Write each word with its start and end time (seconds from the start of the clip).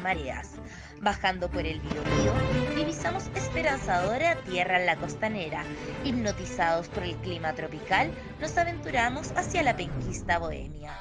mareas. 0.00 0.50
Bajando 1.00 1.50
por 1.50 1.66
el 1.66 1.80
Biobío, 1.80 2.32
divisamos 2.76 3.24
esperanzadora 3.34 4.36
tierra 4.42 4.80
en 4.80 4.86
la 4.86 4.96
costanera. 4.96 5.64
Hipnotizados 6.04 6.88
por 6.88 7.02
el 7.02 7.16
clima 7.16 7.54
tropical, 7.54 8.10
nos 8.40 8.56
aventuramos 8.56 9.32
hacia 9.32 9.62
la 9.62 9.76
penquista 9.76 10.38
bohemia. 10.38 10.92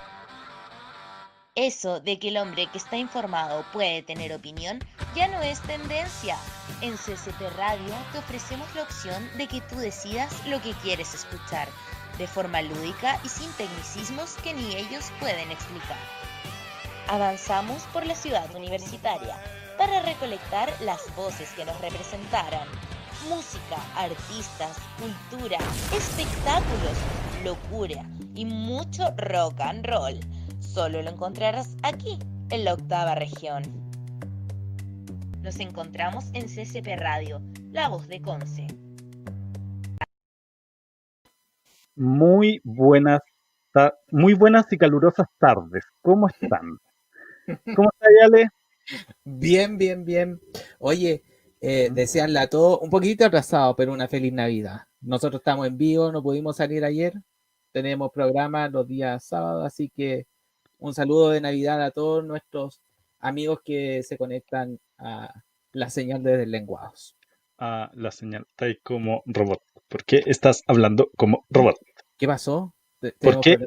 Eso 1.56 2.00
de 2.00 2.18
que 2.18 2.30
el 2.30 2.38
hombre 2.38 2.66
que 2.72 2.80
está 2.80 2.98
informado 2.98 3.64
puede 3.72 4.02
tener 4.02 4.34
opinión 4.34 4.80
ya 5.16 5.28
no 5.28 5.40
es 5.44 5.62
tendencia. 5.62 6.36
En 6.82 6.98
CCP 6.98 7.42
Radio 7.56 7.94
te 8.12 8.18
ofrecemos 8.18 8.74
la 8.74 8.82
opción 8.82 9.30
de 9.38 9.48
que 9.48 9.62
tú 9.62 9.76
decidas 9.76 10.48
lo 10.48 10.60
que 10.62 10.74
quieres 10.82 11.14
escuchar, 11.14 11.68
de 12.18 12.26
forma 12.26 12.64
lúdica 12.64 13.20
y 13.24 13.30
sin 13.30 13.52
tecnicismos 13.54 14.34
que 14.44 14.56
ni 14.56 14.76
ellos 14.76 15.12
pueden 15.20 15.52
explicar. 15.52 16.23
Avanzamos 17.08 17.84
por 17.94 18.06
la 18.06 18.16
ciudad 18.16 18.54
universitaria 18.56 19.38
para 19.78 20.02
recolectar 20.02 20.70
las 20.82 21.14
voces 21.16 21.52
que 21.54 21.66
nos 21.66 21.80
representaran. 21.82 22.68
Música, 23.30 23.78
artistas, 23.96 24.78
cultura, 25.00 25.58
espectáculos, 25.96 26.98
locura 27.44 28.04
y 28.36 28.46
mucho 28.46 29.14
rock 29.18 29.60
and 29.62 29.86
roll 29.86 30.20
Solo 30.74 31.04
lo 31.04 31.10
encontrarás 31.10 31.78
aquí, 31.84 32.18
en 32.50 32.64
la 32.64 32.74
octava 32.74 33.14
región. 33.14 33.62
Nos 35.42 35.60
encontramos 35.60 36.32
en 36.34 36.48
CCP 36.48 36.98
Radio, 36.98 37.42
la 37.72 37.90
voz 37.90 38.08
de 38.08 38.22
Conce. 38.22 38.66
Muy 41.96 42.60
buenas, 42.64 43.20
muy 44.10 44.34
buenas 44.34 44.66
y 44.72 44.78
calurosas 44.80 45.28
tardes. 45.38 45.84
¿Cómo 46.02 46.28
están? 46.28 46.80
¿Cómo 47.76 47.90
está 47.94 48.08
Ale? 48.26 48.50
Bien, 49.24 49.78
bien, 49.78 50.06
bien. 50.06 50.42
Oye, 50.80 51.24
eh, 51.62 51.90
desearle 51.92 52.40
a 52.40 52.48
todos, 52.48 52.80
un 52.82 52.90
poquito 52.90 53.26
atrasado, 53.26 53.76
pero 53.76 53.94
una 53.94 54.08
feliz 54.08 54.34
Navidad. 54.34 54.82
Nosotros 55.02 55.40
estamos 55.40 55.68
en 55.68 55.78
vivo, 55.78 56.12
no 56.12 56.22
pudimos 56.22 56.58
salir 56.58 56.84
ayer. 56.84 57.14
Tenemos 57.72 58.12
programa 58.12 58.68
los 58.70 58.88
días 58.88 59.26
sábados, 59.26 59.66
así 59.66 59.90
que 59.90 60.28
un 60.78 60.94
saludo 60.94 61.30
de 61.30 61.42
Navidad 61.42 61.82
a 61.82 61.92
todos 61.92 62.24
nuestros 62.24 62.82
amigos 63.20 63.62
que 63.64 64.04
se 64.04 64.18
conectan 64.18 64.80
a 64.98 65.34
la 65.72 65.90
señal 65.90 66.22
de 66.24 66.46
lenguados. 66.46 67.16
A 67.58 67.90
la 67.94 68.12
señal, 68.12 68.46
está 68.50 68.66
ahí 68.66 68.78
como 68.84 69.24
robot. 69.26 69.62
¿Por 69.88 70.04
qué 70.04 70.22
estás 70.26 70.64
hablando 70.68 71.10
como 71.16 71.46
robot? 71.50 71.78
¿Qué 72.18 72.28
pasó? 72.28 72.76
¿Por 73.20 73.40
qué? 73.42 73.58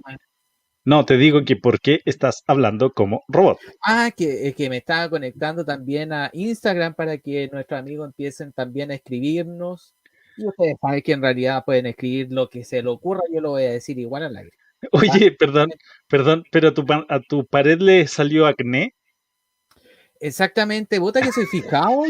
No, 0.87 1.05
te 1.05 1.17
digo 1.17 1.45
que 1.45 1.57
¿por 1.57 1.81
qué 1.81 2.01
estás 2.05 2.45
hablando 2.47 2.93
como 2.93 3.25
robot? 3.27 3.59
Ah, 3.83 4.13
que, 4.17 4.55
que 4.57 4.71
me 4.71 4.77
estaba 4.77 5.11
conectando 5.11 5.65
también 5.65 6.13
a 6.13 6.31
Instagram 6.33 6.95
para 6.95 7.19
que 7.19 7.49
nuestros 7.53 7.81
amigos 7.81 8.07
empiecen 8.07 8.53
también 8.53 8.93
a 8.93 8.95
escribirnos. 8.95 9.97
Y 10.37 10.47
ustedes 10.47 10.77
saben 10.81 11.03
que 11.03 11.11
en 11.11 11.23
realidad 11.23 11.65
pueden 11.65 11.87
escribir 11.87 12.29
lo 12.31 12.49
que 12.49 12.63
se 12.63 12.81
le 12.85 12.89
ocurra, 12.89 13.23
yo 13.33 13.41
lo 13.41 13.51
voy 13.51 13.65
a 13.65 13.73
decir 13.73 13.99
igual 13.99 14.23
al 14.23 14.37
aire. 14.37 14.53
Oye, 14.93 15.33
perdón, 15.33 15.71
perdón, 16.07 16.45
pero 16.53 16.69
a 16.69 16.75
tu, 16.75 16.85
a 17.09 17.21
tu 17.21 17.45
pared 17.47 17.81
le 17.81 18.07
salió 18.07 18.47
acné. 18.47 18.95
Exactamente, 20.21 21.01
puta 21.01 21.21
que 21.21 21.33
soy 21.33 21.47
fijado, 21.47 22.05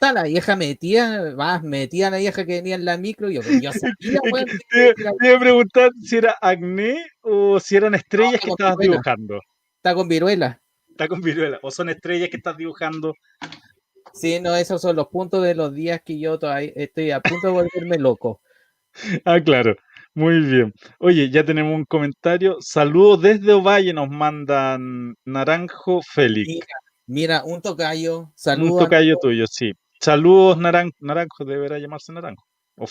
Está 0.00 0.12
la 0.12 0.22
vieja 0.22 0.54
metida, 0.54 1.34
más 1.34 1.64
metida 1.64 2.08
la 2.08 2.18
vieja 2.18 2.46
que 2.46 2.52
venía 2.52 2.76
en 2.76 2.84
la 2.84 2.96
micro. 2.96 3.30
Yo, 3.30 3.40
yo 3.60 3.72
sabía, 3.72 4.44
te, 4.70 4.94
iba 5.26 5.36
a 5.36 5.40
preguntar 5.40 5.90
si 6.00 6.18
era 6.18 6.36
acné 6.40 7.04
o 7.20 7.58
si 7.58 7.74
eran 7.74 7.96
estrellas 7.96 8.40
que 8.40 8.50
estabas 8.50 8.76
dibujando. 8.76 9.40
Está 9.76 9.96
con 9.96 10.06
viruela. 10.06 10.60
Está 10.88 11.08
con 11.08 11.20
viruela. 11.20 11.58
O 11.62 11.72
son 11.72 11.88
estrellas 11.88 12.28
que 12.28 12.36
estás 12.36 12.56
dibujando. 12.56 13.12
Sí, 14.14 14.38
no, 14.38 14.54
esos 14.54 14.80
son 14.80 14.94
los 14.94 15.08
puntos 15.08 15.42
de 15.42 15.56
los 15.56 15.74
días 15.74 16.00
que 16.04 16.20
yo 16.20 16.38
todavía 16.38 16.70
estoy 16.76 17.10
a 17.10 17.18
punto 17.18 17.48
de 17.48 17.52
volverme 17.52 17.98
loco. 17.98 18.40
Ah, 19.24 19.40
claro. 19.40 19.76
Muy 20.14 20.40
bien. 20.40 20.72
Oye, 20.98 21.28
ya 21.28 21.44
tenemos 21.44 21.74
un 21.74 21.84
comentario. 21.84 22.56
Saludos 22.60 23.22
desde 23.22 23.52
Ovalle, 23.52 23.92
nos 23.92 24.08
mandan 24.08 25.14
Naranjo 25.24 26.02
Félix. 26.02 26.64
Mira, 27.06 27.42
un 27.44 27.62
tocayo. 27.62 28.32
Saludos. 28.34 28.72
Un 28.72 28.78
tocayo 28.80 29.16
tuyo, 29.20 29.44
sí. 29.48 29.72
Saludos, 30.00 30.58
Naranjo, 30.58 31.44
deberá 31.44 31.78
llamarse 31.78 32.12
Naranjo. 32.12 32.44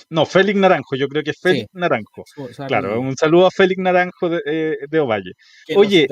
no, 0.10 0.26
Félix 0.26 0.60
Naranjo, 0.60 0.96
yo 0.96 1.08
creo 1.08 1.24
que 1.24 1.32
es 1.32 1.40
Félix 1.40 1.68
Naranjo. 1.74 2.24
Claro, 2.68 3.00
un 3.00 3.16
saludo 3.16 3.48
a 3.48 3.52
Félix 3.52 3.80
Naranjo 3.82 4.30
de, 4.30 4.42
eh, 4.46 5.00
Ovalle. 5.00 5.32
Oye, 5.76 6.08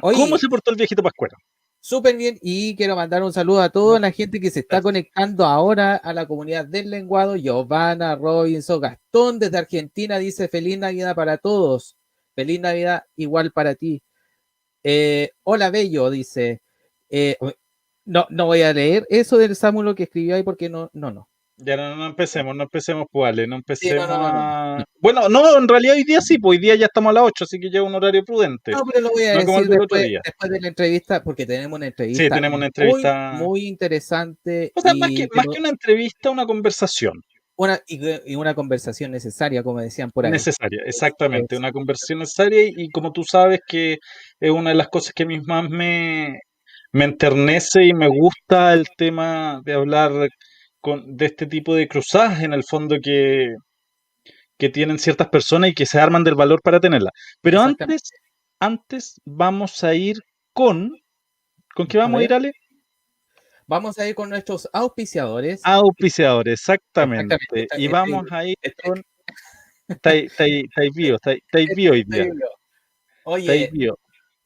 ¿cómo 0.00 0.38
se 0.38 0.48
portó 0.48 0.70
el 0.70 0.76
viejito 0.76 1.02
Pascuero? 1.02 1.36
Súper 1.80 2.16
bien 2.16 2.38
y 2.42 2.74
quiero 2.76 2.96
mandar 2.96 3.22
un 3.22 3.32
saludo 3.32 3.62
a 3.62 3.70
toda 3.70 4.00
la 4.00 4.10
gente 4.10 4.40
que 4.40 4.50
se 4.50 4.60
está 4.60 4.82
conectando 4.82 5.44
ahora 5.44 5.96
a 5.96 6.12
la 6.12 6.26
comunidad 6.26 6.66
del 6.66 6.90
lenguado. 6.90 7.36
Giovanna, 7.36 8.16
Robinson, 8.16 8.80
Gastón 8.80 9.38
desde 9.38 9.58
Argentina 9.58 10.18
dice 10.18 10.48
feliz 10.48 10.76
Navidad 10.78 11.14
para 11.14 11.38
todos. 11.38 11.96
Feliz 12.34 12.60
Navidad 12.60 13.04
igual 13.16 13.52
para 13.52 13.74
ti. 13.74 14.02
Eh, 14.82 15.30
hola 15.44 15.70
Bello 15.70 16.10
dice. 16.10 16.62
Eh, 17.08 17.36
no, 18.08 18.26
no 18.30 18.46
voy 18.46 18.62
a 18.62 18.72
leer 18.72 19.06
eso 19.10 19.36
del 19.36 19.54
Samuel 19.54 19.94
que 19.94 20.04
escribió 20.04 20.34
ahí 20.34 20.42
porque 20.42 20.70
no, 20.70 20.90
no, 20.94 21.10
no. 21.10 21.28
Ya 21.58 21.76
no, 21.76 21.96
no 21.96 22.06
empecemos, 22.06 22.54
no 22.54 22.62
empecemos, 22.62 23.06
pues, 23.10 23.48
no 23.48 23.56
empecemos 23.56 24.06
a... 24.08 24.84
Bueno, 25.00 25.28
no, 25.28 25.58
en 25.58 25.66
realidad 25.66 25.96
hoy 25.96 26.04
día 26.04 26.20
sí, 26.20 26.38
pues 26.38 26.56
hoy 26.56 26.62
día 26.62 26.76
ya 26.76 26.86
estamos 26.86 27.10
a 27.10 27.14
las 27.14 27.24
8, 27.24 27.44
así 27.44 27.58
que 27.58 27.68
ya 27.68 27.82
un 27.82 27.94
horario 27.94 28.24
prudente. 28.24 28.70
No, 28.70 28.82
pero 28.86 29.02
lo 29.02 29.10
voy 29.10 29.24
a 29.24 29.32
decir 29.32 29.68
después, 29.68 30.08
después, 30.24 30.50
de 30.50 30.60
la 30.60 30.68
entrevista, 30.68 31.22
porque 31.22 31.46
tenemos 31.46 31.76
una 31.76 31.86
entrevista. 31.86 32.22
Sí, 32.22 32.30
tenemos 32.30 32.56
una 32.56 32.66
entrevista. 32.66 33.32
Muy, 33.38 33.66
interesante. 33.66 34.70
O 34.74 34.80
sea, 34.80 34.94
más, 34.94 35.10
que, 35.10 35.26
más 35.34 35.46
que 35.52 35.58
una 35.58 35.68
entrevista, 35.68 36.30
una 36.30 36.46
conversación. 36.46 37.20
Una, 37.56 37.80
y, 37.88 38.36
una 38.36 38.54
conversación 38.54 39.10
necesaria, 39.10 39.64
como 39.64 39.80
decían 39.80 40.12
por 40.12 40.24
ahí. 40.24 40.30
Necesaria, 40.30 40.80
exactamente, 40.86 41.56
una 41.56 41.72
conversación 41.72 42.20
necesaria 42.20 42.62
y, 42.68 42.88
como 42.90 43.10
tú 43.10 43.24
sabes 43.24 43.60
que 43.66 43.98
es 44.38 44.50
una 44.50 44.70
de 44.70 44.76
las 44.76 44.88
cosas 44.88 45.12
que 45.12 45.24
a 45.24 45.26
mí 45.26 45.40
más 45.40 45.68
me, 45.68 46.38
me 46.92 47.04
enternece 47.04 47.84
y 47.84 47.92
me 47.92 48.08
gusta 48.08 48.72
el 48.72 48.86
tema 48.96 49.60
de 49.64 49.74
hablar 49.74 50.12
de 50.12 51.26
este 51.26 51.46
tipo 51.46 51.74
de 51.74 51.88
cruzadas 51.88 52.42
en 52.42 52.52
el 52.52 52.64
fondo 52.64 52.96
que, 53.02 53.54
que 54.56 54.68
tienen 54.68 54.98
ciertas 54.98 55.28
personas 55.28 55.70
y 55.70 55.74
que 55.74 55.86
se 55.86 56.00
arman 56.00 56.24
del 56.24 56.34
valor 56.34 56.60
para 56.62 56.80
tenerla. 56.80 57.10
Pero 57.40 57.60
antes, 57.60 58.10
antes 58.60 59.20
vamos 59.24 59.84
a 59.84 59.94
ir 59.94 60.16
con... 60.52 60.92
¿Con 61.74 61.86
qué 61.86 61.98
vamos 61.98 62.20
a, 62.20 62.24
ir, 62.24 62.32
Ale? 62.32 62.52
Vamos 63.66 63.98
a 63.98 64.08
ir 64.08 64.14
con 64.14 64.30
nuestros 64.30 64.68
auspiciadores. 64.72 65.60
Auspiciadores, 65.62 66.54
exactamente. 66.54 67.36
y 67.76 67.88
vamos 67.88 68.24
a 68.30 68.44
ir 68.44 68.56
con... 68.82 69.02
Está 69.86 70.10
ahí, 70.10 70.26
está 70.26 70.82
hoy 71.90 72.04
día. 72.04 72.28
Oye, 73.24 73.70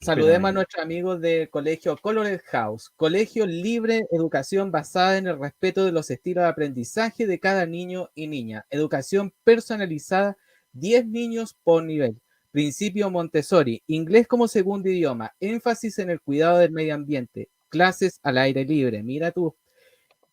Saludemos 0.03 0.49
a 0.49 0.53
nuestros 0.53 0.83
amigos 0.83 1.21
del 1.21 1.49
colegio 1.49 1.97
Colored 1.97 2.41
House, 2.51 2.91
colegio 2.97 3.47
libre, 3.47 4.05
educación 4.11 4.73
basada 4.73 5.17
en 5.17 5.29
el 5.29 5.39
respeto 5.39 5.85
de 5.85 5.93
los 5.93 6.11
estilos 6.11 6.43
de 6.43 6.49
aprendizaje 6.49 7.25
de 7.25 7.39
cada 7.39 7.67
niño 7.67 8.11
y 8.17 8.27
niña, 8.27 8.67
educación 8.69 9.33
personalizada, 9.45 10.37
10 10.73 11.07
niños 11.07 11.57
por 11.63 11.85
nivel, 11.85 12.21
principio 12.51 13.11
Montessori, 13.11 13.85
inglés 13.87 14.27
como 14.27 14.49
segundo 14.49 14.89
idioma, 14.89 15.37
énfasis 15.39 16.01
en 16.01 16.11
el 16.11 16.21
cuidado 16.21 16.59
del 16.59 16.73
medio 16.73 16.97
ambiente, 16.97 17.49
clases 17.69 18.19
al 18.25 18.39
aire 18.39 18.65
libre, 18.65 19.05
mira 19.05 19.31
tú. 19.31 19.55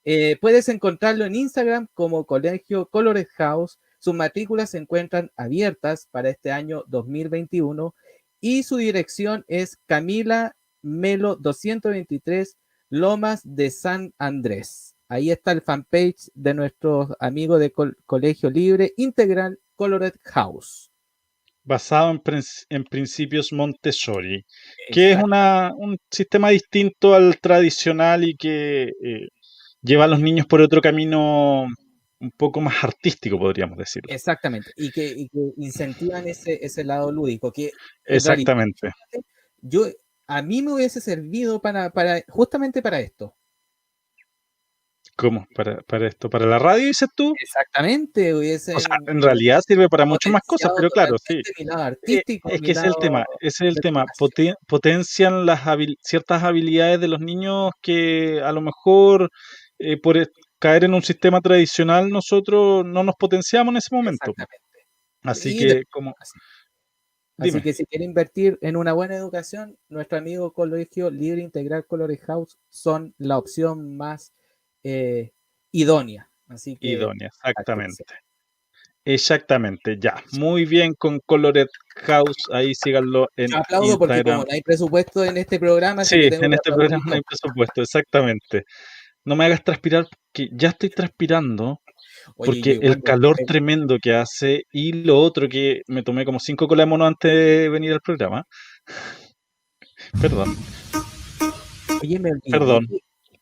Eh, 0.04 0.38
puedes 0.42 0.68
encontrarlo 0.70 1.26
en 1.26 1.36
Instagram 1.36 1.90
como 1.94 2.26
colegio 2.26 2.88
Colored 2.88 3.28
House, 3.38 3.78
sus 4.00 4.16
matrículas 4.16 4.72
se 4.72 4.80
encuentran 4.80 5.30
abiertas 5.38 6.08
para 6.10 6.32
este 6.32 6.52
año 6.52 6.86
2021 6.88 7.94
y 8.42 8.64
su 8.64 8.78
dirección 8.78 9.44
es 9.48 9.78
Camila 9.86 10.56
Melo 10.82 11.36
223 11.36 12.58
Lomas 12.90 13.42
de 13.44 13.70
San 13.70 14.14
Andrés. 14.18 14.96
Ahí 15.08 15.32
está 15.32 15.52
el 15.52 15.62
fanpage 15.62 16.30
de 16.34 16.54
nuestros 16.54 17.10
amigos 17.20 17.60
de 17.60 17.74
Colegio 18.06 18.50
Libre 18.50 18.94
Integral 18.98 19.60
Colored 19.76 20.14
House. 20.26 20.92
Basado 21.64 22.12
en, 22.70 22.84
principios 22.86 23.52
Montessori, 23.52 24.44
que 24.92 25.12
es 25.12 25.20
un 25.22 25.98
sistema 26.10 26.50
distinto 26.50 27.14
al 27.14 27.40
tradicional 27.40 28.24
y 28.24 28.36
que 28.36 28.84
eh, 28.84 29.28
lleva 29.82 30.06
a 30.06 30.08
los 30.08 30.20
niños 30.20 30.48
por 30.48 30.62
otro 30.62 30.82
camino 30.82 31.68
un 32.20 32.32
poco 32.32 32.62
más 32.62 32.76
artístico, 32.84 33.38
podríamos 33.38 33.78
decir. 33.78 34.04
Exactamente, 34.08 34.72
y 34.76 34.92
que, 34.92 35.28
incentivan 35.58 36.28
ese, 36.28 36.60
ese 36.62 36.84
lado 36.84 37.12
lúdico. 37.12 37.52
Que 37.52 37.72
Exactamente. 38.06 38.92
yo, 39.62 39.88
a 40.28 40.42
mí 40.42 40.62
me 40.62 40.74
hubiese 40.74 41.02
servido 41.02 41.62
para, 41.62 41.90
para, 41.90 42.22
justamente 42.28 42.82
para 42.82 43.00
esto. 43.00 43.36
¿Cómo? 45.20 45.46
¿Para, 45.54 45.82
¿Para 45.82 46.08
esto? 46.08 46.30
¿Para 46.30 46.46
la 46.46 46.60
radio 46.60 46.86
dices 46.86 47.10
tú? 47.14 47.34
Exactamente. 47.38 48.30
en 49.12 49.22
realidad 49.22 49.60
sirve 49.68 49.90
para 49.90 50.06
muchas 50.06 50.32
más 50.32 50.44
cosas, 50.46 50.72
pero 50.74 50.90
claro, 50.90 51.18
sí. 51.18 51.42
Eh, 51.58 52.24
es 52.46 52.62
que 52.62 52.72
ese 52.72 52.80
es 52.80 52.86
el 52.86 52.96
tema, 53.02 53.26
ese 53.42 53.68
es 53.68 53.76
el 53.76 53.82
tema. 53.82 54.06
potencian 54.66 55.46
las 55.46 55.60
ciertas 56.02 56.44
habilidades 56.44 57.02
de 57.02 57.10
los 57.10 57.20
niños 57.20 57.72
que 57.82 58.42
a 58.42 58.54
lo 58.54 58.62
mejor 58.62 59.30
eh, 59.78 60.00
por 60.00 60.18
e, 60.18 60.28
caer 60.60 60.84
en 60.84 60.94
un 60.94 61.02
sistema 61.02 61.42
tradicional 61.42 62.10
nosotros 62.10 62.86
no 62.86 63.04
nos 63.04 63.16
potenciamos 63.16 63.72
en 63.72 63.78
ese 63.78 63.96
momento. 63.96 64.34
Así 65.24 65.58
que, 65.58 65.84
como... 65.90 66.16
Así 67.38 67.62
que 67.62 67.74
si 67.74 67.86
quiere 67.86 68.04
invertir 68.04 68.58
en 68.62 68.76
una 68.76 68.92
buena 68.92 69.16
educación, 69.16 69.78
nuestro 69.88 70.18
amigo 70.18 70.52
Colegio 70.52 71.10
Libre 71.10 71.42
Integral 71.42 71.86
Colores 71.86 72.20
House 72.26 72.60
son 72.68 73.16
la 73.18 73.38
opción 73.38 73.96
más 73.96 74.34
eh, 74.84 75.32
idónea. 75.72 76.30
Así 76.50 76.76
que, 76.76 76.88
idónea, 76.88 77.28
exactamente. 77.28 78.04
Exactamente, 79.06 79.98
ya. 79.98 80.22
Muy 80.34 80.66
bien 80.66 80.94
con 80.94 81.20
Colored 81.26 81.70
House. 81.96 82.38
Ahí 82.52 82.76
síganlo 82.76 83.28
en 83.38 83.56
aplaudo 83.56 83.98
porque 83.98 84.22
como 84.24 84.44
no 84.44 84.52
hay 84.52 84.62
presupuesto 84.62 85.24
en 85.24 85.38
este 85.38 85.60
programa. 85.60 86.04
Sí, 86.04 86.20
en 86.20 86.54
este 86.54 86.72
programa 86.72 87.04
no 87.08 87.14
hay 87.14 87.22
presupuesto, 87.22 87.82
exactamente. 87.82 88.66
No 89.30 89.36
me 89.36 89.46
hagas 89.46 89.64
transpirar, 89.64 90.08
que 90.34 90.50
ya 90.52 90.70
estoy 90.70 90.90
transpirando. 90.90 91.82
porque 92.36 92.80
el 92.82 93.04
calor 93.04 93.38
tremendo 93.46 93.98
que 94.02 94.14
hace 94.16 94.64
y 94.72 94.92
lo 94.92 95.20
otro 95.20 95.48
que 95.48 95.84
me 95.88 96.02
tomé 96.02 96.26
como 96.26 96.40
cinco 96.40 96.68
colas 96.68 96.86
de 96.86 96.90
mono 96.90 97.06
antes 97.06 97.32
de 97.32 97.70
venir 97.70 97.94
al 97.94 98.02
programa. 98.02 98.48
Perdón. 100.22 100.56
Oye, 102.02 102.18
me 102.18 102.32
Perdón 102.50 102.88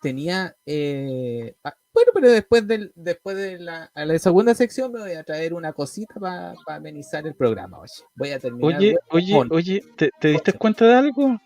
tenía. 0.01 0.55
Eh, 0.65 1.55
ah, 1.63 1.73
bueno, 1.93 2.11
pero 2.13 2.31
después, 2.31 2.67
del, 2.67 2.91
después 2.95 3.37
de 3.37 3.59
la, 3.59 3.89
segunda 4.19 4.53
sección 4.55 4.91
me 4.91 4.99
voy 4.99 5.13
a 5.13 5.23
traer 5.23 5.53
una 5.53 5.73
cosita 5.73 6.15
para 6.19 6.53
amenizar 6.67 7.25
el 7.25 7.35
programa. 7.35 7.79
Oye, 7.79 7.93
voy 8.15 8.31
a 8.31 8.39
terminar. 8.39 8.77
Oye, 8.77 8.97
oye, 9.09 9.47
oye, 9.49 9.83
¿te, 9.95 10.27
diste 10.27 10.53
cuenta 10.53 10.85
de 10.85 10.93
algo? 10.93 11.39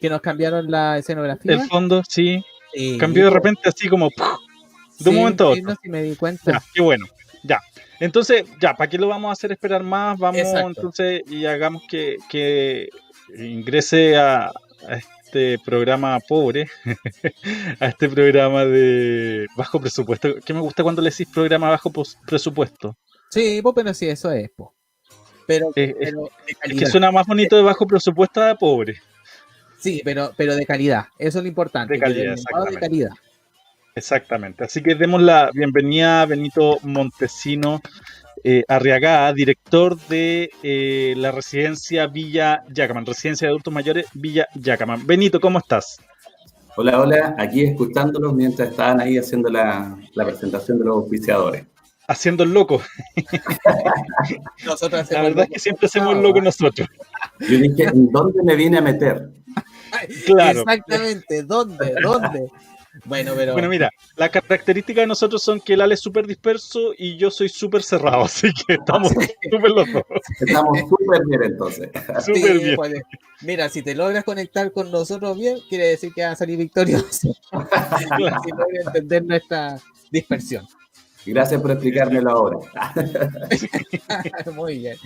Que 0.00 0.08
nos 0.08 0.20
cambiaron 0.20 0.70
la 0.70 0.98
escenografía. 0.98 1.52
El 1.52 1.68
fondo, 1.68 2.02
sí. 2.08 2.42
Cambió 2.98 3.24
de 3.24 3.30
repente 3.30 3.68
así 3.68 3.88
como 3.88 4.10
de 4.98 5.10
un 5.10 5.16
momento 5.16 5.44
a 5.44 5.50
otro. 5.50 5.76
Sí, 5.82 5.88
me 5.88 6.02
di 6.02 6.16
cuenta. 6.16 6.62
qué 6.74 6.82
bueno. 6.82 7.06
Ya. 7.42 7.60
Entonces, 8.00 8.44
ya, 8.60 8.74
¿para 8.74 8.88
qué 8.88 8.98
lo 8.98 9.08
vamos 9.08 9.30
a 9.30 9.32
hacer 9.32 9.52
esperar 9.52 9.82
más? 9.82 10.18
Vamos 10.18 10.42
entonces 10.42 11.22
y 11.28 11.44
hagamos 11.46 11.82
que, 11.88 12.16
que 12.28 12.88
ingrese 13.36 14.16
a, 14.16 14.50
este 14.88 15.58
programa 15.64 16.18
pobre, 16.26 16.66
a 17.80 17.86
este 17.86 18.08
programa 18.08 18.64
de 18.64 19.46
bajo 19.56 19.80
presupuesto. 19.80 20.36
Que 20.44 20.52
me 20.52 20.60
gusta 20.60 20.82
cuando 20.82 21.02
le 21.02 21.10
decís 21.10 21.28
programa 21.32 21.70
bajo 21.70 21.92
presupuesto. 22.26 22.96
Sí, 23.30 23.62
pero 23.74 23.94
sí, 23.94 24.08
eso 24.08 24.32
es. 24.32 24.50
Pero, 25.46 25.70
es, 25.74 25.94
que 26.78 26.86
suena 26.86 27.10
más 27.10 27.26
bonito 27.26 27.56
de 27.56 27.62
bajo 27.62 27.86
presupuesto 27.86 28.42
a 28.42 28.54
pobre. 28.54 29.00
Sí, 29.80 30.02
pero, 30.04 30.32
pero 30.36 30.54
de 30.54 30.66
calidad. 30.66 31.06
Eso 31.18 31.38
es 31.38 31.44
lo 31.44 31.48
importante. 31.48 31.94
De 31.94 32.00
calidad, 32.00 32.34
exactamente. 32.34 32.74
De 32.74 32.80
calidad. 32.80 33.10
Exactamente. 33.94 34.64
Así 34.64 34.82
que 34.82 34.94
demos 34.94 35.22
la 35.22 35.50
bienvenida 35.52 36.22
a 36.22 36.26
Benito 36.26 36.78
Montesino 36.82 37.80
eh, 38.44 38.64
Arriagada, 38.68 39.32
director 39.32 39.98
de 40.08 40.50
eh, 40.62 41.14
la 41.16 41.32
residencia 41.32 42.06
Villa 42.06 42.62
Yacaman, 42.72 43.04
residencia 43.04 43.46
de 43.46 43.50
adultos 43.50 43.72
mayores 43.74 44.06
Villa 44.14 44.46
Yacaman. 44.54 45.06
Benito, 45.06 45.40
¿cómo 45.40 45.58
estás? 45.58 45.98
Hola, 46.76 47.00
hola, 47.00 47.34
aquí 47.38 47.64
escuchándolos 47.64 48.32
mientras 48.32 48.70
estaban 48.70 49.00
ahí 49.00 49.18
haciendo 49.18 49.50
la, 49.50 49.98
presentación 50.14 50.78
de 50.78 50.84
los 50.84 51.04
oficiadores. 51.04 51.66
Haciendo 52.06 52.44
el 52.44 52.52
loco. 52.52 52.80
la 55.10 55.22
verdad 55.22 55.44
es 55.44 55.50
que 55.50 55.58
siempre 55.58 55.86
hacemos 55.86 56.16
el 56.16 56.22
loco 56.22 56.40
nosotros. 56.40 56.88
Yo 57.40 57.58
dije, 57.58 57.84
¿en 57.84 58.10
dónde 58.10 58.42
me 58.42 58.56
vine 58.56 58.78
a 58.78 58.80
meter? 58.80 59.28
Claro. 60.26 60.60
Exactamente, 60.60 61.42
¿dónde? 61.42 61.94
¿Dónde? 62.02 62.48
Bueno, 63.04 63.32
pero. 63.36 63.52
Bueno, 63.52 63.68
mira, 63.68 63.90
la 64.16 64.28
característica 64.28 65.00
de 65.00 65.06
nosotros 65.06 65.42
son 65.42 65.60
que 65.60 65.74
el 65.74 65.80
Ale 65.80 65.94
es 65.94 66.00
súper 66.00 66.26
disperso 66.26 66.92
y 66.98 67.16
yo 67.16 67.30
soy 67.30 67.48
súper 67.48 67.82
cerrado, 67.82 68.24
así 68.24 68.52
que 68.52 68.74
estamos 68.74 69.08
súper 69.08 69.70
locos. 69.70 70.02
Estamos 70.40 70.78
súper 70.80 71.24
bien 71.26 71.42
entonces. 71.44 71.90
Súper 72.24 72.58
bien. 72.58 72.76
mira, 73.42 73.68
si 73.68 73.82
te 73.82 73.94
logras 73.94 74.24
conectar 74.24 74.72
con 74.72 74.90
nosotros 74.90 75.38
bien, 75.38 75.58
quiere 75.68 75.86
decir 75.86 76.12
que 76.12 76.22
vas 76.22 76.32
a 76.32 76.36
salir 76.36 76.58
victorioso. 76.58 77.34
claro. 78.16 78.36
Si 78.44 78.50
logras 78.50 78.86
entender 78.86 79.24
nuestra 79.24 79.78
dispersión. 80.10 80.66
Gracias 81.26 81.60
por 81.60 81.70
explicármelo 81.70 82.30
ahora. 82.30 82.58
Muy 84.54 84.78
bien. 84.78 84.96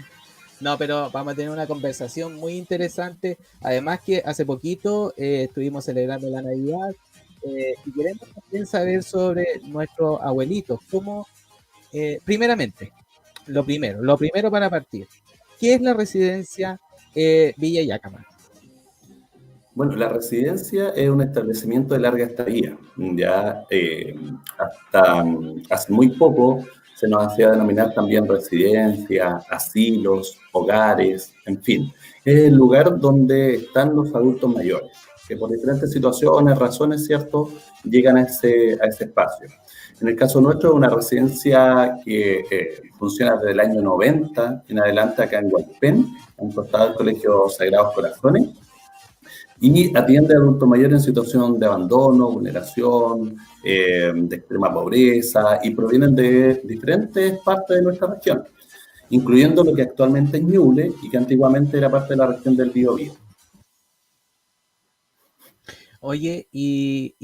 No, 0.64 0.78
pero 0.78 1.10
vamos 1.10 1.34
a 1.34 1.36
tener 1.36 1.50
una 1.50 1.66
conversación 1.66 2.36
muy 2.36 2.54
interesante. 2.54 3.36
Además 3.60 4.00
que 4.00 4.22
hace 4.24 4.46
poquito 4.46 5.12
eh, 5.14 5.42
estuvimos 5.42 5.84
celebrando 5.84 6.30
la 6.30 6.40
Navidad 6.40 6.90
eh, 7.42 7.74
y 7.84 7.92
queremos 7.92 8.26
también 8.34 8.66
saber 8.66 9.02
sobre 9.02 9.60
nuestros 9.64 10.22
abuelitos. 10.22 10.80
¿Cómo, 10.90 11.26
eh, 11.92 12.18
primeramente, 12.24 12.92
lo 13.48 13.62
primero, 13.62 14.02
lo 14.02 14.16
primero 14.16 14.50
para 14.50 14.70
partir, 14.70 15.06
¿qué 15.60 15.74
es 15.74 15.82
la 15.82 15.92
residencia 15.92 16.80
eh, 17.14 17.52
Villa 17.58 17.82
Yacama? 17.82 18.24
Bueno, 19.74 19.96
la 19.96 20.08
residencia 20.08 20.94
es 20.96 21.10
un 21.10 21.20
establecimiento 21.20 21.92
de 21.92 22.00
larga 22.00 22.24
estadía. 22.24 22.74
Ya 22.96 23.66
hasta 24.56 25.24
mm, 25.24 25.64
hace 25.68 25.92
muy 25.92 26.08
poco 26.08 26.64
se 27.04 27.10
nos 27.10 27.26
hacía 27.26 27.50
denominar 27.50 27.92
también 27.92 28.26
residencia, 28.26 29.42
asilos, 29.50 30.38
hogares, 30.52 31.34
en 31.44 31.62
fin. 31.62 31.92
Es 32.24 32.44
el 32.44 32.54
lugar 32.54 32.98
donde 32.98 33.56
están 33.56 33.94
los 33.94 34.14
adultos 34.14 34.50
mayores 34.50 34.90
que 35.28 35.36
por 35.36 35.50
diferentes 35.50 35.90
situaciones, 35.90 36.58
razones, 36.58 37.06
¿cierto?, 37.06 37.50
llegan 37.82 38.16
a 38.18 38.22
ese, 38.22 38.78
a 38.82 38.86
ese 38.86 39.04
espacio. 39.04 39.48
En 40.00 40.08
el 40.08 40.16
caso 40.16 40.40
nuestro, 40.40 40.70
es 40.70 40.74
una 40.76 40.90
residencia 40.90 41.96
que 42.04 42.44
eh, 42.50 42.82
funciona 42.98 43.36
desde 43.36 43.52
el 43.52 43.60
año 43.60 43.80
90 43.80 44.64
en 44.68 44.78
adelante 44.78 45.22
acá 45.22 45.38
en 45.38 45.52
Hualpén, 45.52 46.06
en 46.38 46.52
costado 46.52 46.88
del 46.88 46.96
Colegio 46.96 47.48
Sagrados 47.48 47.94
Corazones, 47.94 48.48
y 49.60 49.96
atiende 49.96 50.34
a 50.34 50.38
adultos 50.38 50.68
mayores 50.68 50.98
en 50.98 51.00
situación 51.00 51.58
de 51.58 51.66
abandono, 51.66 52.30
vulneración, 52.30 53.36
eh, 53.62 54.12
de 54.14 54.36
extrema 54.36 54.72
pobreza, 54.72 55.60
y 55.62 55.70
provienen 55.74 56.14
de 56.14 56.60
diferentes 56.64 57.38
partes 57.42 57.76
de 57.76 57.82
nuestra 57.82 58.08
región, 58.08 58.44
incluyendo 59.10 59.62
lo 59.64 59.74
que 59.74 59.82
actualmente 59.82 60.38
es 60.38 60.42
Ñuble 60.42 60.92
y 61.02 61.08
que 61.08 61.16
antiguamente 61.16 61.78
era 61.78 61.90
parte 61.90 62.14
de 62.14 62.16
la 62.16 62.26
región 62.26 62.56
del 62.56 62.70
Biobío. 62.70 63.12
Oye, 66.00 66.48
y, 66.52 67.16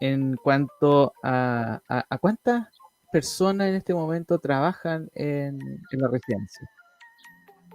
en 0.00 0.36
cuanto 0.42 1.12
a, 1.22 1.80
a, 1.88 2.18
cuántas 2.18 2.66
personas 3.12 3.68
en 3.68 3.76
este 3.76 3.94
momento 3.94 4.38
trabajan 4.38 5.08
en, 5.14 5.58
la 5.92 6.08
residencia. 6.08 6.68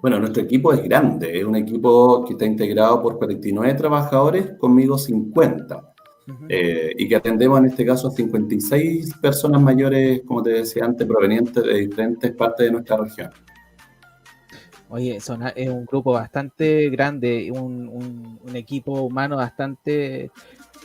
Bueno, 0.03 0.19
nuestro 0.19 0.43
equipo 0.43 0.73
es 0.73 0.83
grande, 0.83 1.39
es 1.39 1.45
un 1.45 1.55
equipo 1.55 2.25
que 2.25 2.33
está 2.33 2.43
integrado 2.43 3.01
por 3.01 3.17
49 3.17 3.73
trabajadores, 3.75 4.51
conmigo 4.57 4.97
50, 4.97 5.93
eh, 6.49 6.91
y 6.97 7.07
que 7.07 7.15
atendemos 7.15 7.57
en 7.59 7.67
este 7.67 7.85
caso 7.85 8.09
a 8.09 8.11
56 8.11 9.13
personas 9.21 9.61
mayores, 9.61 10.23
como 10.25 10.43
te 10.43 10.49
decía 10.49 10.83
antes, 10.83 11.07
provenientes 11.07 11.63
de 11.63 11.87
diferentes 11.87 12.31
partes 12.33 12.65
de 12.65 12.71
nuestra 12.73 12.97
región. 12.97 13.31
Oye, 14.89 15.15
es 15.15 15.29
un 15.29 15.85
grupo 15.85 16.11
bastante 16.11 16.89
grande, 16.89 17.49
un, 17.49 18.41
equipo 18.55 19.03
humano 19.03 19.37
bastante 19.37 20.31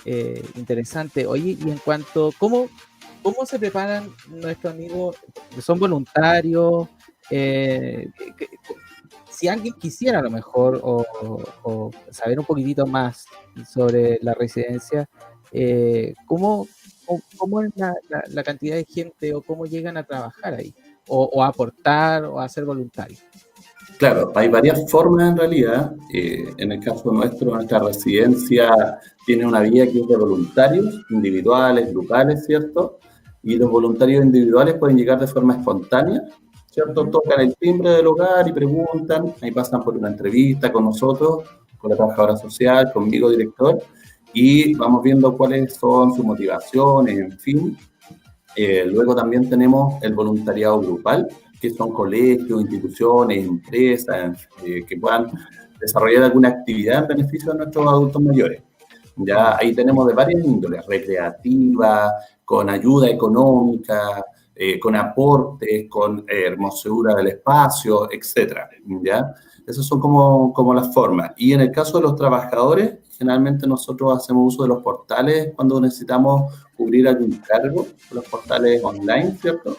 eh, 0.05 0.45
interesante. 0.55 1.27
Oye, 1.27 1.57
y 1.61 1.69
en 1.69 1.79
cuanto, 1.79 2.31
¿cómo, 2.39 2.69
cómo 3.25 3.45
se 3.45 3.59
preparan 3.59 4.11
nuestros 4.29 4.73
amigos? 4.73 5.17
¿Son 5.61 5.77
voluntarios? 5.77 6.87
Eh, 7.31 8.09
si 9.31 9.49
alguien 9.49 9.75
quisiera 9.75 10.19
a 10.19 10.23
lo 10.23 10.31
mejor 10.31 10.81
o, 10.83 11.91
saber 12.11 12.38
un 12.38 12.45
poquitito 12.45 12.87
más 12.87 13.27
sobre 13.69 14.19
la 14.23 14.35
residencia, 14.35 15.09
eh, 15.53 16.15
¿cómo, 16.27 16.67
¿cómo, 17.37 17.62
es 17.62 17.71
la, 17.77 18.43
cantidad 18.43 18.77
de 18.77 18.85
gente 18.85 19.35
o 19.35 19.43
cómo 19.43 19.67
llegan 19.67 19.97
a 19.97 20.05
trabajar 20.05 20.55
ahí? 20.55 20.75
O, 21.09 21.25
o 21.25 21.43
a 21.43 21.49
aportar 21.49 22.25
o 22.25 22.38
a 22.38 22.49
ser 22.49 22.65
voluntarios. 22.65 23.25
Claro, 23.99 24.31
hay 24.37 24.49
varias 24.49 24.88
formas 24.88 25.31
en 25.31 25.37
realidad. 25.37 25.93
Eh, 26.15 26.55
en 26.57 26.73
el 26.73 26.81
caso 26.81 27.12
nuestro, 27.12 27.55
nuestra 27.55 27.81
residencia 27.81 28.71
tiene 29.27 29.45
una 29.45 29.61
vía 29.61 29.91
que 29.91 30.00
es 30.00 30.07
de 30.07 30.17
voluntarios 30.17 31.05
individuales, 31.11 31.91
grupales, 31.93 32.47
¿cierto? 32.47 33.00
Y 33.43 33.57
los 33.57 33.69
voluntarios 33.69 34.25
individuales 34.25 34.75
pueden 34.75 34.97
llegar 34.97 35.19
de 35.19 35.27
forma 35.27 35.57
espontánea, 35.57 36.23
¿cierto? 36.78 37.08
Tocan 37.08 37.40
el 37.40 37.56
timbre 37.56 37.90
del 37.90 38.06
hogar 38.06 38.47
y 38.47 38.52
preguntan, 38.52 39.35
ahí 39.42 39.50
pasan 39.50 39.82
por 39.82 39.97
una 39.97 40.08
entrevista 40.08 40.70
con 40.70 40.85
nosotros, 40.85 41.42
con 41.76 41.90
la 41.90 41.97
trabajadora 41.97 42.37
social, 42.37 42.92
conmigo, 42.92 43.30
director, 43.30 43.78
y 44.32 44.75
vamos 44.75 45.02
viendo 45.02 45.37
cuáles 45.37 45.75
son 45.75 46.14
sus 46.14 46.25
motivaciones, 46.25 47.18
en 47.18 47.32
fin. 47.32 47.78
Eh, 48.54 48.85
luego 48.87 49.16
también 49.16 49.50
tenemos 49.50 50.00
el 50.04 50.14
voluntariado 50.14 50.80
grupal, 50.80 51.26
que 51.61 51.70
son 51.70 51.92
colegios, 51.92 52.61
instituciones, 52.61 53.44
empresas 53.44 54.49
eh, 54.64 54.85
que 54.87 54.97
puedan 54.97 55.32
desarrollar 55.80 56.25
alguna 56.25 56.50
actividad 56.50 57.02
en 57.02 57.16
beneficio 57.16 57.52
de 57.52 57.58
nuestros 57.58 57.88
adultos 57.88 58.23
mayores. 58.23 58.62
Ya 59.16 59.56
ahí 59.56 59.75
tenemos 59.75 60.06
de 60.06 60.14
varias 60.14 60.44
índoles, 60.44 60.87
recreativa, 60.87 62.12
con 62.44 62.70
ayuda 62.70 63.11
económica, 63.11 64.25
eh, 64.61 64.81
con 64.81 64.97
aportes, 64.97 65.87
con 65.88 66.25
hermosura 66.27 67.15
del 67.15 67.29
espacio, 67.29 68.11
etcétera, 68.11 68.69
¿ya? 69.05 69.33
Esas 69.65 69.87
son 69.87 70.00
como, 70.00 70.53
como 70.53 70.75
las 70.75 70.93
formas. 70.93 71.31
Y 71.37 71.53
en 71.53 71.61
el 71.61 71.71
caso 71.71 71.99
de 71.99 72.03
los 72.03 72.17
trabajadores, 72.17 72.99
generalmente 73.17 73.69
nosotros 73.69 74.17
hacemos 74.17 74.55
uso 74.55 74.65
de 74.65 74.71
los 74.71 74.83
portales 74.83 75.53
cuando 75.55 75.81
necesitamos 75.81 76.53
cubrir 76.77 77.07
algún 77.07 77.37
cargo, 77.47 77.87
los 78.11 78.25
portales 78.25 78.83
online, 78.83 79.37
¿cierto? 79.41 79.77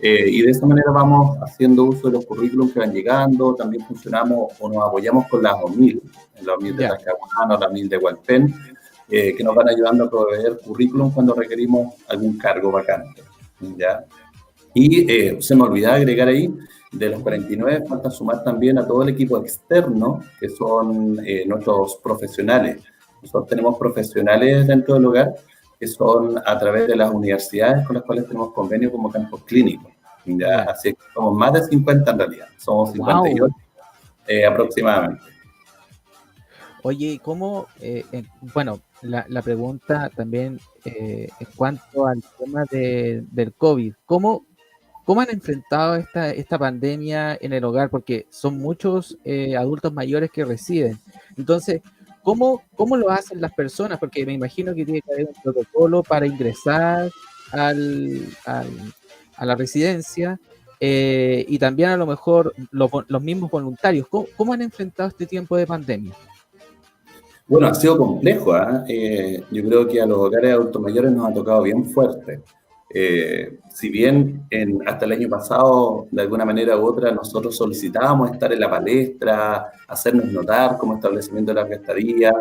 Eh, 0.00 0.26
y 0.28 0.42
de 0.42 0.50
esa 0.50 0.66
manera 0.66 0.90
vamos 0.90 1.38
haciendo 1.40 1.84
uso 1.84 2.08
de 2.08 2.14
los 2.14 2.26
currículums 2.26 2.72
que 2.72 2.80
van 2.80 2.92
llegando, 2.92 3.54
también 3.54 3.86
funcionamos 3.86 4.54
o 4.58 4.68
nos 4.68 4.88
apoyamos 4.88 5.28
con 5.28 5.44
las 5.44 5.54
OMIL, 5.62 6.02
la 6.42 6.54
OMIL 6.54 6.76
de 6.76 6.88
Talcahuano, 6.88 7.58
la 7.60 7.68
OMIL 7.68 7.88
de 7.88 7.98
Hualpén, 7.98 8.54
eh, 9.08 9.36
que 9.36 9.44
nos 9.44 9.54
van 9.54 9.68
ayudando 9.68 10.04
a 10.04 10.10
proveer 10.10 10.58
currículum 10.64 11.12
cuando 11.12 11.32
requerimos 11.32 11.94
algún 12.08 12.36
cargo 12.36 12.72
vacante. 12.72 13.22
¿Ya? 13.60 14.04
Y 14.74 15.10
eh, 15.10 15.36
se 15.40 15.54
me 15.54 15.62
olvidó 15.62 15.92
agregar 15.92 16.28
ahí, 16.28 16.52
de 16.92 17.08
los 17.08 17.20
49 17.20 17.84
falta 17.88 18.10
sumar 18.10 18.44
también 18.44 18.78
a 18.78 18.86
todo 18.86 19.02
el 19.02 19.10
equipo 19.10 19.38
externo, 19.38 20.22
que 20.38 20.48
son 20.48 21.16
nuestros 21.46 21.96
profesionales. 22.02 22.82
Nosotros 23.22 23.48
tenemos 23.48 23.78
profesionales 23.78 24.66
dentro 24.66 24.94
del 24.94 25.06
hogar 25.06 25.34
que 25.78 25.86
son 25.86 26.38
a 26.44 26.58
través 26.58 26.86
de 26.86 26.96
las 26.96 27.10
universidades 27.10 27.86
con 27.86 27.96
las 27.96 28.04
cuales 28.04 28.26
tenemos 28.26 28.52
convenio 28.52 28.90
como 28.90 29.10
campos 29.10 29.42
clínicos. 29.44 29.92
¿ya? 30.24 30.62
Así 30.62 30.92
que 30.92 31.00
somos 31.12 31.36
más 31.36 31.52
de 31.52 31.62
50 31.64 32.10
en 32.10 32.18
realidad, 32.18 32.46
somos 32.56 32.92
58 32.92 33.54
eh, 34.28 34.46
aproximadamente. 34.46 35.22
Oye, 36.86 37.20
¿cómo, 37.20 37.66
eh, 37.80 38.04
bueno, 38.54 38.80
la, 39.02 39.42
pregunta 39.42 40.08
también 40.14 40.60
eh, 40.84 41.26
en 41.40 41.48
cuanto 41.56 42.06
al 42.06 42.22
tema 42.38 42.64
de, 42.70 43.24
del 43.32 43.52
COVID, 43.54 43.94
¿cómo, 44.04 44.46
¿cómo 45.04 45.20
han 45.20 45.30
enfrentado 45.30 45.96
esta, 45.96 46.30
esta 46.30 46.58
pandemia 46.58 47.36
en 47.40 47.52
el 47.52 47.64
hogar? 47.64 47.90
Porque 47.90 48.26
son 48.30 48.58
muchos 48.58 49.18
adultos 49.58 49.92
mayores 49.92 50.30
que 50.30 50.44
residen. 50.44 50.98
Entonces, 51.36 51.82
¿Cómo, 52.22 52.64
¿Cómo 52.74 52.96
lo 52.96 53.10
hacen 53.10 53.40
las 53.40 53.52
personas? 53.52 54.00
Porque 54.00 54.26
me 54.26 54.32
imagino 54.32 54.74
que 54.74 54.84
tiene 54.84 55.00
que 55.00 55.12
haber 55.12 55.26
un 55.26 55.42
protocolo 55.44 56.02
para 56.02 56.26
ingresar 56.26 57.08
al, 57.52 58.20
a 58.44 59.46
la 59.46 59.54
residencia 59.54 60.36
eh, 60.78 61.44
y 61.48 61.58
también 61.58 61.90
a 61.90 61.96
lo 61.96 62.06
mejor 62.06 62.54
los 62.70 63.22
mismos 63.22 63.50
voluntarios. 63.50 64.08
¿Cómo, 64.08 64.52
han 64.52 64.62
enfrentado 64.62 65.08
este 65.08 65.26
tiempo 65.26 65.56
de 65.56 65.66
pandemia? 65.66 66.14
Bueno, 67.48 67.68
ha 67.68 67.74
sido 67.74 67.96
complejo. 67.96 68.52
¿ah? 68.54 68.84
Eh, 68.88 69.42
yo 69.50 69.64
creo 69.64 69.86
que 69.86 70.00
a 70.00 70.06
los 70.06 70.18
hogares 70.18 70.52
adultos 70.52 70.82
mayores 70.82 71.12
nos 71.12 71.30
ha 71.30 71.34
tocado 71.34 71.62
bien 71.62 71.84
fuerte. 71.84 72.42
Eh, 72.92 73.58
si 73.72 73.88
bien 73.88 74.46
en, 74.50 74.86
hasta 74.88 75.04
el 75.04 75.12
año 75.12 75.28
pasado, 75.28 76.06
de 76.10 76.22
alguna 76.22 76.44
manera 76.44 76.76
u 76.78 76.86
otra, 76.86 77.12
nosotros 77.12 77.56
solicitábamos 77.56 78.30
estar 78.32 78.52
en 78.52 78.60
la 78.60 78.70
palestra, 78.70 79.72
hacernos 79.86 80.26
notar 80.26 80.78
como 80.78 80.94
establecimiento 80.94 81.52
de 81.52 81.62
la 81.62 81.68
estadía, 81.68 82.32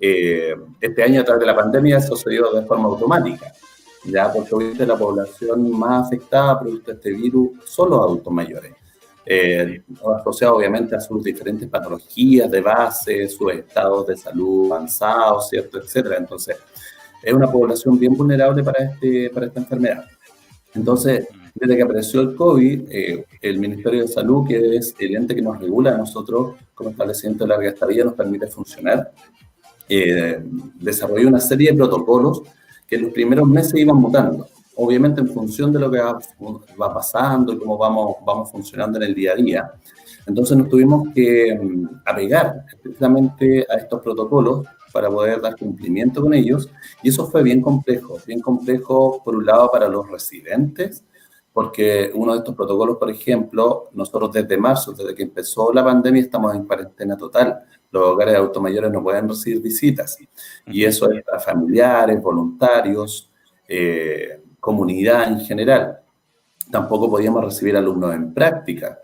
eh, 0.00 0.54
este 0.80 1.02
año 1.02 1.22
a 1.22 1.24
través 1.24 1.40
de 1.40 1.46
la 1.46 1.56
pandemia 1.56 1.98
eso 1.98 2.14
se 2.14 2.30
dio 2.30 2.52
de 2.52 2.66
forma 2.66 2.84
automática, 2.84 3.52
ya 4.04 4.30
porque 4.30 4.54
obviamente 4.54 4.86
la 4.86 4.96
población 4.96 5.70
más 5.70 6.06
afectada 6.06 6.60
producto 6.60 6.90
de 6.92 6.96
este 6.98 7.12
virus 7.12 7.50
son 7.64 7.90
los 7.90 8.00
adultos 8.00 8.32
mayores, 8.32 8.74
eh, 9.26 9.82
asociados 10.20 10.56
obviamente 10.56 10.94
a 10.94 11.00
sus 11.00 11.22
diferentes 11.22 11.68
patologías 11.68 12.48
de 12.48 12.60
base, 12.60 13.28
sus 13.28 13.52
estados 13.52 14.06
de 14.06 14.16
salud 14.16 14.70
avanzados, 14.72 15.48
¿cierto? 15.48 15.78
Etcétera. 15.78 16.16
Entonces, 16.18 16.56
es 17.22 17.34
una 17.34 17.50
población 17.50 17.98
bien 17.98 18.16
vulnerable 18.16 18.62
para, 18.62 18.84
este, 18.84 19.30
para 19.30 19.46
esta 19.46 19.58
enfermedad. 19.58 20.04
Entonces, 20.74 21.26
desde 21.54 21.76
que 21.76 21.82
apareció 21.82 22.20
el 22.20 22.36
COVID, 22.36 22.82
eh, 22.90 23.24
el 23.40 23.58
Ministerio 23.58 24.02
de 24.02 24.08
Salud, 24.08 24.46
que 24.46 24.76
es 24.76 24.94
el 24.98 25.16
ente 25.16 25.34
que 25.34 25.42
nos 25.42 25.58
regula 25.58 25.94
a 25.94 25.98
nosotros 25.98 26.54
como 26.74 26.90
establecimiento 26.90 27.44
de 27.44 27.48
larga 27.48 27.70
estadía, 27.70 28.04
nos 28.04 28.14
permite 28.14 28.46
funcionar, 28.46 29.10
eh, 29.88 30.40
desarrolló 30.78 31.28
una 31.28 31.40
serie 31.40 31.70
de 31.70 31.76
protocolos 31.78 32.42
que 32.86 32.96
en 32.96 33.02
los 33.04 33.12
primeros 33.12 33.48
meses 33.48 33.74
iban 33.74 33.96
mutando. 33.96 34.46
Obviamente 34.76 35.20
en 35.20 35.28
función 35.28 35.72
de 35.72 35.80
lo 35.80 35.90
que 35.90 35.98
va, 35.98 36.18
va 36.80 36.94
pasando 36.94 37.52
y 37.52 37.58
cómo 37.58 37.76
vamos, 37.76 38.16
vamos 38.24 38.50
funcionando 38.50 38.98
en 38.98 39.04
el 39.04 39.14
día 39.14 39.32
a 39.32 39.36
día. 39.36 39.72
Entonces 40.26 40.56
nos 40.56 40.68
tuvimos 40.68 41.08
que 41.14 41.58
mm, 41.60 42.00
apegar 42.04 42.64
precisamente 42.82 43.66
a 43.70 43.76
estos 43.76 44.02
protocolos 44.02 44.66
para 44.92 45.10
poder 45.10 45.40
dar 45.40 45.56
cumplimiento 45.56 46.22
con 46.22 46.34
ellos. 46.34 46.70
Y 47.02 47.10
eso 47.10 47.26
fue 47.26 47.42
bien 47.42 47.60
complejo, 47.60 48.18
bien 48.26 48.40
complejo 48.40 49.22
por 49.22 49.36
un 49.36 49.46
lado 49.46 49.70
para 49.70 49.88
los 49.88 50.10
residentes, 50.10 51.04
porque 51.52 52.10
uno 52.14 52.32
de 52.32 52.38
estos 52.38 52.54
protocolos, 52.54 52.96
por 52.96 53.10
ejemplo, 53.10 53.90
nosotros 53.92 54.32
desde 54.32 54.56
marzo, 54.56 54.92
desde 54.92 55.14
que 55.14 55.22
empezó 55.22 55.72
la 55.72 55.84
pandemia, 55.84 56.22
estamos 56.22 56.54
en 56.54 56.64
cuarentena 56.64 57.16
total. 57.16 57.62
Los 57.90 58.04
hogares 58.04 58.32
de 58.32 58.38
automayores 58.38 58.90
no 58.90 59.02
pueden 59.02 59.28
recibir 59.28 59.60
visitas. 59.60 60.18
Y 60.66 60.84
eso 60.84 61.10
es 61.10 61.22
para 61.22 61.40
familiares, 61.40 62.20
voluntarios, 62.20 63.30
eh, 63.68 64.42
comunidad 64.66 65.28
en 65.28 65.38
general. 65.38 66.00
Tampoco 66.72 67.08
podíamos 67.08 67.44
recibir 67.44 67.76
alumnos 67.76 68.12
en 68.12 68.34
práctica, 68.34 68.98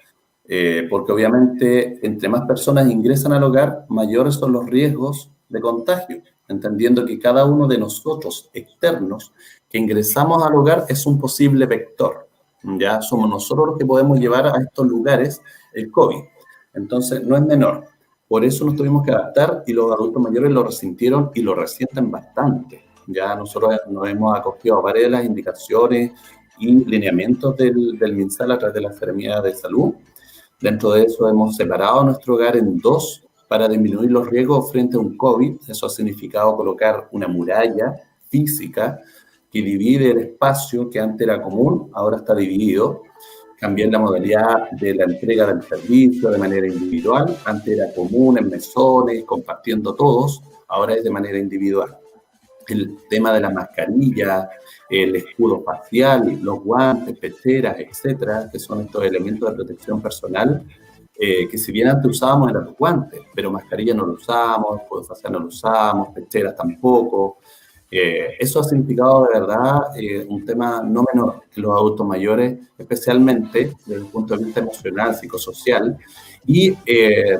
eh, 0.45 0.88
porque 0.90 1.12
obviamente 1.12 2.04
entre 2.04 2.28
más 2.28 2.42
personas 2.42 2.90
ingresan 2.90 3.33
al 3.33 3.45
hogar, 3.45 3.87
mayores 3.88 4.35
son 4.35 4.52
los 4.52 4.66
riesgos 4.66 5.31
de 5.49 5.61
contagio, 5.61 6.21
entendiendo 6.49 7.07
que 7.07 7.21
cada 7.21 7.45
uno 7.45 7.69
de 7.69 7.78
nosotros 7.78 8.50
externos 8.52 9.33
que 9.71 9.78
ingresamos 9.78 10.42
al 10.45 10.57
hogar 10.57 10.85
es 10.88 11.07
un 11.07 11.16
posible 11.21 11.64
vector. 11.66 12.28
Ya 12.64 13.00
somos 13.00 13.31
nosotros 13.31 13.69
los 13.69 13.78
que 13.78 13.87
podemos 13.87 14.19
llevar 14.19 14.49
a 14.49 14.61
estos 14.61 14.87
lugares 14.88 15.40
el 15.73 15.92
COVID. 15.92 16.25
Entonces, 16.75 17.23
no 17.23 17.37
es 17.37 17.42
menor. 17.42 17.85
Por 18.26 18.45
eso 18.45 18.64
nos 18.64 18.75
tuvimos 18.75 19.04
que 19.04 19.12
adaptar 19.12 19.62
y 19.66 19.73
los 19.73 19.92
adultos 19.92 20.21
mayores 20.23 20.50
lo 20.50 20.64
resintieron 20.64 21.31
y 21.35 21.42
lo 21.42 21.54
resienten 21.54 22.11
bastante. 22.11 22.82
Ya 23.12 23.35
nosotros 23.35 23.78
nos 23.88 24.09
hemos 24.09 24.38
acogido 24.38 24.78
a 24.78 24.83
varias 24.83 25.04
de 25.04 25.11
las 25.11 25.25
indicaciones 25.25 26.12
y 26.59 26.85
lineamientos 26.85 27.57
del, 27.57 27.99
del 27.99 28.14
MinSal 28.14 28.52
a 28.52 28.59
través 28.59 28.75
de 28.75 28.81
la 28.81 28.88
Enfermedad 28.88 29.42
de 29.42 29.54
Salud. 29.54 29.95
Dentro 30.61 30.92
de 30.92 31.04
eso 31.04 31.28
hemos 31.28 31.57
separado 31.57 32.04
nuestro 32.04 32.35
hogar 32.35 32.57
en 32.57 32.78
dos 32.78 33.25
para 33.49 33.69
disminuir 33.69 34.11
los 34.11 34.28
riesgos 34.28 34.71
frente 34.71 34.97
a 34.97 35.00
un 35.00 35.16
COVID. 35.16 35.57
Eso 35.69 35.87
ha 35.87 35.90
significado 35.90 36.57
colocar 36.57 37.09
una 37.11 37.28
muralla 37.28 37.95
física 38.31 39.00
que 39.52 39.61
divide 39.61 40.12
el 40.12 40.19
espacio 40.19 40.88
que 40.88 40.99
antes 40.99 41.28
era 41.28 41.42
común, 41.42 41.90
ahora 41.92 42.16
está 42.16 42.35
dividido. 42.35 43.02
Cambiar 43.59 43.90
la 43.90 43.99
modalidad 43.99 44.71
de 44.73 44.95
la 44.95 45.04
entrega 45.04 45.47
del 45.47 45.62
servicio 45.62 46.31
de 46.31 46.38
manera 46.38 46.66
individual. 46.66 47.37
Antes 47.45 47.78
era 47.78 47.92
común 47.92 48.38
en 48.38 48.49
mesones, 48.49 49.23
compartiendo 49.25 49.95
todos, 49.95 50.42
ahora 50.66 50.95
es 50.95 51.04
de 51.04 51.11
manera 51.11 51.38
individual. 51.38 51.97
El 52.73 52.99
tema 53.09 53.33
de 53.33 53.41
la 53.41 53.50
mascarilla, 53.50 54.49
el 54.88 55.17
escudo 55.17 55.62
facial, 55.62 56.38
los 56.43 56.61
guantes, 56.62 57.19
peceras, 57.19 57.76
etcétera, 57.79 58.49
que 58.50 58.59
son 58.59 58.83
estos 58.83 59.05
elementos 59.05 59.49
de 59.50 59.57
protección 59.57 60.00
personal, 60.02 60.64
eh, 61.19 61.47
que 61.49 61.59
si 61.59 61.71
bien 61.73 61.88
antes 61.88 62.11
usábamos 62.11 62.50
eran 62.50 62.64
los 62.64 62.76
guantes, 62.76 63.21
pero 63.35 63.50
mascarilla 63.50 63.95
no 63.95 64.07
lo 64.07 64.14
usamos, 64.14 64.81
escudo 64.81 65.05
facial 65.05 65.33
no 65.35 65.41
lo 65.41 65.47
usamos, 65.47 66.09
pecheras 66.14 66.57
tampoco. 66.57 67.38
Eh, 67.91 68.37
eso 68.41 68.61
ha 68.61 68.64
significado 68.64 69.25
de 69.25 69.38
verdad 69.38 69.81
eh, 69.97 70.26
un 70.26 70.45
tema 70.47 70.83
no 70.83 71.05
menor 71.12 71.43
que 71.55 71.61
los 71.61 71.76
adultos 71.76 72.07
mayores, 72.07 72.59
especialmente 72.79 73.73
desde 73.85 74.02
el 74.02 74.07
punto 74.07 74.37
de 74.37 74.45
vista 74.45 74.61
emocional, 74.61 75.14
psicosocial, 75.14 75.99
y 76.45 76.73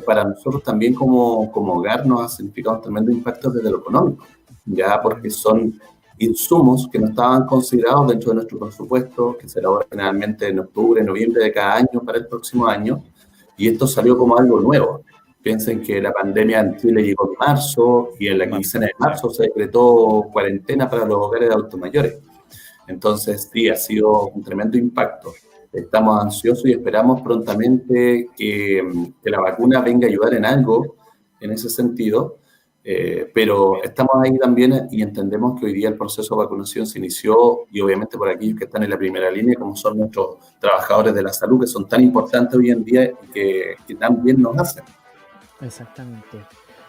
para 0.07 0.23
nosotros 0.23 0.63
también 0.63 0.95
como, 0.95 1.51
como 1.51 1.75
hogar 1.75 2.07
nos 2.07 2.21
ha 2.21 2.29
significado 2.29 2.81
tremendo 2.81 3.11
impacto 3.11 3.51
desde 3.51 3.69
lo 3.69 3.79
económico, 3.79 4.25
ya 4.65 5.01
porque 5.03 5.31
son 5.31 5.81
insumos 6.19 6.89
que 6.91 6.99
no 6.99 7.09
estaban 7.09 7.47
considerados 7.47 8.09
dentro 8.09 8.31
de 8.31 8.37
nuestro 8.37 8.59
presupuesto, 8.59 9.37
que 9.37 9.49
se 9.49 9.59
elabora 9.59 9.87
generalmente 9.91 10.49
en 10.49 10.61
octubre, 10.61 11.03
noviembre 11.03 11.45
de 11.45 11.53
cada 11.53 11.77
año 11.77 12.01
para 12.05 12.19
el 12.19 12.27
próximo 12.27 12.67
año, 12.67 13.03
y 13.57 13.69
esto 13.69 13.87
salió 13.87 14.17
como 14.17 14.37
algo 14.37 14.61
nuevo. 14.61 15.03
Piensen 15.43 15.83
que 15.83 16.01
la 16.01 16.13
pandemia 16.13 16.61
en 16.61 16.77
Chile 16.77 17.03
llegó 17.03 17.29
en 17.29 17.39
marzo 17.39 18.11
y 18.19 18.29
en 18.29 18.39
la 18.39 18.49
quincena 18.49 18.87
de 18.87 18.93
marzo 18.99 19.31
se 19.31 19.45
decretó 19.45 20.29
cuarentena 20.33 20.89
para 20.89 21.05
los 21.05 21.17
hogares 21.17 21.49
de 21.49 21.55
adultos 21.55 21.81
mayores. 21.81 22.19
Entonces, 22.87 23.51
sí, 23.53 23.69
ha 23.69 23.77
sido 23.77 24.29
un 24.29 24.45
tremendo 24.45 24.79
impacto. 24.79 25.33
Estamos 25.73 26.23
ansiosos 26.23 26.67
y 26.67 26.73
esperamos 26.73 27.23
prontamente 27.23 28.29
que, 28.37 28.83
que 29.23 29.31
la 29.31 29.41
vacuna 29.41 29.81
venga 29.81 30.07
a 30.07 30.11
ayudar 30.11 30.35
en 30.35 30.45
algo 30.45 30.95
en 31.41 31.51
ese 31.51 31.69
sentido, 31.69 32.39
Eh, 32.85 33.31
pero 33.33 33.81
estamos 33.83 34.11
ahí 34.25 34.37
también 34.39 34.89
y 34.91 35.03
entendemos 35.03 35.59
que 35.59 35.67
hoy 35.67 35.73
día 35.73 35.89
el 35.89 35.97
proceso 35.97 36.35
de 36.35 36.43
vacunación 36.43 36.85
se 36.85 36.99
inició 36.99 37.67
y 37.71 37.81
obviamente 37.81 38.19
por 38.19 38.29
aquellos 38.29 38.59
que 38.59 38.65
están 38.65 38.83
en 38.83 38.91
la 38.91 38.99
primera 38.99 39.31
línea, 39.31 39.55
como 39.57 39.77
son 39.77 39.99
nuestros 39.99 40.39
trabajadores 40.59 41.15
de 41.15 41.23
la 41.23 41.33
salud, 41.33 41.61
que 41.61 41.69
son 41.69 41.89
tan 41.89 42.03
importantes 42.03 42.59
hoy 42.59 42.71
en 42.71 42.83
día 42.83 43.05
y 43.05 43.27
que, 43.29 43.75
que 43.87 43.95
tan 43.95 44.21
nos 44.37 44.59
hacen. 44.59 44.85
Exactamente. 45.61 46.45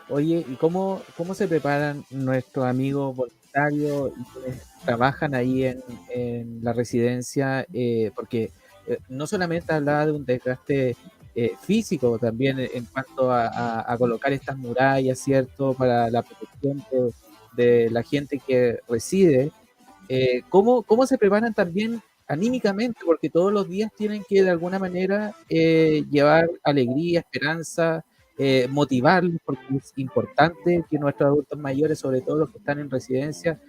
Oye, 0.10 0.44
¿y 0.48 0.56
cómo, 0.56 1.02
cómo 1.16 1.34
se 1.36 1.48
preparan 1.48 2.04
nuestros 2.10 2.66
amigos 2.66 3.16
voluntarios 3.16 4.12
y 4.18 4.86
trabajan 4.86 5.36
ahí 5.36 5.66
en, 5.66 5.84
en 6.10 6.64
la 6.64 6.74
residencia? 6.74 7.66
Eh, 7.72 8.12
porque 8.16 8.52
eh, 8.88 8.98
no 9.10 9.28
solamente 9.28 9.74
hablaba 9.74 10.06
de 10.08 10.12
un 10.12 10.26
desgaste 10.26 10.98
eh, 11.36 11.56
físico 11.60 12.20
también 12.20 12.60
en 12.60 12.86
cuanto 12.86 13.32
a, 13.32 13.96
colocar 13.98 14.32
estas 14.34 14.56
murallas, 14.56 15.18
¿cierto? 15.18 15.74
Para 15.74 16.08
la 16.12 16.22
protección 16.22 16.84
de, 17.58 17.90
la 17.90 18.04
gente 18.04 18.40
que 18.46 18.78
reside. 18.88 19.52
Eh, 20.10 20.44
¿cómo, 20.50 20.84
¿Cómo 20.84 21.08
se 21.08 21.18
preparan 21.18 21.52
también 21.54 22.02
anímicamente? 22.28 23.00
Porque 23.04 23.32
todos 23.32 23.52
los 23.52 23.68
días 23.68 23.92
tienen 23.98 24.24
que 24.30 24.44
de 24.44 24.52
alguna 24.52 24.78
manera 24.78 25.34
eh, 25.50 26.04
llevar 26.12 26.48
alegría, 26.64 27.22
esperanza, 27.22 28.06
motivarlos, 28.70 29.40
porque 29.46 29.78
es 29.78 29.94
importante 29.96 30.84
que 30.90 31.00
nuestros 31.00 31.28
adultos 31.28 31.58
mayores, 31.58 31.98
sobre 32.00 32.22
todo 32.22 32.38
los 32.38 32.52
que 32.52 32.58
están 32.58 32.80
en 32.80 32.90
residencia, 32.90 33.60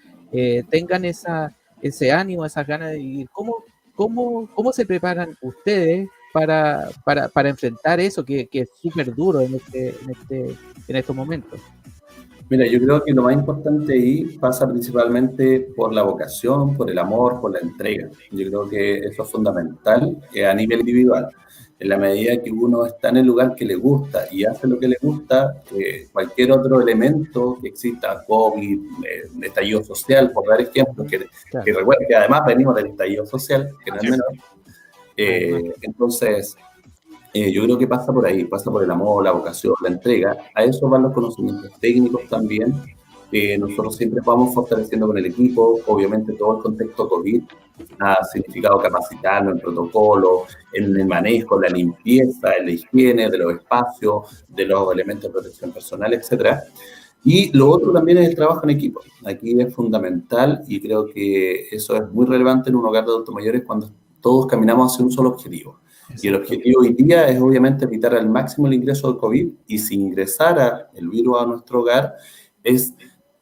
tengan 0.69 1.05
esa, 1.05 1.55
ese 1.81 2.13
ánimo, 2.13 2.45
esas 2.45 2.67
ganas 2.67 2.91
de 2.91 2.99
vivir. 2.99 3.29
¿Cómo, 3.31 3.65
cómo, 3.95 4.49
cómo 4.55 4.73
se 4.73 4.85
preparan 4.85 5.37
ustedes 5.43 6.09
para, 6.35 6.89
para, 7.05 7.29
para 7.29 7.49
enfrentar 7.49 8.01
eso 8.01 8.25
que, 8.25 8.49
que 8.49 8.63
es 8.63 8.71
súper 8.83 9.15
duro 9.15 9.41
en, 9.41 9.55
este, 9.55 9.91
en, 9.91 10.11
este, 10.11 10.57
en 10.89 10.97
estos 10.97 11.15
momentos? 11.15 11.61
Mira, 12.51 12.67
yo 12.67 12.81
creo 12.81 13.05
que 13.05 13.13
lo 13.13 13.23
más 13.23 13.35
importante 13.35 13.93
ahí 13.93 14.25
pasa 14.41 14.69
principalmente 14.69 15.61
por 15.77 15.95
la 15.95 16.03
vocación, 16.03 16.77
por 16.77 16.91
el 16.91 16.99
amor, 16.99 17.41
por 17.41 17.53
la 17.53 17.61
entrega. 17.61 18.09
Yo 18.33 18.49
creo 18.49 18.69
que 18.69 18.99
eso 18.99 19.23
es 19.23 19.31
fundamental 19.31 20.17
eh, 20.35 20.45
a 20.45 20.53
nivel 20.53 20.81
individual. 20.81 21.29
En 21.79 21.89
la 21.89 21.99
medida 21.99 22.43
que 22.43 22.51
uno 22.51 22.85
está 22.85 23.11
en 23.11 23.19
el 23.19 23.27
lugar 23.27 23.55
que 23.55 23.65
le 23.65 23.77
gusta 23.77 24.25
y 24.33 24.45
hace 24.45 24.67
lo 24.67 24.79
que 24.79 24.89
le 24.89 24.97
gusta, 25.01 25.63
eh, 25.79 26.09
cualquier 26.13 26.51
otro 26.51 26.81
elemento 26.81 27.59
que 27.63 27.69
exista, 27.69 28.25
COVID, 28.27 28.81
eh, 29.05 29.29
estallido 29.43 29.85
social, 29.85 30.33
por 30.33 30.49
dar 30.49 30.61
ejemplos, 30.61 31.07
que, 31.09 31.27
que 31.65 31.73
recuerden 31.73 32.09
que 32.09 32.17
además 32.17 32.43
venimos 32.45 32.75
del 32.75 32.89
estallido 32.89 33.25
social, 33.25 33.71
que 33.85 33.91
no 33.93 33.97
es 33.99 34.11
menor, 34.11 34.27
eh, 35.17 35.73
entonces, 35.81 36.57
eh, 37.33 37.53
yo 37.53 37.65
creo 37.65 37.79
que 37.79 37.87
pasa 37.87 38.13
por 38.13 38.27
ahí, 38.27 38.45
pasa 38.45 38.71
por 38.71 38.83
el 38.83 38.91
amor, 38.91 39.25
la 39.25 39.33
vocación, 39.33 39.75
la 39.83 39.89
entrega. 39.89 40.37
A 40.55 40.65
eso 40.65 40.89
van 40.89 41.03
los 41.03 41.13
conocimientos 41.13 41.71
técnicos 41.81 42.23
también. 42.29 42.75
nosotros 43.59 43.97
siempre 43.97 44.21
vamos 44.25 44.55
fortaleciendo 44.55 45.07
con 45.07 45.19
el 45.19 45.27
equipo. 45.27 45.81
Obviamente 45.87 46.35
todo 46.35 46.59
el 46.59 46.63
contexto 46.63 47.09
COVID 47.09 47.43
ha 47.99 48.25
significado 48.25 48.79
capacitarnos 48.79 49.55
en 49.55 49.61
protocolo, 49.61 50.45
en 50.73 50.97
el 50.97 51.07
manejo, 51.07 51.61
la 51.61 51.69
limpieza, 51.69 52.55
en 52.59 52.67
la 52.67 52.73
higiene 52.73 53.31
de 53.31 53.39
los 53.39 53.55
espacios, 53.55 54.45
de 54.49 54.67
los 54.67 54.93
elementos 54.93 55.25
de 55.25 55.31
protección 55.31 55.73
personal, 55.73 56.15
etc. 56.15 56.59
Y 57.25 57.57
lo 57.57 57.71
otro 57.71 57.93
también 57.93 58.19
es 58.19 58.29
el 58.29 58.35
trabajo 58.35 58.61
en 58.65 58.71
equipo. 58.71 59.01
Aquí 59.25 59.59
es 59.61 59.75
fundamental 59.75 60.63
y 60.69 60.81
creo 60.81 61.07
que 61.07 61.69
eso 61.71 61.97
es 61.97 62.11
muy 62.13 62.27
relevante 62.27 62.71
en 62.71 62.77
un 62.77 62.87
hogar 62.87 63.05
de 63.05 63.11
adultos 63.11 63.35
mayores 63.35 63.65
cuando 63.65 63.91
todos 64.25 64.47
caminamos 64.47 64.91
hacia 64.91 65.05
un 65.05 65.13
solo 65.13 65.29
objetivo. 65.29 65.81
Y 66.23 66.29
el 66.29 66.37
objetivo 66.37 66.81
hoy 66.81 66.95
día 66.95 67.29
es 67.29 67.39
obviamente 67.39 67.85
evitar 67.85 68.15
al 68.15 68.31
máximo 68.31 68.67
el 68.67 68.73
ingreso 68.73 69.09
del 69.09 69.19
COVID 69.19 69.49
y 69.67 69.79
si 69.79 69.97
ingresara 69.97 70.89
el 70.95 71.11
virus 71.11 71.43
a 71.43 71.45
nuestro 71.45 71.83
hogar 71.83 72.15
es 72.63 72.95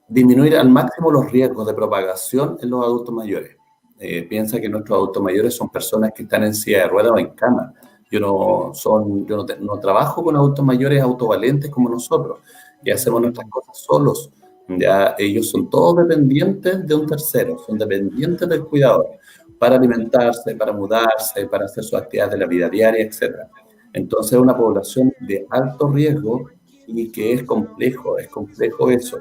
disminuir 0.09 0.57
al 0.57 0.69
máximo 0.69 1.13
los 1.13 1.31
riesgos 1.31 1.69
de 1.69 1.75
propagación 1.75 2.59
en 2.61 2.71
los 2.71 2.85
adultos 2.85 3.15
mayores. 3.15 3.57
Eh, 3.97 4.25
piensa 4.25 4.61
que 4.61 4.69
nuestros 4.69 4.97
adultos 4.97 5.23
mayores 5.23 5.55
son 5.55 5.69
personas 5.71 6.11
que 6.13 6.25
están 6.25 6.43
en 6.43 6.53
silla 6.53 6.79
de 6.83 6.89
ruedas 6.89 7.13
o 7.13 7.19
en 7.19 7.31
cama. 7.31 7.73
Yo 8.11 8.19
no, 8.19 8.73
son, 8.75 9.25
yo 9.25 9.47
no, 9.61 9.79
trabajo 9.79 10.25
con 10.25 10.35
adultos 10.35 10.65
mayores 10.65 11.01
autovalentes 11.01 11.71
como 11.71 11.89
nosotros 11.91 12.41
y 12.83 12.91
hacemos 12.91 13.23
nuestras 13.23 13.49
cosas 13.49 13.79
solos. 13.79 14.33
Ya 14.67 15.15
ellos 15.17 15.49
son 15.49 15.71
todos 15.71 16.09
dependientes 16.09 16.85
de 16.85 16.95
un 16.95 17.07
tercero, 17.07 17.57
son 17.65 17.79
dependientes 17.79 18.49
del 18.49 18.65
cuidador 18.65 19.22
para 19.63 19.77
alimentarse, 19.77 20.57
para 20.57 20.73
mudarse, 20.73 21.47
para 21.47 21.67
hacer 21.67 21.85
sus 21.85 21.95
actividades 21.95 22.33
de 22.33 22.39
la 22.41 22.47
vida 22.47 22.69
diaria, 22.69 23.01
etc. 23.05 23.47
Entonces 23.93 24.33
es 24.33 24.39
una 24.41 24.57
población 24.57 25.15
de 25.21 25.47
alto 25.51 25.87
riesgo 25.87 26.51
y 26.89 27.13
que 27.13 27.35
es 27.35 27.45
complejo, 27.45 28.19
es 28.19 28.27
complejo 28.27 28.91
eso. 28.91 29.21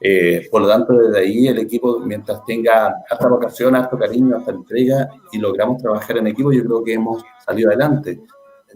Eh, 0.00 0.48
por 0.50 0.62
lo 0.62 0.68
tanto, 0.68 0.94
desde 0.94 1.18
ahí 1.18 1.48
el 1.48 1.58
equipo, 1.58 2.00
mientras 2.00 2.42
tenga 2.46 3.04
hasta 3.10 3.28
vocación, 3.28 3.76
hasta 3.76 3.98
cariño, 3.98 4.38
hasta 4.38 4.52
entrega 4.52 5.10
y 5.32 5.36
logramos 5.36 5.82
trabajar 5.82 6.16
en 6.16 6.28
equipo, 6.28 6.50
yo 6.50 6.64
creo 6.64 6.82
que 6.82 6.94
hemos 6.94 7.22
salido 7.44 7.68
adelante. 7.68 8.22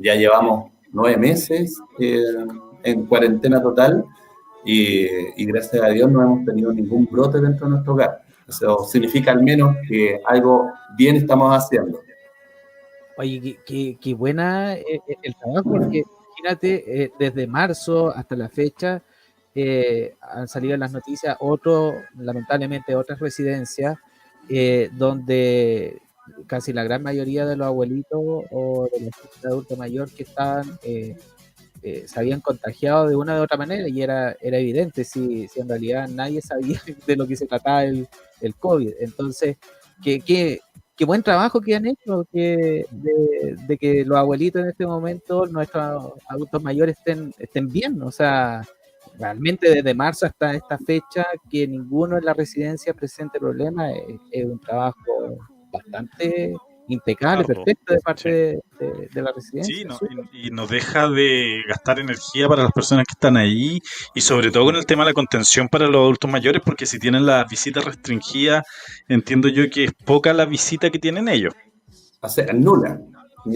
Ya 0.00 0.14
llevamos 0.14 0.72
nueve 0.92 1.16
meses 1.16 1.80
eh, 1.98 2.22
en 2.82 3.06
cuarentena 3.06 3.62
total 3.62 4.04
y, 4.62 5.06
y, 5.42 5.46
gracias 5.46 5.82
a 5.82 5.88
Dios 5.88 6.10
no 6.10 6.22
hemos 6.22 6.44
tenido 6.44 6.70
ningún 6.70 7.08
brote 7.10 7.40
dentro 7.40 7.64
de 7.64 7.70
nuestro 7.70 7.94
hogar. 7.94 8.27
Eso 8.48 8.84
significa 8.84 9.32
al 9.32 9.42
menos 9.42 9.76
que 9.86 10.20
algo 10.24 10.72
bien 10.96 11.16
estamos 11.16 11.54
haciendo. 11.54 12.00
Oye, 13.18 13.58
qué, 13.66 14.14
buena 14.14 14.74
eh, 14.74 15.00
eh, 15.06 15.16
el 15.22 15.34
trabajo, 15.34 15.70
porque 15.70 16.02
imagínate, 16.38 17.02
eh, 17.02 17.12
desde 17.18 17.46
marzo 17.46 18.08
hasta 18.14 18.36
la 18.36 18.48
fecha 18.48 19.02
han 20.20 20.46
salido 20.46 20.74
en 20.74 20.80
las 20.80 20.92
noticias 20.92 21.36
otro, 21.40 21.94
lamentablemente 22.16 22.94
otras 22.94 23.18
residencias, 23.18 23.98
donde 24.92 26.00
casi 26.46 26.72
la 26.72 26.84
gran 26.84 27.02
mayoría 27.02 27.44
de 27.44 27.56
los 27.56 27.66
abuelitos 27.66 28.20
o 28.52 28.88
de 28.92 29.06
los 29.06 29.44
adultos 29.44 29.76
mayores 29.76 30.14
que 30.14 30.22
estaban 30.22 30.78
eh, 31.82 32.04
se 32.06 32.20
habían 32.20 32.40
contagiado 32.40 33.08
de 33.08 33.16
una 33.16 33.38
u 33.38 33.42
otra 33.42 33.56
manera 33.56 33.88
y 33.88 34.02
era, 34.02 34.36
era 34.40 34.58
evidente 34.58 35.04
si, 35.04 35.46
si 35.48 35.60
en 35.60 35.68
realidad 35.68 36.08
nadie 36.08 36.42
sabía 36.42 36.80
de 37.06 37.16
lo 37.16 37.26
que 37.26 37.36
se 37.36 37.46
trataba 37.46 37.84
el, 37.84 38.08
el 38.40 38.54
COVID. 38.54 38.94
Entonces, 39.00 39.56
qué, 40.02 40.20
qué, 40.20 40.60
qué 40.98 41.04
buen 41.04 41.22
trabajo 41.22 41.60
que 41.60 41.76
han 41.76 41.86
hecho 41.86 42.26
de, 42.32 42.84
que 43.80 44.04
los 44.04 44.18
abuelitos 44.18 44.62
en 44.62 44.68
este 44.70 44.84
momento, 44.84 45.46
nuestros 45.46 46.12
adultos 46.28 46.62
mayores 46.62 46.98
estén, 46.98 47.32
estén 47.38 47.68
bien. 47.68 48.02
O 48.02 48.10
sea, 48.10 48.62
realmente 49.16 49.70
desde 49.70 49.94
marzo 49.94 50.26
hasta 50.26 50.54
esta 50.54 50.76
fecha, 50.76 51.24
que 51.48 51.68
ninguno 51.68 52.18
en 52.18 52.24
la 52.24 52.34
residencia 52.34 52.94
presente 52.94 53.38
problemas, 53.38 53.94
es 54.32 54.44
un 54.44 54.58
trabajo 54.58 55.38
bastante 55.70 56.54
impecable, 56.88 57.44
perfecto 57.44 57.94
de 57.94 58.00
parte 58.00 58.60
de, 58.78 59.22
la 59.22 59.32
residencia. 59.32 59.74
Sí, 59.74 60.06
y, 60.32 60.50
nos 60.50 60.68
deja 60.68 61.08
de 61.08 61.62
gastar 61.68 61.98
energía 61.98 62.48
para 62.48 62.62
las 62.62 62.72
personas 62.72 63.06
que 63.06 63.12
están 63.12 63.36
ahí 63.36 63.80
y 64.14 64.20
sobre 64.20 64.50
todo 64.50 64.64
con 64.64 64.76
el 64.76 64.86
tema 64.86 65.04
de 65.04 65.10
la 65.10 65.14
contención 65.14 65.68
para 65.68 65.86
los 65.86 65.96
adultos 65.96 66.30
mayores, 66.30 66.62
porque 66.64 66.86
si 66.86 66.98
tienen 66.98 67.26
las 67.26 67.48
visitas 67.48 67.84
restringidas, 67.84 68.64
entiendo 69.08 69.48
yo 69.48 69.68
que 69.70 69.84
es 69.84 69.92
poca 69.92 70.32
la 70.32 70.46
visita 70.46 70.90
que 70.90 70.98
tienen 70.98 71.28
ellos. 71.28 71.54
O 72.20 72.28
sea, 72.28 72.52
nula. 72.52 73.00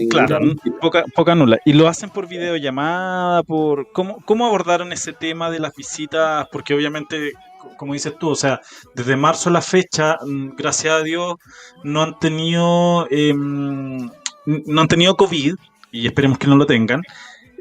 Claro, 0.09 0.39
poca, 0.81 1.03
poca 1.13 1.35
nula. 1.35 1.59
Y 1.65 1.73
lo 1.73 1.87
hacen 1.87 2.09
por 2.09 2.27
videollamada, 2.27 3.43
por 3.43 3.91
¿cómo, 3.91 4.23
¿cómo 4.25 4.45
abordaron 4.45 4.91
ese 4.91 5.13
tema 5.13 5.51
de 5.51 5.59
las 5.59 5.75
visitas? 5.75 6.47
Porque 6.51 6.73
obviamente 6.73 7.33
como 7.77 7.93
dices 7.93 8.13
tú, 8.19 8.29
o 8.29 8.35
sea, 8.35 8.59
desde 8.95 9.15
marzo 9.15 9.49
a 9.49 9.53
la 9.53 9.61
fecha, 9.61 10.17
mm, 10.25 10.55
gracias 10.57 10.93
a 10.93 11.03
Dios, 11.03 11.35
no 11.83 12.03
han 12.03 12.19
tenido, 12.19 13.07
em, 13.09 14.09
no 14.45 14.81
han 14.81 14.87
tenido 14.87 15.15
COVID, 15.15 15.55
y 15.91 16.07
esperemos 16.07 16.37
que 16.37 16.47
no 16.47 16.55
lo 16.55 16.65
tengan, 16.65 17.01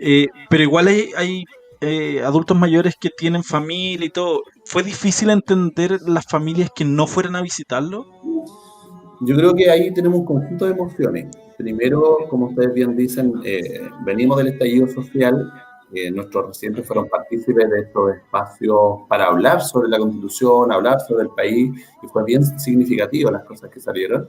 eh, 0.00 0.28
pero 0.48 0.62
igual 0.62 0.88
hay, 0.88 1.44
eh, 1.80 2.22
adultos 2.22 2.56
mayores 2.56 2.94
que 2.98 3.10
tienen 3.10 3.42
familia 3.42 4.06
y 4.06 4.10
todo. 4.10 4.42
¿Fue 4.64 4.84
difícil 4.84 5.30
entender 5.30 5.98
las 6.06 6.24
familias 6.26 6.70
que 6.74 6.84
no 6.84 7.08
fueran 7.08 7.34
a 7.34 7.42
visitarlo? 7.42 8.06
Yo 9.20 9.36
creo 9.36 9.54
que 9.54 9.68
ahí 9.68 9.92
tenemos 9.92 10.20
un 10.20 10.24
conjunto 10.24 10.64
de 10.64 10.72
emociones. 10.72 11.26
Primero, 11.58 12.18
como 12.30 12.46
ustedes 12.46 12.72
bien 12.72 12.96
dicen, 12.96 13.34
eh, 13.44 13.88
venimos 14.04 14.38
del 14.38 14.48
estallido 14.48 14.86
social 14.88 15.52
eh, 15.94 16.10
nuestros 16.10 16.46
residentes 16.46 16.86
fueron 16.86 17.06
partícipes 17.08 17.68
de 17.68 17.80
estos 17.80 18.14
espacios 18.14 19.00
para 19.08 19.26
hablar 19.26 19.60
sobre 19.60 19.88
la 19.90 19.98
constitución, 19.98 20.72
hablar 20.72 21.00
sobre 21.00 21.24
el 21.24 21.30
país, 21.30 21.70
y 22.02 22.06
fue 22.06 22.24
bien 22.24 22.42
significativo 22.58 23.30
las 23.30 23.44
cosas 23.44 23.70
que 23.70 23.78
salieron. 23.78 24.26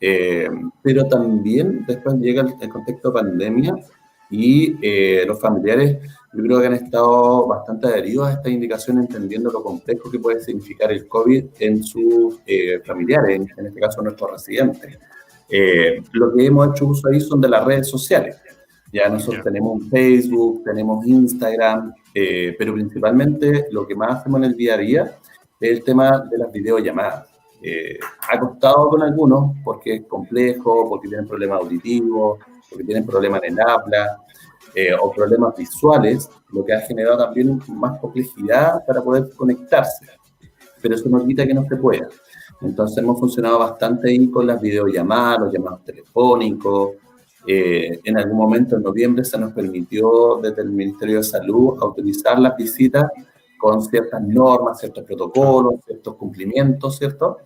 Eh, 0.00 0.48
pero 0.82 1.06
también 1.06 1.84
después 1.86 2.16
llega 2.16 2.44
el, 2.60 2.68
contexto 2.68 3.12
pandemia 3.12 3.74
y 4.28 4.76
eh, 4.82 5.24
los 5.26 5.40
familiares 5.40 5.98
yo 6.34 6.42
creo 6.42 6.60
que 6.60 6.66
han 6.66 6.74
estado 6.74 7.46
bastante 7.46 7.86
adheridos 7.86 8.28
a 8.28 8.32
esta 8.32 8.50
indicación 8.50 8.98
entendiendo 8.98 9.50
lo 9.50 9.62
complejo 9.62 10.10
que 10.10 10.18
puede 10.18 10.40
significar 10.40 10.92
el 10.92 11.08
COVID 11.08 11.44
en 11.60 11.82
sus 11.82 12.40
familiares, 12.84 13.36
en, 13.36 13.48
en, 13.56 13.66
este 13.68 13.80
caso 13.80 14.02
nuestros 14.02 14.32
residentes. 14.32 14.98
lo 16.12 16.34
que 16.34 16.44
hemos 16.44 16.68
hecho 16.68 16.86
uso 16.86 17.08
ahí 17.08 17.20
son 17.20 17.40
de 17.40 17.48
las 17.48 17.64
redes 17.64 17.88
sociales. 17.88 18.36
Ya 18.92 19.08
nosotros 19.08 19.44
tenemos 19.44 19.72
un 19.82 19.90
Facebook, 19.90 20.62
tenemos 20.64 21.06
Instagram, 21.06 21.92
eh, 22.14 22.54
pero 22.58 22.74
principalmente 22.74 23.66
lo 23.70 23.86
que 23.86 23.94
más 23.94 24.20
hacemos 24.20 24.38
en 24.38 24.44
el 24.44 24.56
día 24.56 24.74
a 24.74 24.78
día 24.78 25.18
es 25.60 25.70
el 25.70 25.84
tema 25.84 26.20
de 26.30 26.38
las 26.38 26.52
videollamadas. 26.52 27.28
Eh, 27.62 27.98
ha 28.30 28.38
costado 28.38 28.90
con 28.90 29.02
algunos 29.02 29.56
porque 29.64 29.96
es 29.96 30.06
complejo, 30.06 30.88
porque 30.88 31.08
tienen 31.08 31.26
problemas 31.26 31.60
auditivos, 31.62 32.38
porque 32.68 32.84
tienen 32.84 33.04
problemas 33.04 33.42
en 33.42 33.54
el 33.54 33.60
habla 33.60 34.18
eh, 34.74 34.94
o 34.94 35.10
problemas 35.10 35.56
visuales, 35.56 36.28
lo 36.52 36.64
que 36.64 36.74
ha 36.74 36.80
generado 36.80 37.18
también 37.18 37.60
más 37.68 37.98
complejidad 37.98 38.84
para 38.86 39.02
poder 39.02 39.30
conectarse. 39.34 40.06
Pero 40.80 40.94
eso 40.94 41.08
no 41.08 41.26
quita 41.26 41.46
que 41.46 41.54
no 41.54 41.64
se 41.68 41.76
pueda. 41.76 42.08
Entonces 42.60 42.98
hemos 42.98 43.18
funcionado 43.18 43.58
bastante 43.58 44.08
ahí 44.10 44.30
con 44.30 44.46
las 44.46 44.60
videollamadas, 44.60 45.40
los 45.40 45.52
llamados 45.52 45.84
telefónicos. 45.84 46.90
Eh, 47.46 48.00
en 48.02 48.18
algún 48.18 48.36
momento 48.36 48.76
en 48.76 48.82
noviembre 48.82 49.24
se 49.24 49.38
nos 49.38 49.52
permitió 49.52 50.40
desde 50.42 50.62
el 50.62 50.70
Ministerio 50.70 51.18
de 51.18 51.22
Salud 51.22 51.78
autorizar 51.80 52.38
las 52.38 52.56
visitas 52.56 53.04
con 53.58 53.82
ciertas 53.82 54.22
normas, 54.22 54.80
ciertos 54.80 55.04
protocolos, 55.04 55.80
ciertos 55.86 56.16
cumplimientos, 56.16 56.98
¿cierto? 56.98 57.38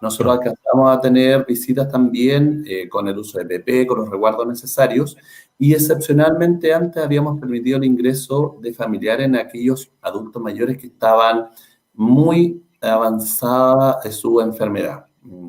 Nosotros 0.00 0.34
alcanzamos 0.38 0.90
a 0.90 1.00
tener 1.00 1.46
visitas 1.46 1.90
también 1.90 2.64
eh, 2.66 2.88
con 2.88 3.08
el 3.08 3.16
uso 3.16 3.38
de 3.38 3.46
PP, 3.46 3.86
con 3.86 4.00
los 4.00 4.10
resguardos 4.10 4.46
necesarios, 4.46 5.16
y 5.58 5.72
excepcionalmente 5.72 6.74
antes 6.74 7.02
habíamos 7.02 7.40
permitido 7.40 7.78
el 7.78 7.84
ingreso 7.84 8.58
de 8.60 8.74
familiares 8.74 9.26
en 9.26 9.36
aquellos 9.36 9.90
adultos 10.02 10.42
mayores 10.42 10.76
que 10.76 10.88
estaban 10.88 11.48
muy 11.94 12.62
avanzada 12.80 14.00
en 14.04 14.12
su 14.12 14.40
enfermedad, 14.40 15.06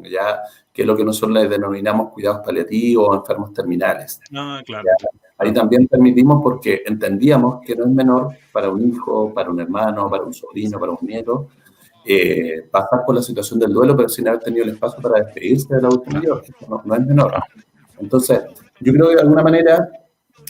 ya 0.10 0.40
que 0.76 0.82
es 0.82 0.88
lo 0.88 0.96
que 0.98 1.06
nosotros 1.06 1.32
le 1.32 1.48
denominamos 1.48 2.12
cuidados 2.12 2.46
paliativos 2.46 3.08
o 3.08 3.16
enfermos 3.16 3.54
terminales. 3.54 4.20
Ah, 4.36 4.62
claro. 4.66 4.86
Ahí 5.38 5.54
también 5.54 5.88
permitimos 5.88 6.44
porque 6.44 6.84
entendíamos 6.86 7.62
que 7.66 7.78
no 7.78 7.86
es 7.86 7.92
menor 7.92 8.36
para 8.52 8.70
un 8.70 8.90
hijo, 8.90 9.34
para 9.34 9.50
un 9.50 9.62
hermano, 9.62 10.10
para 10.10 10.24
un 10.24 10.34
sobrino, 10.34 10.78
para 10.78 10.92
un 10.92 10.98
nieto, 11.02 11.48
eh, 12.06 12.68
pasar 12.70 13.06
por 13.06 13.16
la 13.16 13.22
situación 13.22 13.58
del 13.58 13.72
duelo, 13.72 13.96
pero 13.96 14.10
sin 14.10 14.28
haber 14.28 14.42
tenido 14.42 14.66
el 14.66 14.72
espacio 14.72 15.02
para 15.02 15.24
despedirse 15.24 15.76
del 15.76 15.86
adulto 15.86 16.12
mayor. 16.12 16.44
No, 16.68 16.82
no, 16.84 16.96
es 16.96 17.06
menor. 17.06 17.34
Entonces, 17.98 18.42
yo 18.82 18.92
creo 18.92 19.08
que 19.08 19.16
de 19.16 19.22
alguna 19.22 19.44
manera 19.44 19.90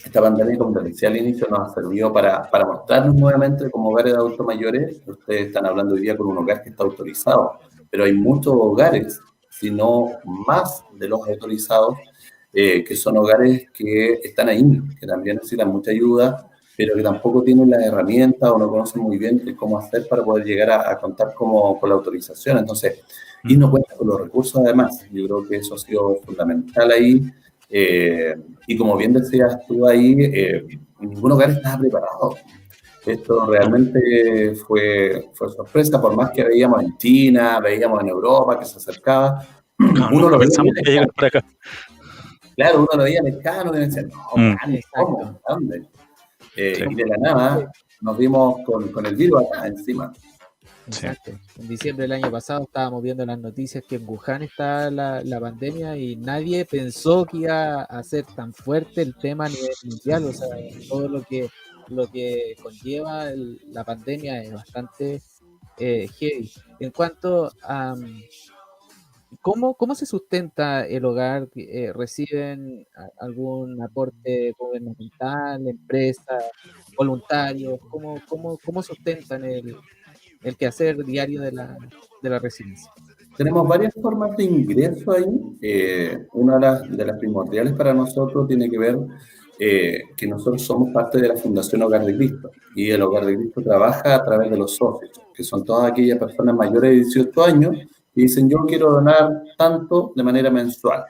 esta 0.04 0.22
pandemia, 0.22 0.58
como 0.58 0.80
te 0.80 0.86
decía 0.86 1.10
al 1.10 1.18
inicio, 1.18 1.48
nos 1.52 1.60
ha 1.60 1.74
servido 1.74 2.12
para, 2.12 2.50
para 2.50 2.66
mostrarnos 2.66 3.16
nuevamente 3.16 3.70
como 3.70 3.90
hogares 3.90 4.14
de 4.14 4.18
adultos 4.18 4.46
mayores. 4.46 5.02
Ustedes 5.06 5.48
están 5.48 5.68
hablando 5.68 5.94
hoy 5.94 6.02
día 6.02 6.18
con 6.18 6.28
un 6.28 6.38
hogar 6.40 6.64
que 6.64 6.70
está 6.70 6.84
autorizado, 6.84 7.60
pero 7.90 8.06
hay 8.06 8.14
muchos 8.14 8.54
hogares, 8.56 9.20
si 9.60 9.72
no 9.72 10.10
más 10.26 10.84
de 10.94 11.08
los 11.08 11.28
autorizados, 11.28 11.98
eh, 12.54 12.84
que 12.84 12.96
son 12.96 13.18
hogares 13.18 13.70
que 13.72 14.14
están 14.24 14.50
ahí, 14.50 14.64
que 15.00 15.06
también 15.06 15.38
necesitan 15.38 15.70
mucha 15.70 15.92
ayuda, 15.92 16.50
pero 16.78 16.96
que 16.96 17.04
tampoco 17.04 17.44
tienen 17.44 17.70
las 17.70 17.84
herramientas 17.84 18.50
o 18.50 18.58
no 18.58 18.70
conocen 18.70 19.02
muy 19.02 19.18
bien 19.18 19.56
cómo 19.58 19.80
hacer 19.80 20.08
para 20.08 20.24
poder 20.24 20.46
llegar 20.46 20.72
a, 20.72 20.98
contar 20.98 21.34
como, 21.34 21.80
con 21.80 21.90
la 21.90 21.96
autorización. 21.96 22.58
Entonces, 22.58 23.00
y 23.44 23.56
no 23.56 23.70
cuenta 23.70 23.96
con 23.96 24.08
los 24.08 24.22
recursos 24.22 24.62
además. 24.64 25.06
Yo 25.12 25.26
creo 25.26 25.48
que 25.48 25.58
eso 25.58 25.76
ha 25.76 25.78
sido 25.78 26.16
fundamental 26.26 26.92
ahí. 26.92 27.22
Eh, 27.70 28.36
y 28.68 28.78
como 28.78 28.98
bien 28.98 29.14
decías 29.14 29.66
tú 29.68 29.88
ahí, 29.88 30.16
eh, 30.20 30.66
ningún 31.00 31.32
hogar 31.32 31.52
estaba 31.52 31.80
preparado. 31.80 32.36
Esto 33.06 33.46
realmente 33.46 34.56
fue, 34.56 35.30
fue 35.34 35.50
sorpresa, 35.52 36.02
por 36.02 36.16
más 36.16 36.32
que 36.32 36.44
veíamos 36.44 36.82
en 36.82 36.98
China, 36.98 37.60
veíamos 37.60 38.02
en 38.02 38.10
Europa 38.10 38.60
que 38.60 38.66
se 38.66 38.78
acercaba. 38.78 39.46
uno 39.78 40.30
lo 40.30 40.40
veía 40.40 41.06
acá. 41.16 41.46
Claro, 42.56 42.80
uno 42.80 42.90
lo 42.94 43.04
veía 43.04 43.22
lejano 43.22 43.76
y 43.76 43.80
decía, 43.82 44.04
no, 44.04 44.42
mm. 44.42 44.56
¿cómo? 44.94 45.42
¿Dónde? 45.48 45.86
Eh, 46.56 46.86
y 46.90 46.96
de 46.96 47.06
la 47.06 47.18
nada 47.18 47.72
nos 48.02 48.18
vimos 48.18 48.62
con, 48.66 48.90
con, 48.92 49.06
el 49.06 49.16
virus 49.16 49.44
acá 49.44 49.68
encima. 49.68 50.14
Exacto. 50.88 51.32
En 51.60 51.68
diciembre 51.68 52.04
del 52.04 52.12
año 52.14 52.32
pasado 52.32 52.64
estábamos 52.64 53.02
viendo 53.02 53.26
las 53.26 53.40
noticias 53.40 53.84
que 53.88 53.96
en 53.96 54.08
Wuhan 54.08 54.44
está 54.44 54.90
la, 54.92 55.22
la, 55.24 55.40
pandemia 55.40 55.98
y 55.98 56.16
nadie 56.16 56.64
pensó 56.66 57.26
que 57.26 57.38
iba 57.38 57.84
a 57.84 58.04
ser 58.04 58.24
tan 58.36 58.54
fuerte 58.54 59.02
el 59.02 59.16
tema 59.16 59.46
a 59.46 59.50
nivel 59.50 59.72
mundial. 59.84 60.26
O 60.26 60.34
sea, 60.34 60.48
todo 60.88 61.08
lo 61.08 61.24
que, 61.24 61.50
lo 61.90 62.08
que 62.12 62.56
conlleva 62.62 63.26
la 63.68 63.84
pandemia 63.84 64.42
es 64.42 64.54
bastante 64.54 65.22
eh, 65.78 66.08
heavy. 66.18 66.52
En 66.80 66.92
cuanto 66.92 67.52
a, 67.64 67.96
¿Cómo, 69.42 69.76
¿Cómo 69.76 69.96
se 69.96 70.06
sustenta 70.06 70.86
el 70.86 71.06
hogar? 71.06 71.48
Eh, 71.56 71.92
¿Reciben 71.94 72.86
algún 73.20 73.82
aporte 73.82 74.54
gubernamental, 74.58 75.68
empresa, 75.68 76.40
voluntarios? 76.98 77.80
¿Cómo, 77.90 78.20
cómo, 78.28 78.58
cómo 78.64 78.82
sustentan 78.82 79.44
el, 79.46 79.76
el 80.44 80.58
quehacer 80.58 81.04
diario 81.04 81.42
de 81.42 81.52
la, 81.52 81.78
de 82.22 82.30
la 82.30 82.40
residencia? 82.40 82.92
Tenemos 83.38 83.68
varias 83.68 83.94
formas 84.02 84.36
de 84.38 84.46
ingreso 84.46 85.12
ahí. 85.12 85.26
Eh, 85.62 86.26
una 86.34 86.56
de 86.56 86.62
las, 86.62 86.98
de 86.98 87.06
las, 87.06 87.20
primordiales 87.20 87.74
para 87.74 87.94
nosotros 87.94 88.48
tiene 88.48 88.70
que 88.70 88.78
ver 88.78 88.98
eh, 89.58 90.04
que 90.18 90.28
nosotros 90.28 90.62
somos 90.62 90.92
parte 90.94 91.20
de 91.20 91.30
la 91.30 91.38
Fundación 91.38 91.82
Hogar 91.84 92.06
de 92.06 92.16
Cristo 92.16 92.52
y 92.76 92.90
el 92.92 93.02
Hogar 93.02 93.26
de 93.26 93.38
Cristo 93.38 93.62
trabaja 93.62 94.16
a 94.16 94.24
través 94.24 94.52
de 94.52 94.58
los 94.58 94.76
socios, 94.76 95.12
que 95.34 95.44
son 95.44 95.64
todas 95.64 95.92
aquellas 95.92 96.18
personas 96.18 96.56
mayores 96.56 96.92
de 96.92 96.96
18 96.98 97.44
años 97.44 97.78
y 98.14 98.24
dicen 98.24 98.50
yo 98.50 98.66
quiero 98.68 98.92
donar 98.92 99.44
tanto 99.58 100.12
de 100.16 100.24
manera 100.24 100.50
mensual. 100.50 101.06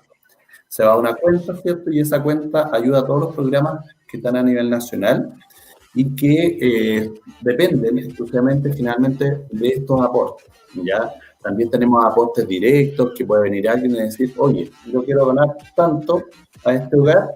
Se 0.67 0.83
va 0.83 0.93
a 0.93 0.97
una 0.97 1.15
cuenta, 1.15 1.55
¿cierto? 1.57 1.89
Y 1.91 2.01
esa 2.01 2.21
cuenta 2.21 2.69
ayuda 2.71 2.99
a 2.99 3.05
todos 3.05 3.21
los 3.21 3.35
programas 3.35 3.85
que 4.07 4.17
están 4.17 4.35
a 4.35 4.43
nivel 4.43 4.69
nacional 4.69 5.33
y 5.95 6.15
que 6.15 6.57
eh, 6.61 7.13
dependen 7.41 7.97
exclusivamente 7.97 8.73
finalmente 8.73 9.45
de 9.49 9.67
estos 9.69 10.01
aportes. 10.01 10.45
¿ya? 10.83 11.11
También 11.41 11.69
tenemos 11.69 12.03
aportes 12.03 12.47
directos 12.47 13.13
que 13.15 13.25
puede 13.25 13.43
venir 13.43 13.69
alguien 13.69 13.91
y 13.91 13.99
decir, 14.01 14.33
oye, 14.37 14.69
yo 14.91 15.03
quiero 15.03 15.25
donar 15.25 15.55
tanto 15.75 16.25
a 16.65 16.73
este 16.73 16.97
hogar 16.97 17.29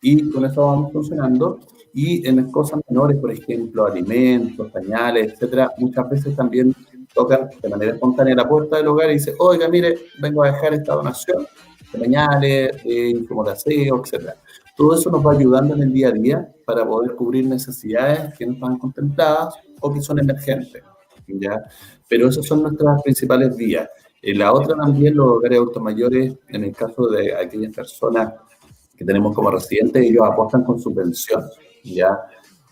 y 0.00 0.30
con 0.30 0.44
eso 0.44 0.66
vamos 0.66 0.92
funcionando. 0.92 1.60
Y 1.94 2.26
en 2.28 2.50
cosas 2.50 2.80
menores, 2.88 3.16
por 3.18 3.32
ejemplo, 3.32 3.86
alimentos, 3.86 4.70
pañales, 4.70 5.32
etcétera, 5.32 5.72
muchas 5.78 6.08
veces 6.10 6.36
también 6.36 6.74
tocan 7.14 7.48
de 7.60 7.68
manera 7.68 7.92
espontánea 7.92 8.34
la 8.34 8.48
puerta 8.48 8.76
del 8.76 8.88
hogar 8.88 9.10
y 9.10 9.14
dice, 9.14 9.34
oiga, 9.38 9.68
mire, 9.68 9.96
vengo 10.20 10.44
a 10.44 10.52
dejar 10.52 10.74
esta 10.74 10.94
donación 10.94 11.46
de 11.92 11.98
pañales, 11.98 12.84
de 12.84 13.26
aseo, 13.50 14.02
etcétera. 14.04 14.36
Todo 14.76 14.94
eso 14.94 15.10
nos 15.10 15.26
va 15.26 15.32
ayudando 15.32 15.74
en 15.74 15.82
el 15.82 15.92
día 15.92 16.08
a 16.08 16.12
día 16.12 16.48
para 16.64 16.86
poder 16.86 17.16
cubrir 17.16 17.46
necesidades 17.46 18.32
que 18.38 18.46
no 18.46 18.52
están 18.52 18.78
contempladas 18.78 19.54
o 19.80 19.92
que 19.92 20.00
son 20.00 20.20
emergentes. 20.20 20.82
¿ya? 21.26 21.60
Pero 22.08 22.28
esas 22.28 22.46
son 22.46 22.62
nuestras 22.62 23.02
principales 23.02 23.56
vías. 23.56 23.88
Y 24.22 24.34
la 24.34 24.52
otra 24.52 24.76
también, 24.76 25.16
los 25.16 25.26
hogares 25.28 25.60
mayores, 25.80 26.34
en 26.48 26.64
el 26.64 26.74
caso 26.74 27.08
de 27.08 27.34
aquellas 27.34 27.74
personas 27.74 28.34
que 28.98 29.04
tenemos 29.04 29.34
como 29.34 29.50
residentes, 29.50 30.02
ellos 30.02 30.26
apuestan 30.26 30.64
con 30.64 30.80
su. 30.80 30.92
¿ya? 31.84 32.18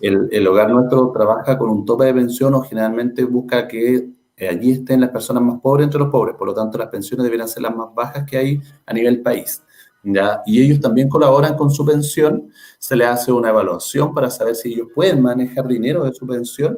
El, 0.01 0.29
el, 0.33 0.47
hogar 0.49 0.69
nuestro 0.69 1.13
trabaja 1.13 1.57
con 1.57 1.71
un 1.71 1.85
tope 1.85 2.07
de 2.07 2.15
pensión 2.15 2.53
o 2.55 2.63
generalmente 2.63 3.25
busca 3.25 3.69
que 3.69 4.11
eh, 4.37 4.49
allí 4.49 4.73
estén 4.73 5.01
las 5.01 5.11
personas 5.11 5.43
más 5.43 5.61
pobres 5.61 5.85
entre 5.85 6.01
los 6.01 6.11
pobres. 6.11 6.35
Por 6.37 6.49
lo 6.49 6.55
tanto, 6.55 6.77
las 6.77 6.89
pensiones 6.89 7.23
deberían 7.23 7.49
ser 7.49 7.63
las 7.63 7.75
más 7.75 7.95
bajas 7.95 8.25
que 8.29 8.37
hay 8.37 8.61
a 8.85 8.93
nivel 8.93 9.23
país. 9.23 9.63
¿ya? 10.03 10.43
Y 10.45 10.61
ellos 10.61 10.81
también 10.81 11.09
colaboran 11.09 11.57
con 11.57 11.71
su 11.71 11.87
pensión, 11.87 12.51
se 12.79 12.97
les 12.97 13.07
hace 13.07 13.31
una 13.31 13.51
evaluación 13.51 14.13
para 14.13 14.29
saber 14.29 14.57
si 14.57 14.75
ellos 14.75 14.89
pueden 14.93 15.23
manejar 15.23 15.69
dinero 15.69 16.05
de 16.05 16.13
su 16.13 16.27
pensión 16.27 16.77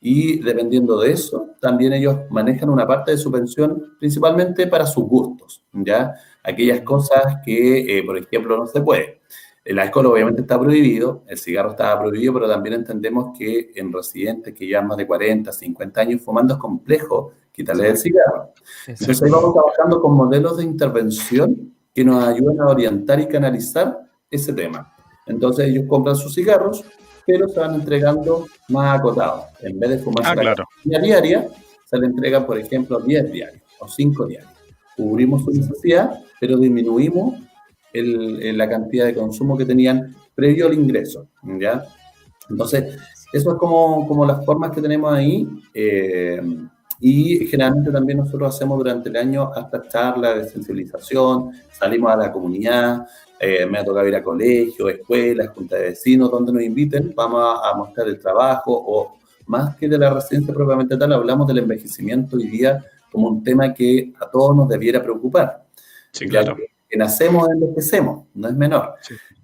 y 0.00 0.40
dependiendo 0.40 1.00
de 1.00 1.12
eso, 1.12 1.48
también 1.60 1.92
ellos 1.92 2.16
manejan 2.30 2.68
una 2.68 2.86
parte 2.86 3.12
de 3.12 3.18
su 3.18 3.30
pensión 3.30 3.96
principalmente 3.98 4.66
para 4.66 4.86
sus 4.86 5.04
gustos, 5.04 5.64
¿ya? 5.72 6.14
Aquellas 6.46 6.80
cosas 6.82 7.38
que, 7.44 7.98
eh, 7.98 8.02
por 8.04 8.16
ejemplo, 8.16 8.56
no 8.56 8.66
se 8.66 8.80
puede. 8.80 9.20
El 9.64 9.80
alcohol 9.80 10.06
obviamente 10.06 10.42
está 10.42 10.60
prohibido, 10.60 11.24
el 11.26 11.38
cigarro 11.38 11.70
está 11.70 11.98
prohibido, 11.98 12.34
pero 12.34 12.48
también 12.48 12.76
entendemos 12.76 13.36
que 13.36 13.72
en 13.74 13.92
residentes 13.92 14.54
que 14.54 14.64
llevan 14.64 14.86
más 14.86 14.96
de 14.96 15.08
40, 15.08 15.50
50 15.50 16.00
años 16.00 16.22
fumando 16.22 16.54
es 16.54 16.60
complejo 16.60 17.32
quitarle 17.50 17.88
el 17.88 17.96
cigarro. 17.96 18.52
Entonces 18.86 19.22
ahí 19.24 19.30
vamos 19.30 19.54
trabajando 19.54 20.00
con 20.00 20.12
modelos 20.14 20.58
de 20.58 20.62
intervención 20.62 21.74
que 21.92 22.04
nos 22.04 22.22
ayudan 22.22 22.60
a 22.60 22.66
orientar 22.66 23.18
y 23.18 23.26
canalizar 23.26 23.98
ese 24.30 24.52
tema. 24.52 24.94
Entonces 25.26 25.66
ellos 25.66 25.86
compran 25.88 26.14
sus 26.14 26.32
cigarros, 26.32 26.84
pero 27.26 27.48
se 27.48 27.58
van 27.58 27.74
entregando 27.74 28.46
más 28.68 29.00
acotados. 29.00 29.46
En 29.62 29.80
vez 29.80 29.90
de 29.90 29.98
fumar 29.98 30.22
ah, 30.26 30.34
claro. 30.36 30.64
diaria, 30.84 31.48
se 31.86 31.98
le 31.98 32.06
entregan, 32.06 32.46
por 32.46 32.56
ejemplo, 32.56 33.00
10 33.00 33.32
diarios 33.32 33.62
o 33.80 33.88
5 33.88 34.26
diarios. 34.26 34.52
Cubrimos 34.96 35.44
su 35.44 35.50
necesidad, 35.50 36.20
pero 36.40 36.58
disminuimos 36.58 37.40
el, 37.92 38.56
la 38.56 38.68
cantidad 38.68 39.06
de 39.06 39.14
consumo 39.14 39.56
que 39.56 39.64
tenían 39.64 40.14
previo 40.34 40.66
al 40.66 40.74
ingreso. 40.74 41.28
¿ya? 41.58 41.84
Entonces, 42.50 42.96
eso 43.32 43.52
es 43.52 43.56
como, 43.58 44.06
como 44.06 44.24
las 44.24 44.44
formas 44.44 44.70
que 44.70 44.82
tenemos 44.82 45.12
ahí. 45.12 45.48
Eh, 45.74 46.40
y 47.00 47.46
generalmente 47.46 47.90
también 47.90 48.18
nosotros 48.18 48.54
hacemos 48.54 48.78
durante 48.78 49.08
el 49.08 49.16
año 49.16 49.52
hasta 49.54 49.86
charlas 49.86 50.36
de 50.36 50.48
sensibilización, 50.48 51.52
salimos 51.70 52.10
a 52.10 52.16
la 52.16 52.32
comunidad, 52.32 53.06
eh, 53.38 53.66
me 53.66 53.78
ha 53.78 53.84
tocado 53.84 54.08
ir 54.08 54.16
a 54.16 54.22
colegios, 54.22 54.90
escuelas, 54.90 55.48
juntas 55.50 55.78
de 55.78 55.84
vecinos, 55.86 56.30
donde 56.30 56.52
nos 56.52 56.62
inviten, 56.62 57.12
vamos 57.14 57.60
a, 57.62 57.74
mostrar 57.76 58.08
el 58.08 58.18
trabajo 58.18 58.72
o 58.72 59.18
más 59.46 59.76
que 59.76 59.88
de 59.88 59.98
la 59.98 60.10
residencia 60.10 60.54
propiamente 60.54 60.96
tal, 60.96 61.12
hablamos 61.12 61.46
del 61.46 61.58
envejecimiento 61.58 62.36
hoy 62.36 62.46
día 62.46 62.82
como 63.12 63.28
un 63.28 63.44
tema 63.44 63.72
que 63.74 64.12
a 64.18 64.30
todos 64.30 64.56
nos 64.56 64.68
debiera 64.68 65.02
preocupar. 65.02 65.65
Sí, 66.16 66.26
claro. 66.26 66.56
que, 66.88 66.96
nacemos, 66.96 67.48
envejecemos, 67.48 68.26
no 68.34 68.48
es 68.48 68.54
menor. 68.54 68.94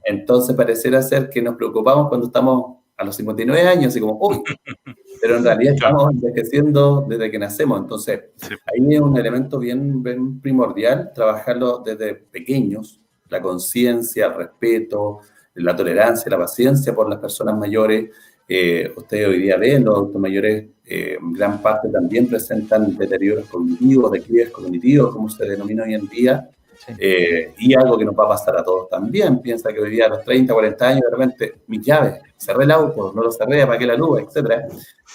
Entonces, 0.04 0.56
pareciera 0.56 1.02
ser 1.02 1.28
que 1.28 1.42
nos 1.42 1.56
preocupamos 1.56 2.08
cuando 2.08 2.26
estamos 2.26 2.78
a 2.96 3.04
los 3.04 3.16
59 3.16 3.68
años, 3.68 3.86
así 3.88 4.00
como, 4.00 4.18
uy, 4.20 4.42
pero 5.20 5.36
en 5.36 5.44
realidad 5.44 5.74
estamos 5.74 6.10
envejeciendo 6.12 7.04
desde 7.08 7.30
que 7.30 7.38
nacemos. 7.38 7.80
Entonces, 7.80 8.20
ahí 8.42 8.94
es 8.94 9.00
un 9.00 9.16
elemento 9.16 9.58
bien, 9.58 10.02
bien 10.02 10.40
primordial, 10.40 11.12
trabajarlo 11.14 11.78
desde 11.78 12.14
pequeños, 12.14 13.00
la 13.28 13.40
conciencia, 13.40 14.26
el 14.26 14.34
respeto, 14.34 15.20
la 15.54 15.76
tolerancia, 15.76 16.30
la 16.30 16.38
paciencia 16.38 16.94
por 16.94 17.08
las 17.08 17.18
personas 17.18 17.56
mayores. 17.56 18.10
Eh, 18.48 18.92
ustedes 18.96 19.28
hoy 19.28 19.40
día 19.40 19.56
ven, 19.56 19.84
los 19.84 19.94
adultos 19.94 20.20
mayores, 20.20 20.66
eh, 20.84 21.16
gran 21.20 21.62
parte 21.62 21.88
también 21.88 22.28
presentan 22.28 22.96
deterioros 22.96 23.46
cognitivos, 23.46 24.12
declives 24.12 24.50
cognitivos, 24.50 25.12
como 25.12 25.28
se 25.28 25.46
denomina 25.46 25.84
hoy 25.84 25.94
en 25.94 26.06
día, 26.08 26.50
eh, 26.98 27.54
y 27.58 27.74
algo 27.74 27.96
que 27.96 28.04
nos 28.04 28.18
va 28.18 28.24
a 28.24 28.28
pasar 28.28 28.56
a 28.58 28.64
todos 28.64 28.88
también. 28.88 29.40
Piensa 29.40 29.72
que 29.72 29.80
hoy 29.80 29.90
día 29.90 30.06
a 30.06 30.08
los 30.08 30.24
30, 30.24 30.52
40 30.52 30.88
años, 30.88 31.02
de 31.02 31.10
repente, 31.10 31.54
mis 31.66 31.84
llaves, 31.84 32.20
cerré 32.36 32.64
el 32.64 32.70
auto, 32.70 33.12
no 33.14 33.22
lo 33.22 33.30
cerré, 33.30 33.62
apagué 33.62 33.86
la 33.86 33.96
luz, 33.96 34.20
etc. 34.20 34.62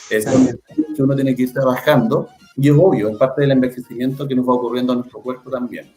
Es 0.10 0.26
que 0.26 1.04
uno 1.04 1.16
tiene 1.16 1.36
que 1.36 1.44
ir 1.44 1.54
trabajando, 1.54 2.30
y 2.56 2.70
es 2.70 2.76
obvio, 2.78 3.10
es 3.10 3.18
parte 3.18 3.42
del 3.42 3.52
envejecimiento 3.52 4.28
que 4.28 4.36
nos 4.36 4.48
va 4.48 4.54
ocurriendo 4.54 4.94
a 4.94 4.96
nuestro 4.98 5.20
cuerpo 5.20 5.50
también. 5.50 5.92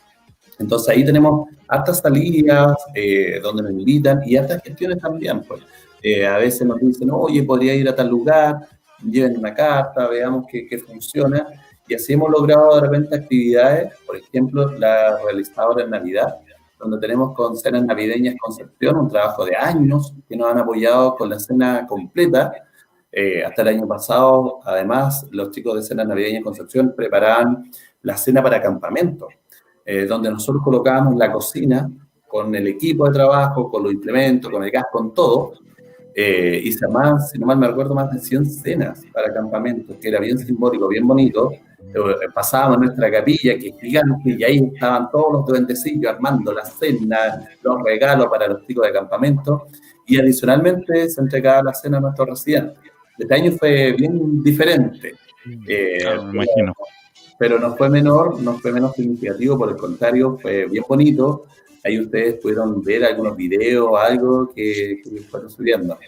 Entonces 0.58 0.88
ahí 0.90 1.04
tenemos 1.04 1.48
hartas 1.66 2.00
salidas 2.00 2.76
eh, 2.94 3.40
donde 3.42 3.62
nos 3.62 3.72
invitan 3.72 4.20
y 4.26 4.36
hartas 4.36 4.62
gestiones 4.62 4.98
también. 4.98 5.42
Pues. 5.42 5.62
Eh, 6.02 6.26
a 6.26 6.36
veces 6.36 6.66
nos 6.66 6.78
dicen, 6.78 7.10
oye, 7.10 7.42
podría 7.42 7.74
ir 7.74 7.88
a 7.88 7.94
tal 7.94 8.08
lugar, 8.08 8.56
lleven 9.02 9.38
una 9.38 9.54
carta, 9.54 10.06
veamos 10.08 10.46
qué, 10.50 10.78
funciona. 10.78 11.46
Y 11.90 11.94
así 11.94 12.12
hemos 12.12 12.30
logrado 12.30 12.76
de 12.76 12.82
repente 12.82 13.16
actividades, 13.16 13.92
por 14.06 14.16
ejemplo, 14.16 14.70
la 14.78 15.18
realizadora 15.24 15.82
en 15.82 15.90
Navidad, 15.90 16.36
donde 16.78 16.98
tenemos 17.00 17.34
con 17.34 17.56
cenas 17.56 17.84
navideñas 17.84 18.36
Concepción, 18.40 18.96
un 18.96 19.08
trabajo 19.08 19.44
de 19.44 19.56
años 19.56 20.14
que 20.28 20.36
nos 20.36 20.52
han 20.52 20.58
apoyado 20.58 21.16
con 21.16 21.28
la 21.28 21.40
cena 21.40 21.84
completa. 21.88 22.52
Eh, 23.10 23.42
hasta 23.42 23.62
el 23.62 23.68
año 23.68 23.88
pasado, 23.88 24.60
además, 24.64 25.26
los 25.32 25.50
chicos 25.50 25.74
de 25.74 25.82
Cenas 25.82 26.06
Navideñas 26.06 26.44
Concepción 26.44 26.94
preparaban 26.96 27.68
la 28.02 28.16
cena 28.16 28.40
para 28.40 28.62
campamento. 28.62 29.26
Eh, 29.84 30.06
donde 30.06 30.30
nosotros 30.30 30.62
colocábamos 30.62 31.16
la 31.16 31.32
cocina 31.32 31.90
con 32.28 32.54
el 32.54 32.68
equipo 32.68 33.08
de 33.08 33.14
trabajo, 33.14 33.68
con 33.68 33.82
los 33.82 33.92
implementos, 33.92 34.48
con 34.48 34.62
el 34.62 34.70
gas, 34.70 34.84
con 34.92 35.12
todo, 35.12 35.54
eh, 36.14 36.60
y 36.62 36.70
se 36.70 36.86
si 37.28 37.38
no 37.38 37.46
mal 37.46 37.58
me 37.58 37.66
recuerdo, 37.66 37.96
más 37.96 38.12
de 38.12 38.20
100 38.20 38.46
cenas 38.46 39.02
para 39.12 39.34
campamentos, 39.34 39.96
que 39.96 40.08
era 40.08 40.20
bien 40.20 40.38
simbólico, 40.38 40.86
bien 40.86 41.08
bonito. 41.08 41.50
Eh, 41.94 42.28
pasábamos 42.34 42.78
nuestra 42.78 43.10
capilla, 43.10 43.58
que 43.58 43.68
es 43.68 43.80
gigante, 43.80 44.30
y 44.38 44.44
ahí 44.44 44.70
estaban 44.72 45.10
todos 45.10 45.32
los 45.32 45.46
duendecillos 45.46 46.12
armando 46.12 46.52
la 46.52 46.64
cena, 46.64 47.48
los 47.62 47.82
regalos 47.82 48.28
para 48.28 48.48
los 48.48 48.66
chicos 48.66 48.86
de 48.86 48.92
campamento, 48.92 49.66
y 50.06 50.18
adicionalmente 50.18 51.08
se 51.08 51.20
entregaba 51.20 51.62
la 51.64 51.74
cena 51.74 51.98
a 51.98 52.00
nuestros 52.00 52.28
residentes. 52.28 52.78
Este 53.18 53.34
año 53.34 53.52
fue 53.52 53.92
bien 53.92 54.42
diferente. 54.42 55.14
Claro, 56.00 56.24
me 56.24 56.44
imagino 56.44 56.72
pero 57.40 57.58
no 57.58 57.74
fue 57.74 57.88
menor, 57.88 58.38
no 58.42 58.58
fue 58.58 58.70
menos 58.70 58.92
significativo, 58.94 59.56
por 59.56 59.70
el 59.70 59.76
contrario, 59.76 60.36
fue 60.42 60.66
bien 60.66 60.84
bonito. 60.86 61.46
Ahí 61.82 61.98
ustedes 61.98 62.34
pudieron 62.34 62.82
ver 62.82 63.02
algunos 63.02 63.34
videos, 63.34 63.98
algo 63.98 64.52
que, 64.54 65.00
que 65.02 65.22
fueron 65.22 65.48
subiendo. 65.48 65.98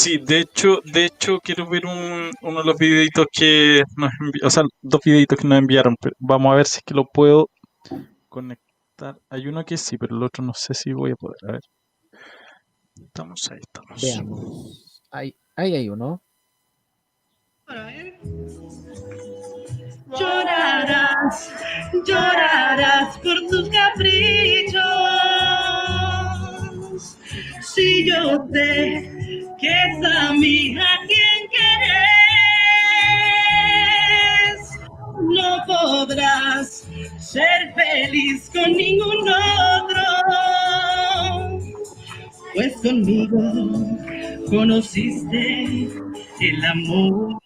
Sí, 0.00 0.16
de 0.16 0.40
hecho, 0.40 0.78
de 0.82 1.04
hecho 1.04 1.40
quiero 1.40 1.68
ver 1.68 1.84
un, 1.84 2.30
uno 2.40 2.60
de 2.60 2.64
los 2.64 2.78
videitos 2.78 3.26
que 3.30 3.82
nos 3.98 4.10
enviaron, 4.18 4.46
o 4.46 4.50
sea, 4.50 4.62
dos 4.80 5.00
videitos 5.04 5.38
que 5.38 5.46
nos 5.46 5.58
enviaron. 5.58 5.94
Pero 6.00 6.16
vamos 6.18 6.52
a 6.52 6.56
ver 6.56 6.64
si 6.66 6.78
es 6.78 6.84
que 6.84 6.94
lo 6.94 7.04
puedo 7.04 7.50
conectar. 8.30 9.18
Hay 9.28 9.46
uno 9.46 9.62
que 9.62 9.76
sí, 9.76 9.98
pero 9.98 10.16
el 10.16 10.22
otro 10.22 10.42
no 10.42 10.54
sé 10.54 10.72
si 10.72 10.94
voy 10.94 11.10
a 11.10 11.16
poder. 11.16 11.36
A 11.46 11.52
ver. 11.52 11.60
Estamos 12.98 13.46
ahí, 13.50 13.58
estamos. 13.60 14.00
Veamos. 14.00 15.02
Ahí, 15.10 15.36
ahí 15.54 15.74
hay 15.74 15.90
uno. 15.90 16.22
Llorarás, 20.18 21.52
llorarás 22.06 23.18
por 23.18 23.38
tus 23.50 23.68
caprichos. 23.68 24.82
Si 27.60 28.08
yo 28.08 28.46
sé 28.50 29.19
que 29.60 29.68
es 29.68 30.04
a 30.04 30.32
mí 30.32 30.74
a 30.78 30.98
quien 31.06 31.48
quieres, 31.50 32.10
no 35.20 35.62
podrás 35.66 36.86
ser 37.18 37.74
feliz 37.74 38.50
con 38.52 38.72
ningún 38.72 39.28
otro. 39.28 40.02
Pues 42.54 42.72
conmigo 42.82 43.38
conociste 44.48 45.88
el 46.40 46.64
amor. 46.64 47.38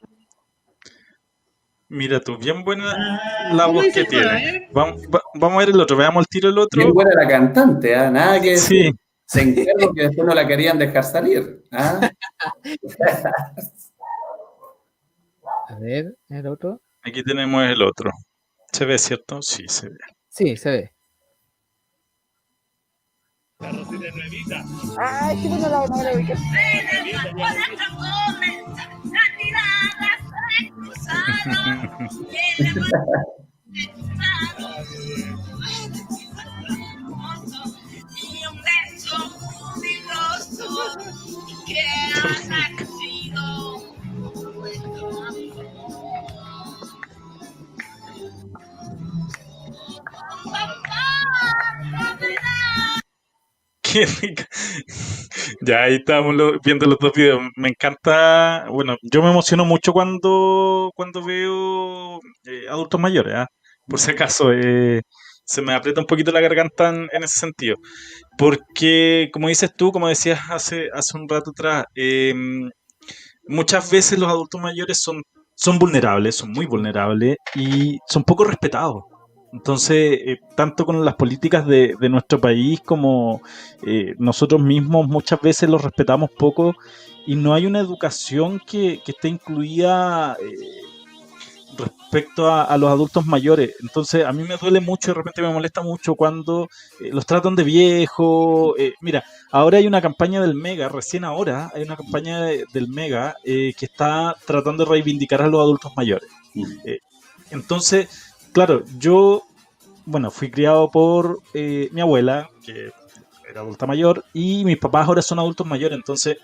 Mira 1.88 2.20
tú, 2.20 2.38
bien 2.38 2.64
buena 2.64 3.20
la 3.52 3.66
voz 3.66 3.86
que 3.92 4.04
tiene. 4.04 4.68
Vamos, 4.72 5.02
vamos, 5.34 5.56
a 5.56 5.58
ver 5.58 5.68
el 5.68 5.80
otro, 5.80 5.96
veamos 5.96 6.22
el 6.22 6.28
tiro 6.28 6.48
el 6.48 6.58
otro. 6.58 6.80
Bien 6.80 6.92
buena 6.92 7.10
la 7.14 7.28
cantante, 7.28 7.92
¿eh? 7.92 8.10
nada 8.10 8.40
que 8.40 8.56
sí. 8.56 8.90
Se 9.26 9.42
encargó 9.42 9.92
que 9.94 10.02
después 10.02 10.26
no 10.26 10.34
la 10.34 10.46
querían 10.46 10.78
dejar 10.78 11.04
salir. 11.04 11.62
¿ah? 11.72 12.10
a 15.68 15.78
ver, 15.78 16.16
el 16.28 16.46
otro. 16.46 16.80
Aquí 17.02 17.22
tenemos 17.22 17.64
el 17.64 17.82
otro. 17.82 18.10
¿Se 18.72 18.84
ve, 18.84 18.98
cierto? 18.98 19.40
Sí, 19.42 19.64
se 19.68 19.88
ve. 19.88 19.96
Sí, 20.28 20.56
se 20.56 20.70
ve. 20.70 20.90
Ay, 24.98 25.40
qué 25.40 25.48
bueno 25.48 25.68
la 25.68 25.84
Qué 53.82 54.06
rica. 54.06 54.46
Ya 55.60 55.82
ahí 55.84 55.96
estamos 55.96 56.34
viendo 56.64 56.86
los 56.86 56.98
dos 56.98 57.12
videos. 57.14 57.40
Me 57.56 57.68
encanta, 57.68 58.66
bueno, 58.68 58.96
yo 59.02 59.22
me 59.22 59.30
emociono 59.30 59.64
mucho 59.64 59.92
cuando, 59.92 60.90
cuando 60.94 61.24
veo 61.24 62.18
eh, 62.44 62.66
adultos 62.68 63.00
mayores, 63.00 63.34
¿ah? 63.34 63.46
por 63.86 63.98
si 64.00 64.10
acaso, 64.10 64.52
eh, 64.52 65.02
se 65.44 65.62
me 65.62 65.74
aprieta 65.74 66.00
un 66.00 66.06
poquito 66.06 66.32
la 66.32 66.40
garganta 66.40 66.88
en, 66.88 67.24
ese 67.24 67.40
sentido. 67.40 67.76
Porque, 68.38 69.30
como 69.32 69.48
dices 69.48 69.72
tú, 69.76 69.92
como 69.92 70.08
decías 70.08 70.40
hace, 70.50 70.88
hace 70.92 71.16
un 71.16 71.28
rato 71.28 71.50
atrás, 71.50 71.84
em, 71.94 72.70
muchas 73.46 73.90
veces 73.90 74.18
los 74.18 74.28
adultos 74.28 74.60
mayores 74.60 75.00
son, 75.00 75.22
son 75.54 75.78
vulnerables, 75.78 76.36
son 76.36 76.52
muy 76.52 76.66
vulnerables 76.66 77.36
y 77.54 77.98
son 78.08 78.24
poco 78.24 78.44
respetados. 78.44 79.04
Entonces, 79.54 80.18
eh, 80.26 80.38
tanto 80.56 80.84
con 80.84 81.04
las 81.04 81.14
políticas 81.14 81.64
de, 81.66 81.96
nuestro 82.10 82.40
país 82.40 82.80
como 82.80 83.40
eh, 83.86 84.14
nosotros 84.18 84.60
mismos 84.60 85.06
muchas 85.06 85.40
veces 85.40 85.70
los 85.70 85.82
respetamos 85.82 86.30
poco 86.36 86.74
y 87.24 87.36
no 87.36 87.54
hay 87.54 87.66
una 87.66 87.78
educación 87.78 88.60
que, 88.66 89.00
esté 89.06 89.28
incluida 89.28 90.36
eh, 90.42 90.93
respecto 91.76 92.52
a, 92.52 92.76
los 92.78 92.90
adultos 92.90 93.26
mayores. 93.26 93.74
Entonces, 93.80 94.24
a 94.24 94.32
mí 94.32 94.44
me 94.44 94.56
duele 94.56 94.80
mucho 94.80 95.10
de 95.10 95.14
repente 95.14 95.42
me 95.42 95.52
molesta 95.52 95.82
mucho 95.82 96.14
cuando 96.14 96.68
los 97.00 97.26
tratan 97.26 97.56
de 97.56 97.64
viejo. 97.64 98.74
mira, 99.00 99.24
ahora 99.50 99.78
hay 99.78 99.86
una 99.86 100.00
campaña 100.02 100.40
del 100.40 100.54
Mega, 100.54 100.88
recién 100.88 101.24
ahora 101.24 101.70
hay 101.74 101.82
una 101.82 101.96
campaña 101.96 102.40
del 102.42 102.88
Mega 102.88 103.36
que 103.44 103.74
está 103.80 104.36
tratando 104.46 104.84
de 104.84 104.90
reivindicar 104.90 105.42
a 105.42 105.48
los 105.48 105.60
adultos 105.60 105.92
mayores. 105.96 106.28
Mm. 106.54 106.72
entonces, 107.50 108.08
claro, 108.52 108.84
yo, 108.98 109.42
bueno, 110.06 110.30
fui 110.30 110.50
criado 110.50 110.90
por 110.90 111.40
eh, 111.52 111.88
mi 111.92 112.00
abuela, 112.00 112.48
que 112.64 112.92
era 113.48 113.60
adulta 113.60 113.86
mayor, 113.86 114.24
y 114.32 114.64
mis 114.64 114.78
papás 114.78 115.06
ahora 115.06 115.20
son 115.20 115.38
adultos 115.40 115.66
mayores, 115.66 115.96
entonces 115.96 116.38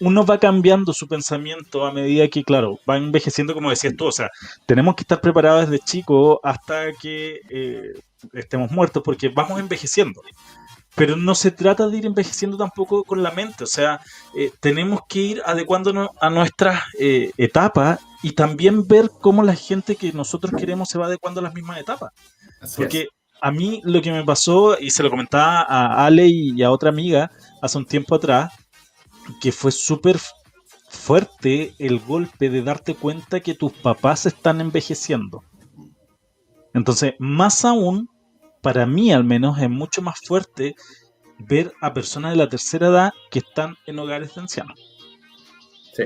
uno 0.00 0.24
va 0.24 0.38
cambiando 0.38 0.92
su 0.92 1.08
pensamiento 1.08 1.84
a 1.84 1.92
medida 1.92 2.28
que, 2.28 2.44
claro, 2.44 2.78
va 2.88 2.96
envejeciendo, 2.96 3.54
como 3.54 3.70
decías 3.70 3.94
tú. 3.96 4.06
O 4.06 4.12
sea, 4.12 4.30
tenemos 4.66 4.94
que 4.94 5.02
estar 5.02 5.20
preparados 5.20 5.68
desde 5.68 5.84
chico 5.84 6.40
hasta 6.42 6.92
que 6.92 7.40
eh, 7.50 7.92
estemos 8.32 8.70
muertos, 8.70 9.02
porque 9.04 9.28
vamos 9.28 9.58
envejeciendo. 9.60 10.20
Pero 10.94 11.16
no 11.16 11.34
se 11.34 11.50
trata 11.50 11.88
de 11.88 11.98
ir 11.98 12.06
envejeciendo 12.06 12.56
tampoco 12.56 13.04
con 13.04 13.22
la 13.22 13.30
mente. 13.30 13.64
O 13.64 13.66
sea, 13.66 14.00
eh, 14.34 14.50
tenemos 14.60 15.00
que 15.08 15.20
ir 15.20 15.42
adecuándonos 15.44 16.10
a 16.20 16.30
nuestras 16.30 16.82
eh, 16.98 17.32
etapas 17.36 18.00
y 18.22 18.32
también 18.32 18.86
ver 18.86 19.10
cómo 19.20 19.42
la 19.42 19.54
gente 19.54 19.96
que 19.96 20.12
nosotros 20.12 20.52
queremos 20.58 20.88
se 20.88 20.98
va 20.98 21.06
adecuando 21.06 21.40
a 21.40 21.44
las 21.44 21.54
mismas 21.54 21.78
etapas. 21.78 22.12
porque 22.76 23.08
a 23.40 23.50
mí 23.50 23.82
lo 23.84 24.00
que 24.00 24.10
me 24.10 24.24
pasó, 24.24 24.78
y 24.78 24.90
se 24.90 25.02
lo 25.02 25.10
comentaba 25.10 25.60
a 25.60 26.06
Ale 26.06 26.26
y 26.26 26.62
a 26.62 26.70
otra 26.70 26.88
amiga 26.88 27.30
hace 27.60 27.76
un 27.78 27.84
tiempo 27.84 28.14
atrás, 28.14 28.52
que 29.40 29.52
fue 29.52 29.72
súper 29.72 30.18
fuerte 30.88 31.74
el 31.78 31.98
golpe 32.00 32.50
de 32.50 32.62
darte 32.62 32.94
cuenta 32.94 33.40
que 33.40 33.54
tus 33.54 33.72
papás 33.72 34.26
están 34.26 34.60
envejeciendo. 34.60 35.42
Entonces, 36.74 37.14
más 37.18 37.64
aún, 37.64 38.08
para 38.62 38.86
mí 38.86 39.12
al 39.12 39.24
menos, 39.24 39.58
es 39.58 39.70
mucho 39.70 40.02
más 40.02 40.18
fuerte 40.24 40.74
ver 41.38 41.72
a 41.80 41.92
personas 41.92 42.32
de 42.32 42.36
la 42.36 42.48
tercera 42.48 42.88
edad 42.88 43.12
que 43.30 43.40
están 43.40 43.76
en 43.86 43.98
hogares 43.98 44.34
de 44.34 44.40
ancianos. 44.40 44.78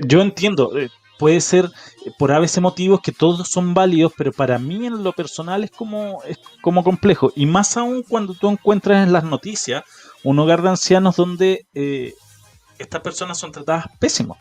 Yo 0.06 0.20
entiendo, 0.20 0.76
eh, 0.78 0.88
puede 1.18 1.40
ser 1.40 1.66
eh, 2.06 2.10
por 2.18 2.32
a 2.32 2.38
veces 2.38 2.62
motivos 2.62 3.00
que 3.00 3.12
todos 3.12 3.48
son 3.48 3.74
válidos, 3.74 4.12
pero 4.16 4.32
para 4.32 4.58
mí 4.58 4.86
en 4.86 5.02
lo 5.02 5.12
personal 5.12 5.64
es 5.64 5.70
como, 5.70 6.22
es 6.24 6.38
como 6.62 6.84
complejo. 6.84 7.32
Y 7.36 7.46
más 7.46 7.76
aún 7.76 8.02
cuando 8.02 8.34
tú 8.34 8.48
encuentras 8.48 9.06
en 9.06 9.12
las 9.12 9.24
noticias 9.24 9.84
un 10.24 10.38
hogar 10.38 10.62
de 10.62 10.70
ancianos 10.70 11.16
donde 11.16 11.66
eh, 11.74 12.14
estas 12.80 13.00
personas 13.00 13.38
son 13.38 13.52
tratadas 13.52 13.86
pésimo. 13.98 14.36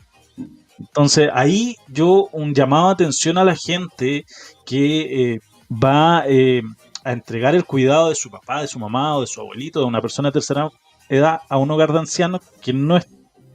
Entonces 0.80 1.30
ahí 1.34 1.75
yo 1.88 2.30
un 2.32 2.54
llamado 2.54 2.88
de 2.88 2.93
atención 2.93 3.38
a 3.38 3.43
la 3.43 3.56
gente 3.56 4.25
que 4.65 5.34
eh, 5.34 5.39
va 5.71 6.23
eh, 6.25 6.62
a 7.04 7.12
entregar 7.12 7.54
el 7.54 7.65
cuidado 7.65 8.10
de 8.10 8.15
su 8.15 8.32
papá, 8.32 8.62
de 8.62 8.67
su 8.67 8.80
mamá 8.80 9.17
o 9.17 9.21
de 9.21 9.28
su 9.28 9.41
abuelito, 9.41 9.80
de 9.80 9.86
una 9.86 10.02
persona 10.02 10.30
de 10.30 10.34
tercera 10.34 10.69
edad 11.10 11.41
a 11.49 11.58
un 11.58 11.69
hogar 11.71 11.91
de 11.91 11.99
ancianos 11.99 12.41
que 12.62 12.71
no 12.71 12.97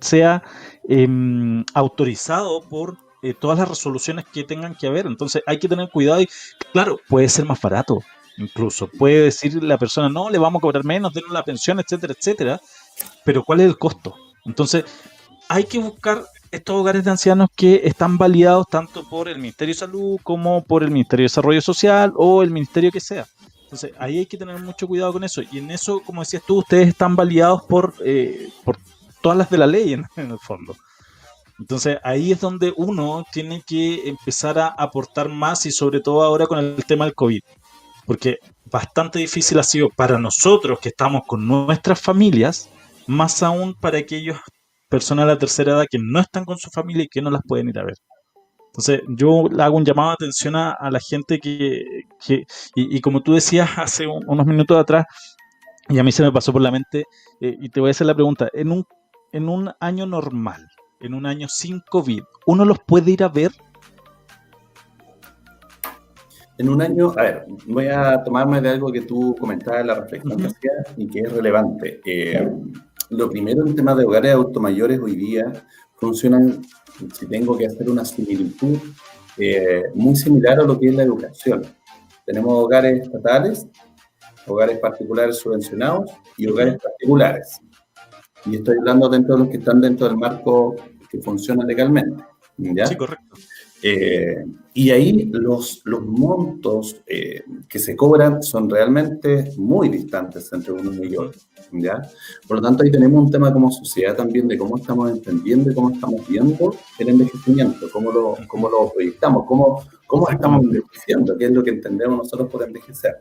sea 0.00 0.42
em, 0.88 1.64
autorizado 1.72 2.62
por 2.68 2.98
eh, 3.22 3.32
todas 3.32 3.58
las 3.58 3.68
resoluciones 3.68 4.26
que 4.26 4.44
tengan 4.44 4.74
que 4.74 4.86
haber. 4.86 5.06
Entonces 5.06 5.42
hay 5.46 5.58
que 5.58 5.68
tener 5.68 5.88
cuidado 5.90 6.20
y 6.20 6.28
claro, 6.72 7.00
puede 7.08 7.28
ser 7.28 7.46
más 7.46 7.60
barato. 7.60 8.00
Incluso 8.36 8.88
puede 8.88 9.22
decir 9.22 9.62
la 9.62 9.78
persona, 9.78 10.08
no, 10.08 10.28
le 10.28 10.38
vamos 10.38 10.60
a 10.60 10.62
cobrar 10.62 10.84
menos, 10.84 11.14
denos 11.14 11.30
la 11.30 11.44
pensión, 11.44 11.80
etcétera, 11.80 12.14
etcétera. 12.18 12.60
Pero 13.24 13.44
¿cuál 13.44 13.60
es 13.60 13.66
el 13.66 13.78
costo? 13.78 14.16
Entonces, 14.44 14.84
hay 15.48 15.64
que 15.64 15.78
buscar 15.78 16.24
estos 16.50 16.76
hogares 16.76 17.04
de 17.04 17.10
ancianos 17.10 17.48
que 17.54 17.82
están 17.84 18.16
validados 18.16 18.66
tanto 18.68 19.08
por 19.08 19.28
el 19.28 19.38
Ministerio 19.38 19.74
de 19.74 19.78
Salud 19.78 20.18
como 20.22 20.62
por 20.64 20.82
el 20.82 20.90
Ministerio 20.90 21.24
de 21.24 21.30
Desarrollo 21.30 21.60
Social 21.60 22.12
o 22.16 22.42
el 22.42 22.50
Ministerio 22.50 22.92
que 22.92 23.00
sea. 23.00 23.26
Entonces, 23.64 23.92
ahí 23.98 24.18
hay 24.18 24.26
que 24.26 24.36
tener 24.36 24.60
mucho 24.60 24.86
cuidado 24.86 25.12
con 25.12 25.24
eso. 25.24 25.42
Y 25.50 25.58
en 25.58 25.70
eso, 25.70 26.00
como 26.00 26.20
decías 26.20 26.44
tú, 26.46 26.58
ustedes 26.58 26.88
están 26.88 27.16
validados 27.16 27.62
por, 27.64 27.94
eh, 28.04 28.50
por 28.64 28.78
todas 29.20 29.36
las 29.36 29.50
de 29.50 29.58
la 29.58 29.66
ley 29.66 29.92
en, 29.94 30.06
el 30.16 30.38
fondo. 30.38 30.76
Entonces, 31.58 31.98
ahí 32.04 32.32
es 32.32 32.40
donde 32.40 32.72
uno 32.76 33.24
tiene 33.32 33.62
que 33.66 34.08
empezar 34.08 34.58
a 34.58 34.68
aportar 34.68 35.28
más 35.28 35.66
y 35.66 35.72
sobre 35.72 36.00
todo 36.00 36.22
ahora 36.22 36.46
con 36.46 36.58
el 36.58 36.84
tema 36.84 37.04
del 37.04 37.14
COVID. 37.14 37.40
Porque 38.06 38.38
bastante 38.66 39.18
difícil 39.18 39.58
ha 39.58 39.62
sido 39.62 39.88
para 39.88 40.18
nosotros 40.18 40.78
que 40.78 40.90
estamos 40.90 41.22
con 41.26 41.46
nuestras 41.46 42.00
familias 42.00 42.68
más 43.06 43.42
aún 43.42 43.74
para 43.74 43.98
aquellas 43.98 44.40
personas 44.88 45.26
de 45.26 45.32
la 45.32 45.38
tercera 45.38 45.72
edad 45.72 45.86
que 45.90 45.98
no 46.00 46.20
están 46.20 46.44
con 46.44 46.58
su 46.58 46.70
familia 46.70 47.04
y 47.04 47.08
que 47.08 47.22
no 47.22 47.30
las 47.30 47.42
pueden 47.46 47.68
ir 47.68 47.78
a 47.78 47.84
ver. 47.84 47.96
Entonces, 48.66 49.02
yo 49.08 49.44
hago 49.60 49.76
un 49.76 49.84
llamado 49.84 50.10
de 50.10 50.14
atención 50.14 50.56
a, 50.56 50.76
la 50.90 50.98
gente 50.98 51.38
que, 51.38 51.84
y, 52.74 53.00
como 53.00 53.22
tú 53.22 53.34
decías 53.34 53.70
hace 53.76 54.06
unos 54.06 54.46
minutos 54.46 54.76
atrás, 54.76 55.04
y 55.88 55.98
a 55.98 56.02
mí 56.02 56.10
se 56.10 56.22
me 56.22 56.32
pasó 56.32 56.52
por 56.52 56.60
la 56.60 56.72
mente, 56.72 57.04
eh, 57.40 57.56
y 57.60 57.68
te 57.68 57.80
voy 57.80 57.90
a 57.90 57.92
hacer 57.92 58.06
la 58.06 58.14
pregunta, 58.14 58.48
en 58.52 58.72
un, 58.72 58.84
en 59.32 59.48
un 59.48 59.70
año 59.78 60.06
normal, 60.06 60.66
en 61.00 61.14
un 61.14 61.24
año 61.24 61.46
sin 61.48 61.80
COVID, 61.88 62.22
¿uno 62.46 62.64
los 62.64 62.78
puede 62.80 63.12
ir 63.12 63.22
a 63.22 63.28
ver? 63.28 63.52
En 66.58 66.68
un 66.68 66.82
año, 66.82 67.12
a 67.16 67.22
ver, 67.22 67.46
voy 67.66 67.86
a 67.88 68.22
tomarme 68.24 68.60
de 68.60 68.70
algo 68.70 68.90
que 68.90 69.02
tú 69.02 69.36
comentabas 69.38 69.82
en 69.82 69.86
la 69.88 69.94
reflexión 69.94 70.52
y 70.96 71.08
que 71.08 71.20
es 71.20 71.32
relevante. 71.32 72.00
Eh, 72.04 72.48
lo 73.10 73.30
primero 73.30 73.66
en 73.66 73.74
temas 73.74 73.96
de 73.96 74.04
hogares 74.04 74.32
automayores 74.32 75.00
hoy 75.00 75.16
día 75.16 75.66
funcionan, 75.96 76.62
si 77.12 77.26
tengo 77.26 77.56
que 77.56 77.66
hacer 77.66 77.88
una 77.88 78.04
similitud, 78.04 78.78
eh, 79.36 79.84
muy 79.94 80.16
similar 80.16 80.60
a 80.60 80.64
lo 80.64 80.78
que 80.78 80.88
es 80.88 80.94
la 80.94 81.02
educación. 81.02 81.62
Tenemos 82.24 82.52
hogares 82.52 83.02
estatales, 83.02 83.66
hogares 84.46 84.78
particulares 84.78 85.38
subvencionados 85.38 86.10
y 86.36 86.46
hogares 86.46 86.76
particulares. 86.82 87.60
Y 88.46 88.56
estoy 88.56 88.76
hablando 88.78 89.08
dentro 89.08 89.34
de 89.34 89.40
los 89.40 89.48
que 89.48 89.56
están 89.56 89.80
dentro 89.80 90.06
del 90.06 90.16
marco 90.16 90.76
que 91.10 91.20
funciona 91.20 91.64
legalmente. 91.64 92.22
¿ya? 92.58 92.86
Sí, 92.86 92.96
correcto. 92.96 93.23
Eh, 93.86 94.42
y 94.72 94.90
ahí 94.90 95.26
los, 95.30 95.82
los 95.84 96.06
montos 96.06 96.96
eh, 97.06 97.42
que 97.68 97.78
se 97.78 97.94
cobran 97.94 98.42
son 98.42 98.70
realmente 98.70 99.52
muy 99.58 99.90
distantes 99.90 100.50
entre 100.54 100.72
unos 100.72 100.96
y 100.96 101.14
otros. 101.14 101.46
¿ya? 101.70 102.00
Por 102.48 102.56
lo 102.56 102.62
tanto, 102.62 102.82
ahí 102.82 102.90
tenemos 102.90 103.22
un 103.22 103.30
tema 103.30 103.52
como 103.52 103.70
sociedad 103.70 104.16
también 104.16 104.48
de 104.48 104.56
cómo 104.56 104.78
estamos 104.78 105.10
entendiendo 105.10 105.70
y 105.70 105.74
cómo 105.74 105.90
estamos 105.90 106.26
viendo 106.26 106.74
el 106.98 107.08
envejecimiento, 107.10 107.90
cómo 107.92 108.10
lo, 108.10 108.38
cómo 108.48 108.70
lo 108.70 108.90
proyectamos, 108.90 109.44
cómo, 109.46 109.84
cómo 110.06 110.30
estamos 110.30 110.64
envejeciendo, 110.64 111.36
qué 111.36 111.44
es 111.44 111.50
lo 111.50 111.62
que 111.62 111.70
entendemos 111.70 112.16
nosotros 112.16 112.48
por 112.50 112.62
envejecer. 112.62 113.16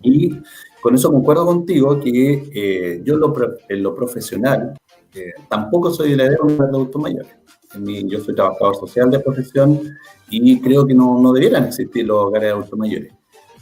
Y 0.00 0.40
con 0.80 0.94
eso 0.94 1.12
concuerdo 1.12 1.44
contigo 1.44 2.00
que 2.00 2.50
eh, 2.54 3.02
yo 3.04 3.14
en 3.14 3.20
lo, 3.20 3.34
en 3.68 3.82
lo 3.82 3.94
profesional 3.94 4.72
tampoco 5.50 5.90
soy 5.90 6.16
la 6.16 6.24
idea 6.24 6.38
de 6.42 6.54
un 6.54 6.62
adulto 6.62 6.98
mayor 7.74 8.08
yo 8.08 8.20
soy 8.20 8.34
trabajador 8.34 8.76
social 8.76 9.10
de 9.10 9.20
profesión 9.20 9.80
y 10.28 10.60
creo 10.60 10.86
que 10.86 10.94
no, 10.94 11.20
no 11.20 11.32
debieran 11.32 11.64
existir 11.64 12.06
los 12.06 12.18
hogares 12.18 12.48
de 12.48 12.52
adultos 12.52 12.78
mayores. 12.78 13.12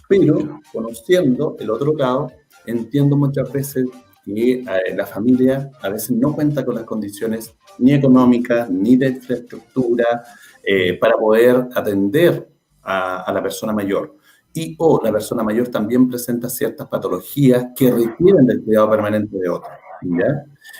Pero, 0.08 0.60
conociendo 0.72 1.56
el 1.58 1.70
otro 1.70 1.94
lado, 1.96 2.32
entiendo 2.66 3.16
muchas 3.16 3.50
veces 3.52 3.86
que 4.24 4.52
eh, 4.52 4.66
la 4.94 5.06
familia 5.06 5.70
a 5.80 5.88
veces 5.88 6.10
no 6.10 6.34
cuenta 6.34 6.64
con 6.64 6.74
las 6.74 6.84
condiciones 6.84 7.54
ni 7.78 7.92
económicas 7.92 8.68
ni 8.68 8.96
de 8.96 9.08
infraestructura 9.08 10.22
eh, 10.62 10.98
para 10.98 11.16
poder 11.16 11.68
atender 11.74 12.48
a, 12.82 13.22
a, 13.22 13.32
la 13.32 13.42
persona 13.42 13.72
mayor. 13.72 14.16
Y 14.52 14.74
o 14.78 15.00
la 15.02 15.12
persona 15.12 15.42
mayor 15.42 15.68
también 15.68 16.08
presenta 16.08 16.48
ciertas 16.48 16.88
patologías 16.88 17.68
que 17.76 17.90
requieren 17.90 18.46
del 18.46 18.62
cuidado 18.64 18.90
permanente 18.90 19.38
de 19.38 19.48
otra. 19.48 19.78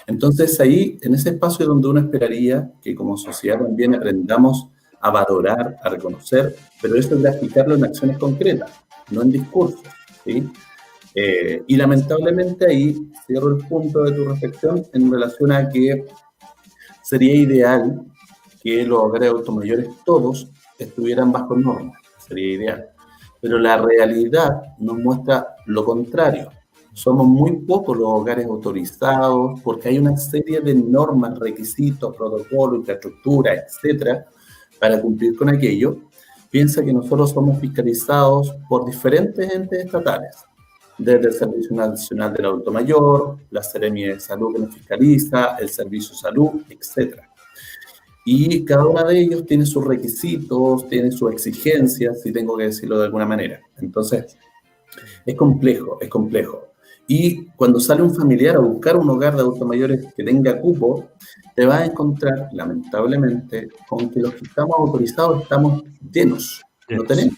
Entonces 0.06 0.58
ahí, 0.60 0.98
en 1.02 1.14
ese 1.14 1.30
espacio 1.30 1.66
donde 1.66 1.88
uno 1.88 2.00
esperaría 2.00 2.70
que 2.82 2.94
como 2.94 3.16
sociedad 3.16 3.58
también 3.58 3.94
aprendamos 3.94 4.68
a 5.00 5.10
valorar, 5.10 5.76
a 5.82 5.88
reconocer, 5.88 6.54
pero 6.80 6.96
eso 6.96 7.14
es 7.14 7.22
graficarlo 7.22 7.74
en 7.74 7.84
acciones 7.84 8.18
concretas, 8.18 8.70
no 9.10 9.22
en 9.22 9.32
discursos. 9.32 9.82
Eh, 11.14 11.62
y 11.66 11.76
lamentablemente 11.76 12.66
ahí 12.66 13.10
cierro 13.26 13.56
el 13.56 13.66
punto 13.66 14.04
de 14.04 14.12
tu 14.12 14.24
reflexión 14.24 14.86
en 14.92 15.10
relación 15.10 15.50
a 15.52 15.68
que 15.68 16.04
sería 17.02 17.34
ideal 17.34 18.02
que 18.62 18.84
los 18.84 19.00
hogares 19.00 19.30
automayores 19.30 19.88
todos 20.04 20.48
estuvieran 20.78 21.32
bajo 21.32 21.56
normas, 21.56 21.98
sería 22.18 22.54
ideal. 22.54 22.90
Pero 23.40 23.58
la 23.58 23.78
realidad 23.78 24.62
nos 24.78 24.98
muestra 24.98 25.56
lo 25.66 25.84
contrario. 25.84 26.50
Somos 27.00 27.26
muy 27.26 27.52
pocos 27.52 27.96
los 27.96 28.08
hogares 28.08 28.44
autorizados 28.44 29.58
porque 29.64 29.88
hay 29.88 29.98
una 29.98 30.18
serie 30.18 30.60
de 30.60 30.74
normas, 30.74 31.38
requisitos, 31.38 32.14
protocolos, 32.14 32.80
infraestructura, 32.80 33.54
etcétera, 33.54 34.26
para 34.78 35.00
cumplir 35.00 35.34
con 35.34 35.48
aquello. 35.48 35.96
Piensa 36.50 36.84
que 36.84 36.92
nosotros 36.92 37.30
somos 37.30 37.58
fiscalizados 37.58 38.54
por 38.68 38.84
diferentes 38.84 39.50
entes 39.50 39.86
estatales, 39.86 40.36
desde 40.98 41.28
el 41.28 41.32
Servicio 41.32 41.74
Nacional 41.74 42.34
del 42.34 42.44
Adulto 42.44 42.70
Mayor, 42.70 43.38
la 43.50 43.62
Seremia 43.62 44.12
de 44.12 44.20
Salud 44.20 44.52
que 44.52 44.60
nos 44.60 44.74
fiscaliza, 44.74 45.56
el 45.56 45.70
Servicio 45.70 46.14
Salud, 46.14 46.50
etcétera. 46.68 47.30
Y 48.26 48.62
cada 48.66 48.84
uno 48.84 49.04
de 49.04 49.18
ellos 49.18 49.46
tiene 49.46 49.64
sus 49.64 49.86
requisitos, 49.86 50.86
tiene 50.86 51.10
sus 51.12 51.32
exigencias, 51.32 52.20
si 52.20 52.30
tengo 52.30 52.58
que 52.58 52.64
decirlo 52.64 52.98
de 52.98 53.06
alguna 53.06 53.24
manera. 53.24 53.58
Entonces, 53.78 54.36
es 55.24 55.34
complejo, 55.34 55.96
es 56.02 56.10
complejo. 56.10 56.69
Y 57.12 57.46
cuando 57.56 57.80
sale 57.80 58.02
un 58.02 58.14
familiar 58.14 58.54
a 58.54 58.60
buscar 58.60 58.96
un 58.96 59.10
hogar 59.10 59.34
de 59.34 59.40
adultos 59.40 59.66
mayores 59.66 60.14
que 60.14 60.22
tenga 60.22 60.60
cupo, 60.60 61.08
te 61.56 61.66
vas 61.66 61.80
a 61.80 61.86
encontrar, 61.86 62.50
lamentablemente, 62.52 63.68
con 63.88 64.10
que 64.10 64.20
los 64.20 64.32
que 64.34 64.44
estamos 64.44 64.76
autorizados 64.78 65.42
estamos 65.42 65.82
llenos. 66.08 66.62
No 66.88 67.02
tenemos. 67.02 67.34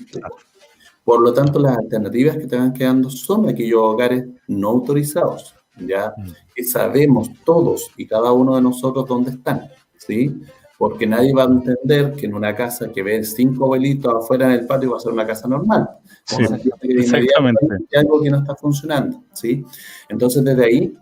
Por 1.03 1.23
lo 1.23 1.33
tanto, 1.33 1.59
las 1.59 1.79
alternativas 1.79 2.37
que 2.37 2.47
te 2.47 2.59
van 2.59 2.75
quedando 2.75 3.09
son 3.09 3.49
aquellos 3.49 3.81
hogares 3.81 4.27
no 4.47 4.69
autorizados, 4.69 5.55
ya 5.79 6.13
mm. 6.19 6.31
que 6.55 6.65
sabemos 6.65 7.31
todos 7.43 7.93
y 7.97 8.07
cada 8.07 8.31
uno 8.31 8.57
de 8.57 8.61
nosotros 8.61 9.09
dónde 9.09 9.31
están. 9.31 9.71
¿sí? 9.97 10.39
Porque 10.83 11.07
nadie 11.07 11.33
va 11.33 11.45
a 11.45 11.47
entender 11.47 12.13
que 12.15 12.27
en 12.27 12.35
una 12.35 12.57
casa 12.57 12.91
que 12.91 13.05
ve 13.05 13.23
cinco 13.23 13.67
abuelitos 13.67 14.13
afuera 14.13 14.47
en 14.47 14.59
el 14.59 14.67
patio 14.67 14.91
va 14.91 14.97
a 14.97 15.01
ser 15.01 15.13
una 15.13 15.25
casa 15.25 15.47
normal. 15.47 15.89
Sí, 16.25 16.43
exactamente. 16.83 17.67
Hay 17.93 18.01
algo 18.01 18.21
que 18.21 18.29
no 18.29 18.39
está 18.39 18.57
funcionando, 18.57 19.23
¿sí? 19.33 19.65
Entonces, 20.09 20.43
desde 20.43 20.65
ahí, 20.65 20.99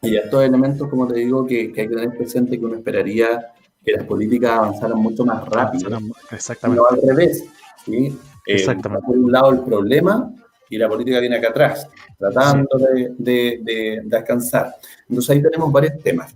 y 0.00 0.16
estos 0.16 0.42
elementos, 0.42 0.88
como 0.88 1.06
te 1.06 1.20
digo, 1.20 1.46
que, 1.46 1.72
que 1.72 1.82
hay 1.82 1.88
que 1.88 1.94
tener 1.94 2.16
presente 2.18 2.58
que 2.58 2.64
uno 2.64 2.74
esperaría 2.74 3.52
que 3.84 3.92
las 3.92 4.04
políticas 4.06 4.58
avanzaran 4.58 4.98
mucho 4.98 5.24
más 5.24 5.48
rápido. 5.48 6.00
Exactamente. 6.32 6.82
No 6.82 6.88
al 6.88 7.00
revés, 7.08 7.44
¿sí? 7.84 8.18
Eh, 8.44 8.66
por 9.06 9.16
un 9.16 9.30
lado 9.30 9.52
el 9.52 9.60
problema 9.60 10.34
y 10.68 10.78
la 10.78 10.88
política 10.88 11.20
viene 11.20 11.36
acá 11.36 11.50
atrás, 11.50 11.88
tratando 12.18 12.76
de, 12.76 13.14
de, 13.16 14.02
de, 14.04 14.16
alcanzar. 14.16 14.74
Entonces 15.08 15.30
ahí 15.30 15.42
tenemos 15.42 15.70
varios 15.70 15.96
temas. 16.02 16.34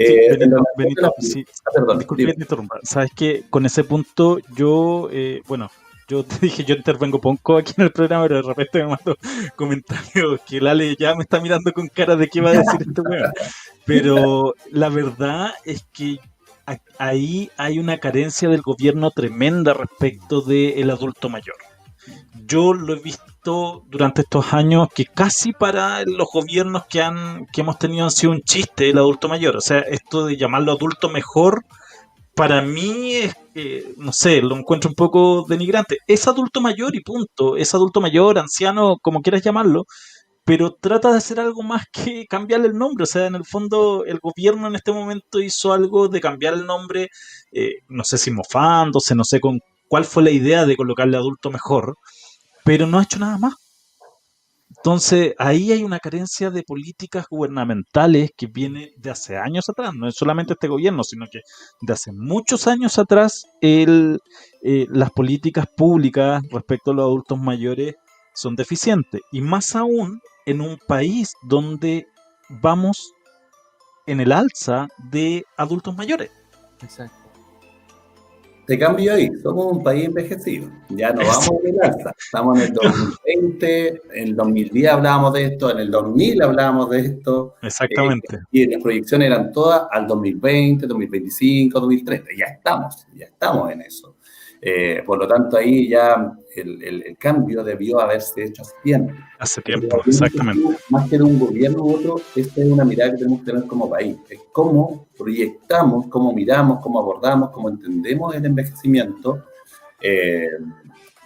Eh, 0.00 0.38
Benito, 0.76 1.12
sí, 1.18 1.44
ah, 1.66 1.70
perdón, 1.74 1.98
disculpe, 1.98 2.36
Sabes 2.84 3.10
que 3.16 3.42
con 3.50 3.66
ese 3.66 3.82
punto 3.82 4.38
yo, 4.54 5.08
eh, 5.10 5.42
bueno, 5.48 5.72
yo 6.06 6.24
te 6.24 6.38
dije, 6.38 6.64
yo 6.64 6.76
intervengo 6.76 7.20
poco 7.20 7.56
aquí 7.56 7.74
en 7.76 7.84
el 7.84 7.92
programa, 7.92 8.24
pero 8.24 8.36
de 8.36 8.48
repente 8.48 8.78
me 8.78 8.90
mando 8.90 9.16
comentarios 9.56 10.40
que 10.46 10.60
Lale 10.60 10.94
ya 10.96 11.16
me 11.16 11.24
está 11.24 11.40
mirando 11.40 11.72
con 11.72 11.88
cara 11.88 12.14
de 12.14 12.28
qué 12.28 12.40
va 12.40 12.50
a 12.50 12.58
decir 12.58 12.80
este 12.80 13.00
weón. 13.00 13.32
Pero 13.84 14.54
la 14.70 14.88
verdad 14.88 15.52
es 15.64 15.84
que 15.92 16.20
ahí 16.98 17.50
hay 17.56 17.78
una 17.78 17.98
carencia 17.98 18.48
del 18.48 18.62
gobierno 18.62 19.10
tremenda 19.10 19.74
respecto 19.74 20.42
del 20.42 20.90
adulto 20.90 21.28
mayor. 21.28 21.56
Yo 22.46 22.72
lo 22.72 22.94
he 22.94 23.00
visto 23.00 23.24
durante 23.86 24.22
estos 24.22 24.52
años 24.52 24.88
que 24.94 25.04
casi 25.04 25.52
para 25.52 26.02
los 26.04 26.28
gobiernos 26.32 26.86
que 26.86 27.02
han 27.02 27.46
que 27.52 27.62
hemos 27.62 27.78
tenido 27.78 28.04
han 28.04 28.10
sido 28.10 28.32
un 28.32 28.42
chiste 28.42 28.90
el 28.90 28.98
adulto 28.98 29.28
mayor. 29.28 29.56
O 29.56 29.60
sea, 29.60 29.80
esto 29.80 30.26
de 30.26 30.36
llamarlo 30.36 30.72
adulto 30.72 31.08
mejor, 31.08 31.64
para 32.34 32.62
mí 32.62 33.14
es, 33.14 33.34
no 33.96 34.12
sé, 34.12 34.40
lo 34.42 34.56
encuentro 34.56 34.90
un 34.90 34.94
poco 34.94 35.44
denigrante. 35.48 35.98
Es 36.06 36.28
adulto 36.28 36.60
mayor 36.60 36.94
y 36.94 37.00
punto. 37.02 37.56
Es 37.56 37.74
adulto 37.74 38.00
mayor, 38.00 38.38
anciano, 38.38 38.96
como 39.02 39.22
quieras 39.22 39.42
llamarlo 39.42 39.86
pero 40.48 40.72
trata 40.72 41.10
de 41.12 41.18
hacer 41.18 41.38
algo 41.40 41.62
más 41.62 41.84
que 41.92 42.26
cambiarle 42.26 42.68
el 42.68 42.78
nombre. 42.78 43.02
O 43.02 43.06
sea, 43.06 43.26
en 43.26 43.34
el 43.34 43.44
fondo 43.44 44.06
el 44.06 44.18
gobierno 44.18 44.66
en 44.66 44.76
este 44.76 44.92
momento 44.92 45.40
hizo 45.40 45.74
algo 45.74 46.08
de 46.08 46.22
cambiar 46.22 46.54
el 46.54 46.64
nombre, 46.64 47.10
eh, 47.52 47.80
no 47.88 48.02
sé 48.02 48.16
si 48.16 48.30
mofándose, 48.30 49.14
no 49.14 49.24
sé 49.24 49.40
con 49.40 49.60
cuál 49.88 50.06
fue 50.06 50.22
la 50.22 50.30
idea 50.30 50.64
de 50.64 50.74
colocarle 50.74 51.18
adulto 51.18 51.50
mejor, 51.50 51.96
pero 52.68 52.86
no 52.86 52.98
ha 52.98 53.02
hecho 53.02 53.18
nada 53.18 53.38
más. 53.38 53.54
Entonces, 54.76 55.34
ahí 55.38 55.72
hay 55.72 55.82
una 55.82 55.98
carencia 55.98 56.50
de 56.50 56.62
políticas 56.62 57.24
gubernamentales 57.30 58.30
que 58.36 58.46
viene 58.46 58.90
de 58.98 59.10
hace 59.10 59.38
años 59.38 59.70
atrás, 59.70 59.94
no 59.94 60.06
es 60.06 60.14
solamente 60.14 60.52
este 60.52 60.68
gobierno, 60.68 61.02
sino 61.02 61.24
que 61.32 61.40
de 61.80 61.92
hace 61.94 62.12
muchos 62.12 62.66
años 62.66 62.98
atrás 62.98 63.46
eh, 63.62 64.18
las 64.90 65.10
políticas 65.12 65.66
públicas 65.74 66.42
respecto 66.50 66.90
a 66.90 66.94
los 66.94 67.04
adultos 67.04 67.38
mayores 67.38 67.94
son 68.34 68.54
deficientes. 68.54 69.22
Y 69.32 69.40
más 69.40 69.74
aún 69.74 70.20
en 70.44 70.60
un 70.60 70.76
país 70.86 71.32
donde 71.48 72.06
vamos 72.50 73.12
en 74.06 74.20
el 74.20 74.30
alza 74.30 74.88
de 75.10 75.42
adultos 75.56 75.96
mayores. 75.96 76.30
Exacto. 76.82 77.17
Te 78.68 78.78
cambio 78.78 79.14
ahí, 79.14 79.30
somos 79.42 79.78
un 79.78 79.82
país 79.82 80.04
envejecido, 80.04 80.70
ya 80.90 81.10
no 81.10 81.22
vamos 81.22 81.48
en 81.64 81.82
alza, 81.82 82.12
estamos 82.18 82.58
en 82.58 82.64
el 82.66 82.72
2020, 82.74 83.88
en 84.12 84.28
el 84.28 84.36
2010 84.36 84.92
hablábamos 84.92 85.32
de 85.32 85.44
esto, 85.46 85.70
en 85.70 85.78
el 85.78 85.90
2000 85.90 86.42
hablábamos 86.42 86.90
de 86.90 87.00
esto. 87.00 87.54
Exactamente. 87.62 88.36
Eh, 88.36 88.40
y 88.50 88.66
las 88.66 88.82
proyecciones 88.82 89.28
eran 89.28 89.52
todas 89.52 89.88
al 89.90 90.06
2020, 90.06 90.86
2025, 90.86 91.80
2030, 91.80 92.30
ya 92.36 92.44
estamos, 92.44 93.06
ya 93.16 93.24
estamos 93.24 93.72
en 93.72 93.80
eso. 93.80 94.17
Eh, 94.60 95.02
por 95.06 95.18
lo 95.18 95.28
tanto, 95.28 95.56
ahí 95.56 95.88
ya 95.88 96.32
el, 96.54 97.16
cambio 97.18 97.62
debió 97.62 98.00
haberse 98.00 98.44
hecho 98.44 98.62
hace 98.62 98.74
tiempo. 98.82 99.12
Hace 99.38 99.62
tiempo, 99.62 100.00
exactamente. 100.04 100.76
Más 100.90 101.08
que 101.08 101.16
de 101.18 101.24
un 101.24 101.38
gobierno 101.38 101.84
u 101.84 101.94
otro, 101.94 102.20
esta 102.34 102.60
es 102.60 102.66
una 102.66 102.84
mirada 102.84 103.12
que 103.12 103.18
tenemos 103.18 103.40
que 103.40 103.46
tener 103.46 103.66
como 103.66 103.88
país. 103.88 104.16
Es 104.28 104.40
cómo 104.52 105.06
proyectamos, 105.16 106.06
cómo 106.08 106.32
miramos, 106.32 106.80
cómo 106.80 106.98
abordamos, 106.98 107.50
cómo 107.50 107.68
entendemos 107.68 108.34
el 108.34 108.44
envejecimiento. 108.46 109.44
Eh, 110.00 110.50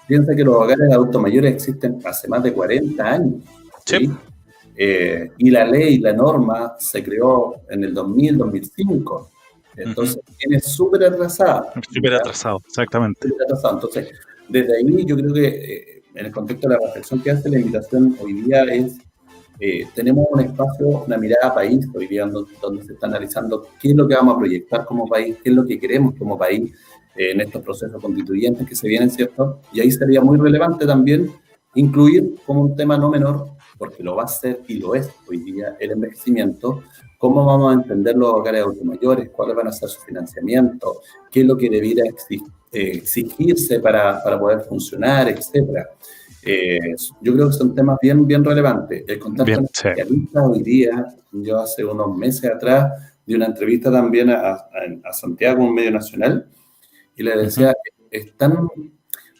piensa 0.06 0.34
que 0.34 0.44
los 0.44 0.54
hogares 0.54 0.88
de 0.88 0.94
adultos 0.94 1.22
mayores 1.22 1.54
existen 1.54 1.98
hace 2.04 2.28
más 2.28 2.42
de 2.42 2.52
40 2.52 3.04
años. 3.04 3.42
¿sí? 3.86 4.10
Eh, 4.76 5.30
y 5.38 5.50
la 5.50 5.64
ley, 5.64 5.98
la 5.98 6.12
norma, 6.12 6.74
se 6.78 7.02
creó 7.02 7.62
en 7.68 7.84
el 7.84 7.94
2000, 7.94 8.38
2005. 8.38 9.31
Entonces, 9.76 10.20
tiene 10.38 10.60
súper 10.60 11.04
atrasada. 11.04 11.72
Súper 11.90 12.14
atrasado, 12.14 12.60
exactamente. 12.66 13.28
Súper 13.28 13.44
atrasado. 13.44 13.74
Entonces, 13.74 14.08
desde 14.48 14.76
ahí 14.76 15.04
yo 15.04 15.16
creo 15.16 15.32
que 15.32 15.46
eh, 15.48 16.02
en 16.14 16.26
el 16.26 16.32
contexto 16.32 16.68
de 16.68 16.74
la 16.74 16.80
reflexión 16.86 17.22
que 17.22 17.30
hace 17.30 17.48
la 17.48 17.58
invitación 17.58 18.16
hoy 18.20 18.34
día 18.34 18.62
es, 18.64 18.98
eh, 19.60 19.86
tenemos 19.94 20.26
un 20.30 20.40
espacio, 20.40 21.04
una 21.06 21.16
mirada 21.16 21.54
país 21.54 21.86
hoy 21.94 22.06
día 22.06 22.26
donde, 22.26 22.84
se 22.84 22.92
está 22.92 23.06
analizando 23.06 23.66
qué 23.80 23.90
es 23.90 23.96
lo 23.96 24.06
que 24.06 24.14
vamos 24.14 24.36
a 24.36 24.38
proyectar 24.38 24.84
como 24.84 25.06
país, 25.06 25.36
qué 25.42 25.50
es 25.50 25.54
lo 25.54 25.64
que 25.64 25.78
queremos 25.78 26.14
como 26.18 26.36
país 26.36 26.72
eh, 27.16 27.30
en 27.32 27.40
estos 27.40 27.62
procesos 27.62 28.00
constituyentes 28.00 28.66
que 28.66 28.74
se 28.74 28.88
vienen, 28.88 29.10
¿cierto? 29.10 29.60
Y 29.72 29.80
ahí 29.80 29.90
sería 29.90 30.20
muy 30.20 30.38
relevante 30.38 30.86
también 30.86 31.30
incluir 31.74 32.34
como 32.44 32.62
un 32.62 32.76
tema 32.76 32.98
no 32.98 33.10
menor, 33.10 33.46
porque 33.78 34.02
lo 34.02 34.16
va 34.16 34.24
a 34.24 34.28
ser 34.28 34.60
y 34.68 34.74
lo 34.74 34.94
es 34.94 35.10
hoy 35.28 35.38
día, 35.38 35.76
el 35.80 35.92
envejecimiento, 35.92 36.82
cómo 37.22 37.44
vamos 37.44 37.70
a 37.70 37.74
entender 37.74 38.16
los 38.16 38.30
hogares 38.30 38.62
adultos 38.62 38.84
mayores, 38.84 39.30
cuáles 39.30 39.54
van 39.54 39.68
a 39.68 39.72
ser 39.72 39.88
su 39.88 40.00
financiamiento, 40.00 41.02
qué 41.30 41.42
es 41.42 41.46
lo 41.46 41.56
que 41.56 41.70
debiera 41.70 42.02
eh, 42.04 42.40
exigirse 42.72 43.78
para, 43.78 44.20
para, 44.24 44.40
poder 44.40 44.62
funcionar, 44.62 45.28
etcétera. 45.28 45.88
Eh, 46.44 46.80
yo 47.20 47.32
creo 47.32 47.46
que 47.46 47.52
son 47.52 47.76
temas 47.76 47.98
bien, 48.02 48.26
bien 48.26 48.44
relevantes. 48.44 49.04
El 49.06 49.20
contacto 49.20 49.54
con 49.54 49.64
especialistas 49.66 50.42
hoy 50.44 50.62
día, 50.64 51.06
yo 51.30 51.60
hace 51.60 51.84
unos 51.84 52.16
meses 52.16 52.50
atrás 52.50 52.90
di 53.24 53.36
una 53.36 53.46
entrevista 53.46 53.92
también 53.92 54.28
a, 54.28 54.54
a, 55.04 55.12
Santiago, 55.12 55.62
un 55.62 55.76
medio 55.76 55.92
nacional, 55.92 56.48
y 57.14 57.22
le 57.22 57.36
decía, 57.36 57.72
es 58.10 58.36
tan 58.36 58.66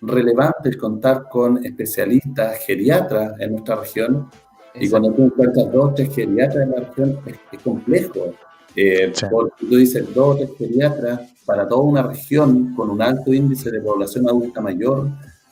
relevante 0.03 0.68
el 0.68 0.78
contar 0.78 1.24
con 1.28 1.66
especialistas 1.66 2.59
geriatras 2.64 3.41
en 3.41 3.51
nuestra 3.51 3.74
región 3.74 4.28
y 4.75 4.89
cuando 4.89 5.12
tú 5.12 5.25
encuentras 5.25 5.70
dos 5.73 5.91
o 5.91 5.95
tres 5.95 6.14
geriatras 6.14 6.64
en 6.64 6.70
la 6.70 6.81
región, 6.81 7.18
es, 7.27 7.61
complejo. 7.62 8.35
Eh, 8.75 9.12
Porque 9.31 9.66
tú 9.66 9.77
dices 9.77 10.14
dos 10.14 10.35
o 10.35 10.39
tres 10.39 10.51
geriatras 10.59 11.20
para 11.45 11.68
toda 11.68 11.83
una 11.83 12.03
región 12.03 12.75
con 12.75 12.91
un 12.91 13.03
alto 13.03 13.33
índice 13.33 13.70
de 13.70 13.81
población 13.81 14.29
adulta 14.29 14.61
mayor. 14.61 15.09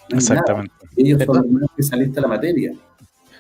Exactamente. 0.09 0.73
Ellos 0.97 1.23
son 1.25 1.37
los 1.37 1.47
más 1.47 1.63
especialistas 1.65 2.15
de 2.17 2.21
la 2.23 2.29
materia. 2.29 2.73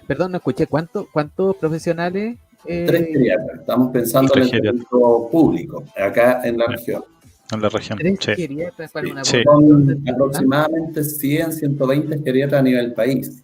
Perdón, 0.06 0.32
no 0.32 0.38
escuché. 0.38 0.66
¿Cuántos 0.66 1.06
cuántos 1.12 1.56
profesionales? 1.56 2.38
Eh... 2.64 2.84
Tres 2.86 3.06
geriatras. 3.06 3.60
Estamos 3.60 3.90
pensando 3.92 4.34
en 4.34 4.42
el 4.42 4.50
servicio 4.50 5.28
público, 5.30 5.84
acá 5.96 6.42
en 6.44 6.58
la 6.58 6.66
región. 6.66 7.04
En 7.52 7.62
la 7.62 7.68
región. 7.68 7.98
Tres 7.98 8.36
geriatras 8.36 8.92
para 8.92 9.10
una 9.10 9.24
sí. 9.24 9.42
Son 9.44 10.02
aproximadamente 10.08 11.02
100, 11.02 11.52
120 11.52 12.22
geriatras 12.22 12.60
a 12.60 12.62
nivel 12.62 12.92
país. 12.92 13.42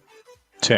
Sí. 0.61 0.75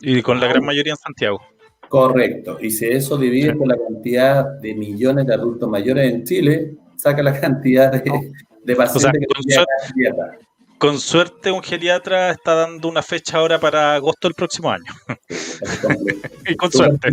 Y 0.00 0.22
con 0.22 0.40
la 0.40 0.46
gran 0.46 0.64
mayoría 0.64 0.92
en 0.92 0.98
Santiago. 0.98 1.40
Correcto. 1.88 2.58
Y 2.60 2.70
si 2.70 2.86
eso 2.86 3.16
divide 3.16 3.54
por 3.54 3.68
la 3.68 3.76
cantidad 3.76 4.44
de 4.60 4.74
millones 4.74 5.26
de 5.26 5.34
adultos 5.34 5.68
mayores 5.68 6.12
en 6.12 6.24
Chile, 6.24 6.74
saca 6.96 7.22
la 7.22 7.38
cantidad 7.38 7.90
de, 7.90 8.32
de 8.64 8.76
pacientes 8.76 9.26
con, 9.34 9.42
suerte, 9.42 10.46
con 10.78 10.98
suerte 10.98 11.50
un 11.50 11.62
geriatra 11.62 12.30
está 12.30 12.54
dando 12.54 12.88
una 12.88 13.02
fecha 13.02 13.38
ahora 13.38 13.58
para 13.58 13.94
agosto 13.94 14.28
del 14.28 14.34
próximo 14.34 14.70
año. 14.70 14.92
y 16.46 16.54
con 16.56 16.70
suerte. 16.70 17.12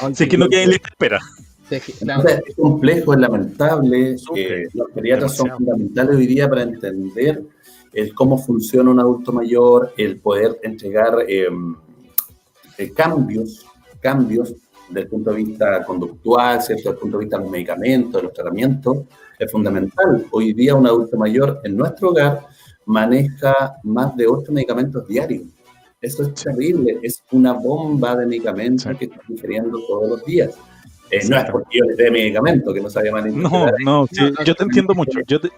Así 0.00 0.28
que 0.28 0.38
no 0.38 0.48
queda 0.48 0.62
en 0.62 0.70
lista 0.70 0.88
espera. 0.88 1.20
Entonces, 1.70 2.40
es 2.46 2.56
complejo, 2.56 3.12
es 3.12 3.20
lamentable. 3.20 4.16
los 4.72 4.88
geriatras 4.94 5.36
son 5.36 5.50
fundamentales 5.50 6.16
hoy 6.16 6.26
día 6.26 6.48
para 6.48 6.62
entender 6.62 7.42
el 7.98 8.14
cómo 8.14 8.38
funciona 8.38 8.90
un 8.92 9.00
adulto 9.00 9.32
mayor, 9.32 9.92
el 9.96 10.20
poder 10.20 10.60
entregar 10.62 11.24
em, 11.26 11.74
eh, 12.78 12.92
cambios, 12.92 13.66
cambios 14.00 14.54
desde 14.88 15.00
el 15.00 15.08
punto 15.08 15.30
de 15.32 15.36
vista 15.36 15.84
conductual, 15.84 16.62
¿cierto? 16.62 16.90
desde 16.90 16.90
el 16.90 16.98
punto 16.98 17.18
de 17.18 17.24
vista 17.24 17.36
de 17.38 17.42
los 17.42 17.50
medicamentos, 17.50 18.12
de 18.12 18.22
los 18.22 18.32
tratamientos, 18.32 18.98
es 19.36 19.50
fundamental. 19.50 20.24
Hoy 20.30 20.52
día 20.52 20.76
un 20.76 20.86
adulto 20.86 21.16
mayor 21.16 21.60
en 21.64 21.76
nuestro 21.76 22.10
hogar 22.10 22.46
maneja 22.86 23.76
más 23.82 24.16
de 24.16 24.28
8 24.28 24.52
medicamentos 24.52 25.06
diarios. 25.08 25.42
Eso 26.00 26.22
es 26.22 26.34
terrible, 26.34 27.00
es 27.02 27.20
una 27.32 27.52
bomba 27.52 28.14
de 28.14 28.26
medicamentos 28.26 28.96
que 28.96 29.06
está 29.06 29.20
ingiriendo 29.28 29.76
todos 29.88 30.08
los 30.08 30.24
días. 30.24 30.54
Eh, 31.10 31.20
no 31.28 31.36
es 31.36 31.50
porque 31.50 31.78
yo 31.78 31.84
les 31.84 31.96
dé 31.96 32.10
medicamento, 32.10 32.72
que 32.72 32.80
no 32.80 32.90
sabía 32.90 33.12
manipular. 33.12 33.74
No, 33.84 34.06
no, 34.12 34.44
yo 34.44 34.54
te 34.54 34.62
entiendo 34.62 34.94
mucho. 34.94 35.20
Yo 35.26 35.40
te, 35.40 35.48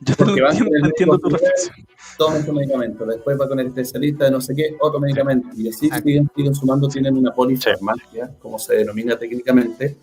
yo 0.00 0.16
te, 0.16 0.24
entiendo, 0.24 1.18
tu 1.18 1.28
reflexión. 1.28 1.76
Tomen 2.16 2.44
su 2.44 2.52
medicamento, 2.52 3.04
después 3.04 3.38
va 3.38 3.48
con 3.48 3.60
el 3.60 3.66
especialista 3.66 4.24
de 4.26 4.30
no 4.30 4.40
sé 4.40 4.54
qué, 4.54 4.76
otro 4.80 5.00
medicamento. 5.00 5.48
Y 5.56 5.68
así 5.68 5.90
siguen, 5.90 6.30
siguen 6.34 6.54
sumando, 6.54 6.88
tienen 6.88 7.16
una 7.16 7.32
polifarmacia, 7.32 8.30
como 8.38 8.58
se 8.58 8.76
denomina 8.76 9.18
técnicamente. 9.18 9.96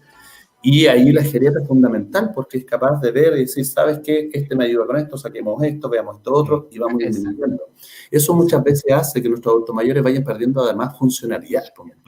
Y 0.66 0.88
ahí 0.88 1.12
la 1.12 1.22
geriatra 1.22 1.62
es 1.62 1.68
fundamental 1.68 2.32
porque 2.34 2.60
es 2.60 2.66
capaz 2.66 3.02
de 3.02 3.12
ver 3.12 3.34
y 3.34 3.42
decir, 3.42 3.66
¿sabes 3.66 4.00
qué? 4.00 4.30
Este 4.32 4.56
me 4.56 4.64
ayuda 4.64 4.86
con 4.86 4.96
esto, 4.96 5.18
saquemos 5.18 5.62
esto, 5.62 5.90
veamos 5.90 6.16
esto 6.16 6.34
otro 6.34 6.70
y 6.72 6.80
vamos 6.80 7.00
disminuyendo. 7.00 7.64
Eso 8.10 8.34
muchas 8.34 8.64
veces 8.64 8.86
hace 8.94 9.22
que 9.22 9.28
nuestros 9.28 9.52
adultos 9.52 9.76
mayores 9.76 10.02
vayan 10.02 10.24
perdiendo 10.24 10.64
además 10.64 10.98
funcionalidad, 10.98 11.64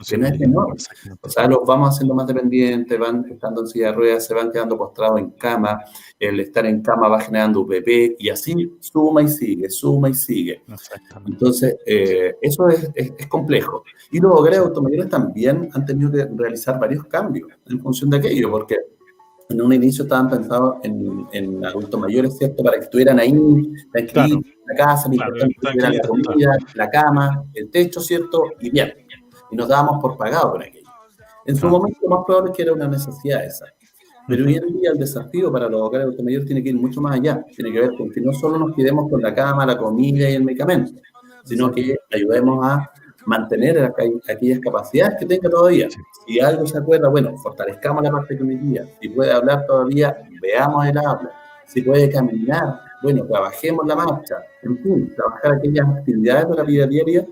que 0.08 0.16
no 0.16 0.26
es 0.26 0.40
menor. 0.40 0.74
O 1.20 1.28
sea, 1.28 1.46
los 1.46 1.58
vamos 1.66 1.90
haciendo 1.90 2.14
más 2.14 2.26
dependientes, 2.26 2.98
van 2.98 3.26
estando 3.30 3.60
en 3.60 3.66
silla 3.66 3.88
de 3.88 3.92
ruedas, 3.92 4.26
se 4.26 4.32
van 4.32 4.50
quedando 4.50 4.78
postrados 4.78 5.20
en 5.20 5.32
cama, 5.32 5.84
el 6.18 6.40
estar 6.40 6.64
en 6.64 6.82
cama 6.82 7.08
va 7.08 7.20
generando 7.20 7.66
bebé 7.66 8.16
y 8.18 8.30
así 8.30 8.54
suma 8.80 9.22
y 9.22 9.28
sigue, 9.28 9.68
suma 9.68 10.08
y 10.08 10.14
sigue. 10.14 10.62
Entonces, 11.26 11.76
eh, 11.84 12.34
eso 12.40 12.68
es, 12.68 12.90
es, 12.94 13.26
complejo. 13.26 13.84
Y 14.10 14.20
los 14.20 14.32
hogares 14.32 14.60
adultos 14.60 14.82
mayores 14.82 15.08
también 15.08 15.68
han 15.72 15.84
tenido 15.84 16.10
que 16.10 16.26
realizar 16.34 16.78
varios 16.80 17.04
cambios 17.04 17.48
en 17.66 17.80
función 17.80 18.08
de 18.10 18.18
aquello 18.18 18.50
porque 18.50 18.76
en 19.48 19.60
un 19.60 19.72
inicio 19.72 20.04
estaban 20.04 20.28
pensados 20.28 20.76
en, 20.82 21.26
en 21.32 21.64
adultos 21.64 22.00
mayores, 22.00 22.36
¿cierto? 22.36 22.62
Para 22.62 22.78
que 22.78 22.84
estuvieran 22.84 23.18
ahí, 23.20 23.32
tranquilos, 23.92 24.30
en 24.32 24.54
la 24.66 24.74
casa, 24.74 25.08
la 25.12 26.00
comida, 26.00 26.56
la 26.74 26.90
cama, 26.90 27.44
el 27.54 27.70
techo, 27.70 28.00
¿cierto? 28.00 28.44
Y 28.60 28.70
bien. 28.70 28.92
Y 29.50 29.56
nos 29.56 29.68
dábamos 29.68 30.00
por 30.00 30.16
pagado 30.16 30.52
con 30.52 30.62
aquello. 30.62 30.90
En 31.44 31.54
su 31.54 31.68
momento, 31.68 32.00
lo 32.02 32.08
más 32.08 32.24
probable 32.26 32.50
es 32.50 32.56
que 32.56 32.62
era 32.64 32.72
una 32.72 32.88
necesidad 32.88 33.44
esa. 33.44 33.66
Pero 34.28 34.44
hoy 34.44 34.56
en 34.56 34.66
día 34.80 34.90
el 34.90 34.98
desafío 34.98 35.52
para 35.52 35.68
los 35.68 35.80
hogares 35.80 36.04
adultos 36.04 36.24
mayores 36.24 36.46
tiene 36.46 36.62
que 36.62 36.70
ir 36.70 36.76
mucho 36.76 37.00
más 37.00 37.16
allá. 37.16 37.44
Tiene 37.54 37.72
que 37.72 37.80
ver 37.80 37.90
con 37.96 38.10
que 38.10 38.20
no 38.20 38.32
solo 38.32 38.58
nos 38.58 38.74
quedemos 38.74 39.08
con 39.08 39.22
la 39.22 39.34
cama, 39.34 39.64
la 39.64 39.76
comida 39.76 40.28
y 40.28 40.34
el 40.34 40.44
medicamento, 40.44 40.92
sino 41.44 41.70
que 41.70 41.96
ayudemos 42.12 42.64
a 42.66 42.90
mantener 43.26 43.92
aquellas 44.28 44.60
capacidades 44.60 45.16
que 45.18 45.26
tenga 45.26 45.48
todavía. 45.48 45.88
Si 46.26 46.40
algo 46.40 46.66
se 46.66 46.78
acuerda, 46.78 47.08
bueno, 47.08 47.36
fortalezcamos 47.38 48.02
la 48.02 48.10
parte 48.10 48.36
cognitiva. 48.36 48.84
Si 49.00 49.08
puede 49.08 49.32
hablar 49.32 49.64
todavía, 49.66 50.16
veamos 50.40 50.86
el 50.86 50.98
habla. 50.98 51.30
Si 51.66 51.82
puede 51.82 52.08
caminar, 52.10 52.80
bueno, 53.02 53.26
trabajemos 53.26 53.86
la 53.86 53.96
marcha. 53.96 54.36
En 54.62 54.78
fin, 54.82 55.12
trabajar 55.14 55.54
aquellas 55.54 55.88
actividades 55.88 56.48
de 56.48 56.56
la 56.56 56.62
vida 56.62 56.86
diaria 56.86 57.26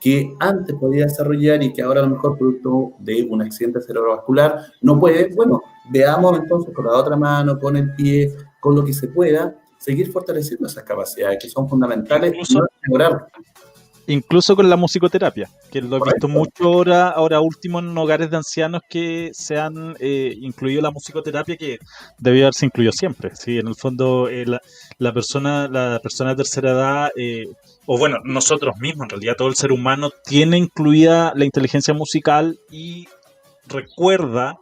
que 0.00 0.34
antes 0.40 0.74
podía 0.76 1.04
desarrollar 1.04 1.62
y 1.62 1.72
que 1.72 1.82
ahora 1.82 2.00
a 2.00 2.04
lo 2.04 2.10
mejor 2.10 2.38
producto 2.38 2.92
de 2.98 3.22
un 3.30 3.42
accidente 3.42 3.82
cerebrovascular 3.82 4.62
no 4.80 4.98
puede. 4.98 5.34
Bueno, 5.34 5.60
veamos 5.90 6.38
entonces 6.38 6.74
con 6.74 6.86
la 6.86 6.92
otra 6.92 7.16
mano, 7.16 7.58
con 7.58 7.76
el 7.76 7.94
pie, 7.94 8.32
con 8.60 8.74
lo 8.74 8.84
que 8.84 8.94
se 8.94 9.08
pueda, 9.08 9.54
seguir 9.78 10.10
fortaleciendo 10.10 10.66
esas 10.66 10.84
capacidades 10.84 11.38
que 11.40 11.48
son 11.48 11.68
fundamentales 11.68 12.34
y 12.34 12.54
no 12.54 12.66
mejorar 12.82 13.26
incluso 14.12 14.56
con 14.56 14.68
la 14.68 14.76
musicoterapia, 14.76 15.48
que 15.70 15.80
lo 15.80 15.96
he 15.96 16.00
visto 16.00 16.26
mucho 16.26 16.64
ahora, 16.64 17.08
ahora 17.10 17.40
último 17.40 17.78
en 17.78 17.96
hogares 17.96 18.30
de 18.30 18.36
ancianos 18.36 18.82
que 18.88 19.30
se 19.32 19.58
han 19.58 19.94
eh, 20.00 20.34
incluido 20.40 20.82
la 20.82 20.90
musicoterapia 20.90 21.56
que 21.56 21.78
debió 22.18 22.44
haberse 22.44 22.66
incluido 22.66 22.92
siempre. 22.92 23.34
Sí, 23.36 23.58
en 23.58 23.68
el 23.68 23.76
fondo 23.76 24.28
eh, 24.28 24.44
la, 24.98 25.12
persona, 25.12 25.68
la 25.68 26.00
persona 26.02 26.30
de 26.30 26.36
tercera 26.36 26.72
edad, 26.72 27.10
eh, 27.16 27.44
o 27.86 27.98
bueno, 27.98 28.18
nosotros 28.24 28.76
mismos, 28.78 29.04
en 29.04 29.10
realidad 29.10 29.34
todo 29.38 29.48
el 29.48 29.54
ser 29.54 29.70
humano 29.70 30.10
tiene 30.24 30.58
incluida 30.58 31.32
la 31.36 31.44
inteligencia 31.44 31.94
musical 31.94 32.58
y 32.70 33.06
recuerda 33.68 34.58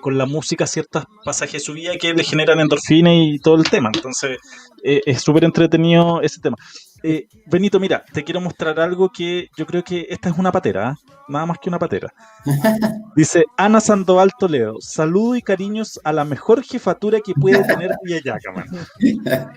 con 0.00 0.18
la 0.18 0.26
música 0.26 0.66
ciertos 0.66 1.04
pasajes 1.24 1.52
de 1.52 1.60
su 1.60 1.72
vida 1.72 1.96
que 1.96 2.12
le 2.14 2.24
generan 2.24 2.58
endorfina 2.58 3.14
y 3.14 3.38
todo 3.38 3.54
el 3.54 3.70
tema. 3.70 3.90
Entonces 3.94 4.38
es 4.82 5.22
súper 5.22 5.44
entretenido 5.44 6.20
ese 6.20 6.40
tema. 6.40 6.56
Eh, 7.02 7.26
Benito, 7.46 7.80
mira, 7.80 8.04
te 8.12 8.22
quiero 8.22 8.40
mostrar 8.40 8.78
algo 8.78 9.10
que 9.10 9.48
yo 9.56 9.66
creo 9.66 9.82
que 9.82 10.06
esta 10.08 10.28
es 10.28 10.38
una 10.38 10.52
patera, 10.52 10.90
¿ah? 10.90 10.94
nada 11.28 11.46
más 11.46 11.58
que 11.58 11.68
una 11.68 11.78
patera. 11.78 12.12
Dice 13.16 13.44
Ana 13.56 13.80
Sandoval 13.80 14.30
Toledo, 14.38 14.76
saludo 14.80 15.34
y 15.36 15.42
cariños 15.42 16.00
a 16.04 16.12
la 16.12 16.24
mejor 16.24 16.62
jefatura 16.62 17.20
que 17.20 17.34
puede 17.34 17.64
tener 17.64 17.90
Villayaca, 18.04 18.52
man. 18.52 18.66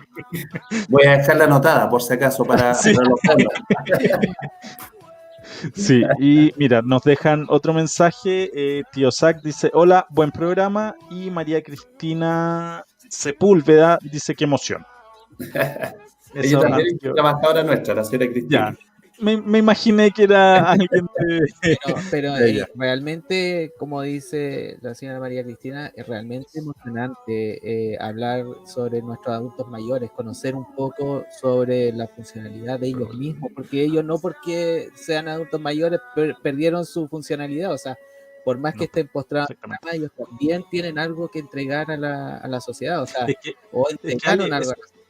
Voy 0.90 1.06
a 1.06 1.18
dejarla 1.18 1.46
anotada, 1.46 1.90
por 1.90 2.02
si 2.02 2.14
acaso, 2.14 2.44
para, 2.44 2.74
sí. 2.74 2.96
Sí, 5.74 6.04
y 6.20 6.52
mira, 6.58 6.82
nos 6.82 7.04
dejan 7.04 7.46
otro 7.50 7.74
mensaje. 7.74 8.52
Eh, 8.54 8.84
Tío 8.92 9.12
Zach 9.12 9.42
dice: 9.42 9.72
Hola, 9.74 10.06
buen 10.10 10.32
programa. 10.32 10.96
Y 11.10 11.30
María 11.30 11.62
Cristina 11.62 12.84
Sepúlveda 13.10 13.98
dice: 14.02 14.36
Qué 14.36 14.44
emoción. 14.44 14.86
Ella 16.36 16.60
también 16.60 16.88
es 16.88 17.00
trabajadora 17.00 17.64
nuestra, 17.64 17.96
la 17.96 18.04
señora 18.04 18.32
Cristina. 18.32 18.78
Me, 19.20 19.38
me, 19.38 19.60
imaginé 19.60 20.12
que 20.12 20.24
era 20.24 20.72
alguien 20.72 21.08
de... 21.20 21.78
Pero, 22.12 22.36
eh, 22.38 22.68
realmente, 22.76 23.74
como 23.80 24.02
dice 24.02 24.78
la 24.82 24.94
señora 24.94 25.22
María 25.22 25.44
Cristina, 25.44 25.94
es 25.96 26.06
realmente 26.06 26.60
emocionante 26.60 27.94
eh, 27.94 27.98
hablar 28.00 28.44
sobre 28.66 29.02
nuestros 29.02 29.34
adultos 29.36 29.68
mayores, 29.70 30.12
conocer 30.12 30.54
un 30.54 30.76
poco 30.76 31.26
sobre 31.42 31.94
la 31.94 32.08
funcionalidad 32.08 32.80
de 32.80 32.88
ellos 32.88 33.16
mismos, 33.16 33.52
porque 33.56 33.84
ellos 33.84 34.04
no 34.04 34.20
porque 34.20 34.90
sean 34.96 35.30
adultos 35.30 35.62
mayores 35.62 36.02
perdieron 36.44 36.86
su 36.86 37.08
funcionalidad, 37.08 37.72
o 37.72 37.78
sea, 37.78 37.98
por 38.44 38.58
más 38.58 38.74
que 38.74 38.84
estén 38.84 39.08
postrados, 39.08 39.50
ellos 39.94 40.12
también 40.16 40.66
tienen 40.70 41.00
algo 41.00 41.30
que 41.30 41.40
entregar 41.40 41.90
a 41.90 41.98
la, 41.98 42.38
a 42.38 42.48
la 42.50 42.60
sociedad, 42.60 43.02
o 43.02 43.08
sea, 43.08 43.26
o 43.72 43.90
entregaron 43.90 44.54
algo 44.54 44.72
a 44.72 44.76
la 44.76 44.86
sociedad 44.86 45.05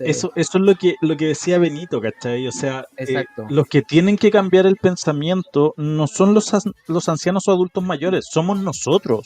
eso, 0.00 0.32
eso 0.34 0.58
es 0.58 0.64
lo 0.64 0.74
que, 0.74 0.96
lo 1.00 1.16
que 1.16 1.26
decía 1.26 1.58
Benito, 1.58 2.00
¿cachai? 2.00 2.46
O 2.46 2.52
sea, 2.52 2.86
eh, 2.96 3.24
los 3.48 3.66
que 3.66 3.82
tienen 3.82 4.16
que 4.16 4.30
cambiar 4.30 4.66
el 4.66 4.76
pensamiento 4.76 5.74
no 5.76 6.06
son 6.06 6.34
los, 6.34 6.52
los 6.86 7.08
ancianos 7.08 7.48
o 7.48 7.52
adultos 7.52 7.84
mayores, 7.84 8.26
somos 8.30 8.58
nosotros. 8.60 9.24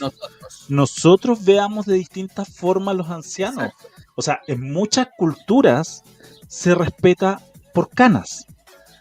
Nosotros, 0.69 1.45
veamos 1.45 1.87
de 1.87 1.95
distintas 1.95 2.49
formas 2.49 2.97
los 2.97 3.11
ancianos. 3.11 3.73
O 4.17 4.23
sea, 4.23 4.41
en 4.47 4.73
muchas 4.73 5.09
culturas 5.17 6.03
se 6.49 6.75
respeta 6.75 7.41
por 7.73 7.89
canas, 7.91 8.47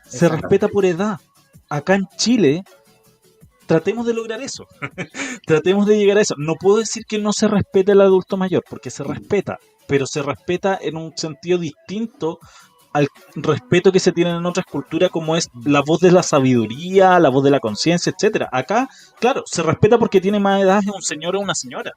se 0.08 0.30
respeta 0.30 0.68
por 0.68 0.86
edad. 0.86 1.18
Acá 1.70 1.96
en 1.96 2.08
Chile 2.18 2.64
tratemos 3.66 4.06
de 4.06 4.14
lograr 4.14 4.42
eso. 4.42 4.66
tratemos 5.46 5.86
de 5.88 5.98
llegar 5.98 6.18
a 6.18 6.22
eso. 6.22 6.36
No 6.38 6.56
puedo 6.56 6.78
decir 6.78 7.04
que 7.08 7.18
no 7.18 7.34
se 7.34 7.48
respete 7.48 7.92
el 7.94 8.02
adulto 8.02 8.38
mayor, 8.38 8.64
porque 8.70 8.90
se 8.90 9.04
respeta 9.04 9.60
pero 9.90 10.06
se 10.06 10.22
respeta 10.22 10.78
en 10.80 10.96
un 10.96 11.18
sentido 11.18 11.58
distinto 11.58 12.40
al 12.94 13.08
respeto 13.36 13.92
que 13.92 14.00
se 14.00 14.12
tiene 14.12 14.32
en 14.32 14.46
otras 14.46 14.66
culturas 14.68 15.10
como 15.10 15.36
es 15.36 15.50
la 15.66 15.82
voz 15.82 16.00
de 16.00 16.12
la 16.12 16.24
sabiduría, 16.24 17.20
la 17.20 17.30
voz 17.30 17.44
de 17.44 17.50
la 17.50 17.60
conciencia, 17.60 18.14
etcétera. 18.16 18.50
Acá, 18.52 18.88
claro, 19.20 19.44
se 19.46 19.64
respeta 19.64 19.98
porque 19.98 20.22
tiene 20.22 20.40
más 20.40 20.62
edad 20.62 20.82
de 20.84 20.92
un 20.92 21.02
señor 21.02 21.36
o 21.36 21.40
una 21.40 21.56
señora, 21.56 21.92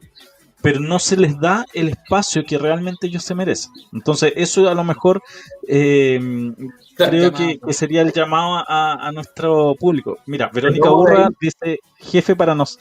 pero 0.63 0.81
no 0.81 0.99
se 0.99 1.19
les 1.19 1.39
da 1.39 1.67
el 1.75 1.91
espacio 1.91 2.45
que 2.45 2.57
realmente 2.57 3.09
ellos 3.09 3.25
se 3.25 3.35
merecen. 3.35 3.73
Entonces, 3.93 4.33
eso 4.37 4.69
a 4.69 4.75
lo 4.75 4.85
mejor 4.85 5.23
eh, 5.69 6.19
creo 6.97 7.33
que, 7.33 7.59
sería 7.71 8.01
el 8.01 8.13
llamado 8.13 8.65
a, 8.67 9.11
nuestro 9.13 9.75
público. 9.79 10.17
Mira, 10.27 10.51
Verónica 10.53 10.89
Burra 10.89 11.29
dice, 11.39 11.79
jefe 11.99 12.37
para, 12.37 12.55
nos, 12.55 12.79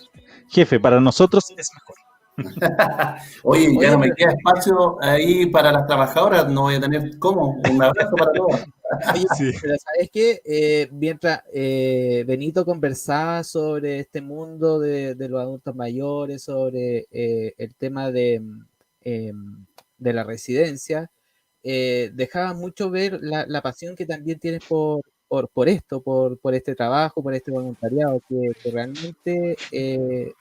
jefe, 0.49 0.79
para 0.79 1.01
nosotros 1.01 1.45
es 1.57 1.69
mejor. 1.73 2.10
Oye, 3.43 3.75
ya 3.79 3.91
no 3.91 3.99
me 3.99 4.11
queda 4.11 4.31
espacio 4.31 4.97
ahí 5.01 5.45
para 5.47 5.71
las 5.71 5.85
trabajadoras, 5.87 6.49
no 6.49 6.63
voy 6.63 6.75
a 6.75 6.81
tener 6.81 7.17
cómo. 7.19 7.61
Un 7.69 7.83
abrazo 7.83 8.15
para 8.15 8.31
todos. 8.31 8.61
pero 9.61 9.75
sabes 9.77 10.09
que 10.11 10.41
eh, 10.45 10.89
mientras 10.91 11.43
eh, 11.53 12.23
Benito 12.27 12.65
conversaba 12.65 13.43
sobre 13.43 13.99
este 13.99 14.21
mundo 14.21 14.79
de, 14.79 15.15
los 15.15 15.41
adultos 15.41 15.75
mayores, 15.75 16.43
sobre 16.43 17.07
eh, 17.11 17.53
el 17.57 17.75
tema 17.75 18.11
de, 18.11 18.41
em, 19.01 19.65
de 19.97 20.13
la 20.13 20.23
residencia, 20.23 21.11
dejaba 21.63 22.53
mucho 22.53 22.89
ver 22.89 23.19
la, 23.21 23.61
pasión 23.61 23.95
que 23.95 24.05
también 24.05 24.39
tienes 24.39 24.65
por, 24.65 25.01
por, 25.53 25.69
esto, 25.69 26.01
por, 26.01 26.39
por, 26.39 26.55
este 26.55 26.75
trabajo, 26.75 27.21
por 27.21 27.33
este 27.33 27.51
voluntariado, 27.51 28.21
que, 28.27 28.51
que 28.63 28.71
realmente 28.71 29.55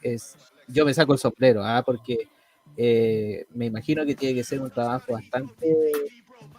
es 0.03 0.37
yo 0.73 0.85
me 0.85 0.95
saco 0.95 1.13
el 1.13 1.19
sombrero, 1.19 1.65
¿ah? 1.65 1.83
porque 1.85 2.29
eh, 2.77 3.47
me 3.55 3.67
imagino 3.67 4.05
que 4.07 4.15
tiene 4.15 4.35
que 4.35 4.45
ser 4.45 4.61
un 4.61 4.71
trabajo 4.71 5.13
bastante 5.13 5.93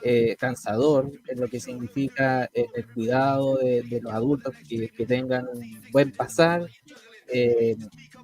eh, 0.04 0.36
cansador 0.40 1.12
en 1.28 1.40
lo 1.40 1.48
que 1.48 1.60
significa 1.60 2.50
eh, 2.54 2.66
el, 2.76 2.86
cuidado 2.94 3.58
de, 3.58 4.00
los 4.02 4.14
adultos 4.14 4.54
que, 4.68 5.06
tengan 5.06 5.48
un 5.48 5.82
buen 5.92 6.12
pasar. 6.12 6.68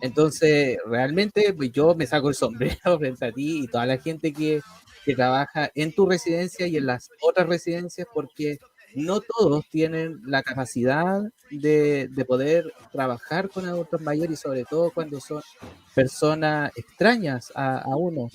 entonces, 0.02 0.78
realmente 0.86 1.54
pues, 1.54 1.72
yo 1.72 1.96
me 1.96 2.06
saco 2.06 2.30
el 2.30 2.36
sombrero 2.36 2.78
frente 3.00 3.26
a 3.26 3.32
ti 3.32 3.64
y 3.64 3.68
toda 3.68 3.86
la 3.86 3.98
gente 3.98 4.34
que, 4.34 4.62
que 5.06 5.16
trabaja 5.16 5.72
en 5.74 5.94
tu 5.94 6.06
residencia 6.06 6.68
y 6.68 6.78
en 6.78 6.86
las 6.86 7.10
otras 7.22 7.48
residencias, 7.48 8.08
porque 8.14 8.60
no 8.98 9.22
todos 9.22 9.64
tienen 9.70 10.22
la 10.26 10.42
capacidad 10.42 11.22
de, 11.52 12.10
poder 12.28 12.74
trabajar 12.92 13.48
con 13.48 13.68
adultos 13.68 14.02
mayores 14.02 14.40
y 14.40 14.42
sobre 14.42 14.66
todo 14.66 14.90
cuando 14.92 15.20
son 15.20 15.42
personas 15.94 16.72
extrañas 16.76 17.52
a, 17.56 17.96
uno. 17.96 18.28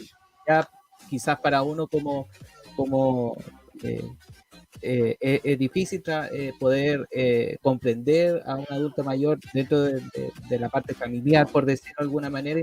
Ya 0.46 0.68
quizás 1.10 1.40
para 1.40 1.62
uno 1.62 1.88
como, 1.88 2.28
como, 2.76 3.36
eh, 3.82 4.08
eh, 4.80 5.16
es, 5.44 5.58
difícil 5.58 6.02
eh, 6.06 6.52
poder 6.58 7.06
eh, 7.10 7.58
comprender 7.60 8.42
a 8.46 8.56
un 8.56 8.66
adulto 8.70 9.04
mayor 9.04 9.38
dentro 9.52 9.82
de, 9.82 10.00
la 10.58 10.68
parte 10.68 10.94
familiar, 10.94 11.46
por 11.46 11.66
decirlo 11.66 11.94
de 11.98 12.04
alguna 12.04 12.30
manera, 12.30 12.60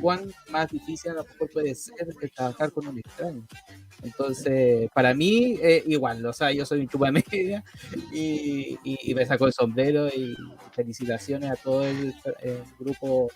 cuán 0.00 0.30
más 0.50 0.70
difícil 0.70 1.12
a 1.12 1.14
lo 1.14 1.24
mejor 1.24 1.50
puede 1.50 1.74
ser 1.74 1.94
trabajar 2.34 2.72
con 2.72 2.86
un 2.86 2.98
extraño. 2.98 3.44
Entonces, 4.02 4.88
para 4.94 5.12
mí, 5.14 5.58
igual, 5.86 6.24
o 6.24 6.32
sea, 6.32 6.52
yo 6.52 6.64
soy 6.64 6.80
un 6.80 6.88
chupa 6.88 7.10
media 7.12 7.62
y, 8.12 8.78
me 9.14 9.26
saco 9.26 9.46
el 9.46 9.52
sombrero 9.52 10.08
y 10.08 10.36
felicitaciones 10.72 11.50
a 11.50 11.56
todo 11.56 11.84
el, 11.84 12.14
grupo 12.78 13.28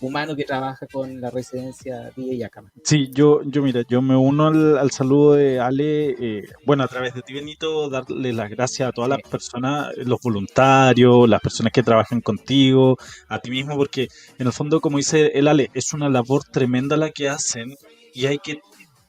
humano 0.00 0.34
que 0.34 0.44
trabaja 0.44 0.86
con 0.86 1.20
la 1.20 1.30
residencia 1.30 2.10
Villa 2.16 2.46
Yacama. 2.46 2.72
Sí, 2.84 3.10
yo, 3.12 3.42
yo 3.44 3.62
mira, 3.62 3.82
yo 3.88 4.02
me 4.02 4.16
uno 4.16 4.48
al, 4.48 4.90
saludo 4.90 5.34
de 5.34 5.60
Ale, 5.60 6.44
bueno, 6.64 6.84
a 6.84 6.88
través 6.88 7.14
de 7.14 7.22
ti, 7.30 7.34
Benito, 7.34 7.88
darle 7.88 8.32
las 8.32 8.50
gracias 8.50 8.88
a 8.88 8.92
todas 8.92 9.10
las 9.10 9.20
personas, 9.22 9.90
los 9.96 10.18
voluntarios, 10.20 11.28
las 11.28 11.40
personas 11.40 11.72
que 11.72 11.82
trabajan 11.82 12.20
contigo, 12.20 12.96
a 13.28 13.38
ti 13.38 13.50
mismo, 13.50 13.76
porque 13.76 14.08
en 14.38 14.46
el 14.46 14.52
fondo, 14.52 14.80
como 14.80 14.98
dice 14.98 15.32
el 15.34 15.48
Ale, 15.48 15.70
es 15.74 15.92
una 15.92 16.08
labor 16.08 16.42
tremenda 16.44 16.96
la 16.96 17.10
que 17.10 17.28
hacen 17.28 17.74
y 18.12 18.26
hay 18.26 18.38
que 18.38 18.60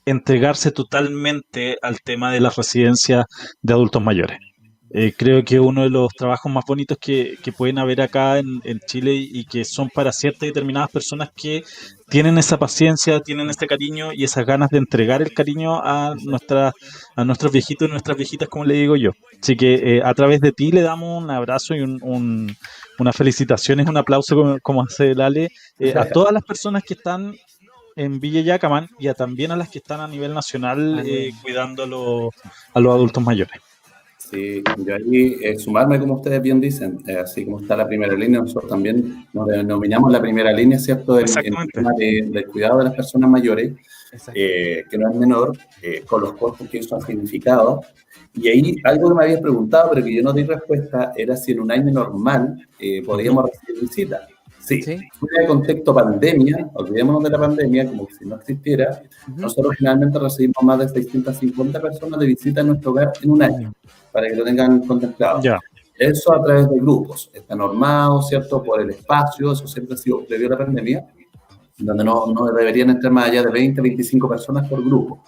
entregarse 0.06 0.72
totalmente 0.72 1.78
al 1.82 2.02
tema 2.02 2.32
de 2.32 2.42
las 2.42 2.56
residencias 2.56 3.26
de 3.62 3.74
adultos 3.74 4.04
mayores. 4.04 4.38
Eh, 4.94 5.14
creo 5.16 5.46
que 5.46 5.58
uno 5.60 5.84
de 5.84 5.90
los 5.90 6.10
trabajos 6.10 6.52
más 6.52 6.66
bonitos 6.68 6.98
que, 6.98 7.38
pueden 7.58 7.80
haber 7.80 8.02
acá 8.02 8.40
en, 8.40 8.80
Chile 8.86 9.14
y 9.14 9.46
que 9.46 9.64
son 9.64 9.90
para 9.90 10.12
ciertas 10.12 10.42
determinadas 10.42 10.92
personas 10.92 11.30
que 11.36 11.64
tienen 12.10 12.38
esa 12.38 12.60
paciencia, 12.60 13.22
tienen 13.22 13.50
este 13.50 13.68
cariño 13.68 14.12
y 14.12 14.26
esas 14.26 14.46
ganas 14.46 14.70
de 14.70 14.80
entregar 14.80 15.22
el 15.22 15.34
cariño 15.34 15.82
a, 15.82 16.14
nuestra, 16.24 16.74
a 17.16 17.24
nuestros 17.24 17.54
viejitos 17.54 17.88
y 17.88 17.92
nuestras 17.92 18.18
viejitas, 18.18 18.50
como 18.50 18.66
le 18.66 18.74
digo 18.74 18.98
yo. 18.98 19.12
Así 19.42 19.56
que 19.56 19.76
eh, 19.76 20.02
a 20.04 20.14
través 20.14 20.42
de 20.42 20.52
ti 20.52 20.72
le 20.72 20.82
damos 20.82 21.24
un 21.24 21.32
abrazo 21.32 21.74
y 21.74 21.82
un, 21.82 22.00
un, 22.02 22.56
unas 23.00 23.16
felicitaciones, 23.16 23.88
un 23.88 23.96
aplauso, 23.96 24.58
como, 24.62 24.84
hace 24.84 25.12
el 25.12 25.22
Ale, 25.22 25.50
eh, 25.80 25.94
a 25.96 26.10
todas 26.10 26.34
las 26.34 26.44
personas 26.44 26.84
que 26.84 26.96
están 26.96 27.34
en 27.96 28.20
Villa 28.20 28.42
Yacaman 28.42 28.90
y 29.00 29.08
a, 29.08 29.14
también 29.14 29.52
a 29.52 29.56
las 29.56 29.70
que 29.70 29.78
están 29.78 30.02
a 30.02 30.08
nivel 30.08 30.34
nacional 30.34 31.02
cuidando 31.42 31.84
a 32.74 32.80
los 32.80 32.94
adultos 32.94 33.24
mayores. 33.24 33.71
Sí, 34.32 34.64
yo 34.78 34.96
ahí 34.96 35.38
eh, 35.42 35.60
sumarme, 35.60 36.00
como 36.00 36.16
ustedes 36.16 36.42
bien 36.42 36.62
dicen, 36.62 37.04
eh, 37.06 37.18
así 37.18 37.44
como 37.44 37.60
está 37.60 37.76
la 37.76 37.86
primera 37.86 38.16
línea, 38.16 38.40
nosotros 38.40 38.72
también 38.72 39.28
nos 39.34 39.46
denominamos 39.46 40.10
la 40.10 40.22
primera 40.22 40.54
línea, 40.54 40.80
¿cierto? 40.80 41.20
El, 41.20 41.26
tema 41.74 41.92
del 41.98 42.48
cuidado 42.48 42.78
de 42.78 42.86
las 42.86 42.96
personas 42.96 43.30
mayores, 43.30 43.74
eh, 44.34 44.86
que 44.90 44.98
no 44.98 45.10
es 45.10 45.16
menor, 45.18 45.58
con 46.08 46.22
los 46.22 46.34
costos 46.34 46.70
que 46.70 46.78
eso 46.78 46.96
ha 46.96 47.02
significado. 47.02 47.82
Y 48.34 48.48
ahí 48.48 48.76
algo 48.86 49.10
que 49.10 49.16
me 49.16 49.24
habías 49.26 49.42
preguntado, 49.42 49.90
pero 49.90 50.06
que 50.06 50.16
yo 50.16 50.24
no 50.24 50.32
di 50.32 50.44
respuesta, 50.44 51.12
era 51.18 51.36
si 51.36 51.52
en 51.52 51.60
un 51.60 51.72
año 51.72 51.92
normal 51.92 52.56
podríamos 53.06 53.50
recibir 53.50 53.82
visitas. 53.82 54.22
Sí, 54.60 54.82
¿Sí? 54.82 54.92
en 54.92 55.48
contexto 55.48 55.94
pandemia, 55.94 56.70
olvidémonos 56.76 57.24
de 57.24 57.30
la 57.32 57.40
pandemia, 57.40 57.88
como 57.88 58.08
si 58.18 58.26
no 58.26 58.36
existiera, 58.36 59.02
nosotros 59.36 59.76
generalmente 59.76 60.20
recibimos 60.20 60.64
más 60.64 60.80
de 60.80 60.88
650 60.88 61.82
personas 61.82 62.20
de 62.20 62.28
visita 62.28 62.62
en 62.62 62.68
nuestro 62.68 62.92
hogar 62.92 63.12
en 63.24 63.32
un 63.32 63.42
año 63.42 63.74
para 64.12 64.28
que 64.28 64.36
lo 64.36 64.44
tengan 64.44 64.86
contemplado. 64.86 65.42
Eso 65.98 66.34
a 66.34 66.44
través 66.44 66.70
de 66.70 66.80
grupos, 66.80 67.30
está 67.34 67.56
normado, 67.56 68.22
¿cierto? 68.24 68.64
Por 68.64 68.82
el 68.82 68.90
espacio, 68.90 69.52
eso 69.52 69.68
siempre 69.68 69.94
ha 69.94 69.98
sido 69.98 70.26
previo 70.26 70.48
a 70.48 70.52
la 70.52 70.58
pandemia, 70.58 71.06
donde 71.78 72.04
no, 72.04 72.26
no 72.28 72.46
deberían 72.46 72.90
entrar 72.90 73.14
más 73.14 73.30
allá 73.30 73.44
de 73.44 73.52
20, 73.52 73.82
25 73.82 74.28
personas 74.28 74.68
por 74.68 74.84
grupo. 74.84 75.24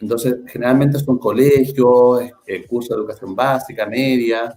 Entonces, 0.00 0.36
generalmente 0.46 0.98
son 0.98 1.18
colegios, 1.18 2.22
eh, 2.46 2.66
cursos 2.66 2.90
de 2.90 3.02
educación 3.02 3.34
básica, 3.34 3.86
media, 3.86 4.56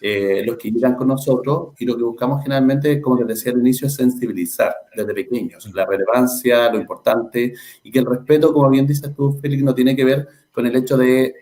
eh, 0.00 0.42
los 0.44 0.58
que 0.58 0.70
llegan 0.70 0.96
con 0.96 1.08
nosotros 1.08 1.68
y 1.78 1.86
lo 1.86 1.96
que 1.96 2.02
buscamos 2.02 2.42
generalmente, 2.42 3.00
como 3.00 3.16
les 3.20 3.26
decía 3.28 3.52
al 3.52 3.60
inicio, 3.60 3.86
es 3.86 3.94
sensibilizar 3.94 4.74
desde 4.94 5.14
pequeños 5.14 5.72
la 5.72 5.86
relevancia, 5.86 6.70
lo 6.70 6.78
importante 6.78 7.54
y 7.82 7.90
que 7.90 8.00
el 8.00 8.04
respeto, 8.04 8.52
como 8.52 8.68
bien 8.68 8.86
dices 8.86 9.14
tú, 9.14 9.38
Félix, 9.40 9.62
no 9.62 9.74
tiene 9.74 9.96
que 9.96 10.04
ver 10.04 10.28
con 10.52 10.66
el 10.66 10.76
hecho 10.76 10.98
de 10.98 11.34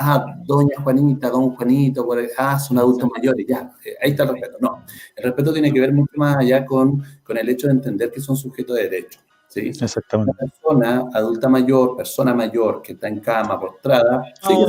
ah, 0.00 0.36
doña 0.44 0.80
Juanita, 0.82 1.30
don 1.30 1.50
Juanito, 1.56 2.08
ah, 2.36 2.58
son 2.58 2.78
adultos 2.78 3.08
mayores, 3.14 3.46
ya, 3.46 3.72
eh, 3.84 3.94
ahí 4.02 4.10
está 4.10 4.24
el 4.24 4.30
respeto. 4.30 4.58
No, 4.60 4.84
el 5.16 5.24
respeto 5.24 5.52
tiene 5.52 5.72
que 5.72 5.80
ver 5.80 5.92
mucho 5.92 6.12
más 6.16 6.36
allá 6.36 6.64
con, 6.64 7.02
con 7.22 7.36
el 7.36 7.48
hecho 7.48 7.66
de 7.66 7.74
entender 7.74 8.10
que 8.10 8.20
son 8.20 8.36
sujetos 8.36 8.76
de 8.76 8.82
derecho. 8.84 9.20
¿sí? 9.48 9.68
Exactamente. 9.68 10.32
Una 10.32 10.38
persona 10.38 11.04
adulta 11.12 11.48
mayor, 11.48 11.96
persona 11.96 12.34
mayor 12.34 12.82
que 12.82 12.92
está 12.92 13.08
en 13.08 13.20
cama, 13.20 13.58
postrada, 13.58 14.22
oh, 14.48 14.68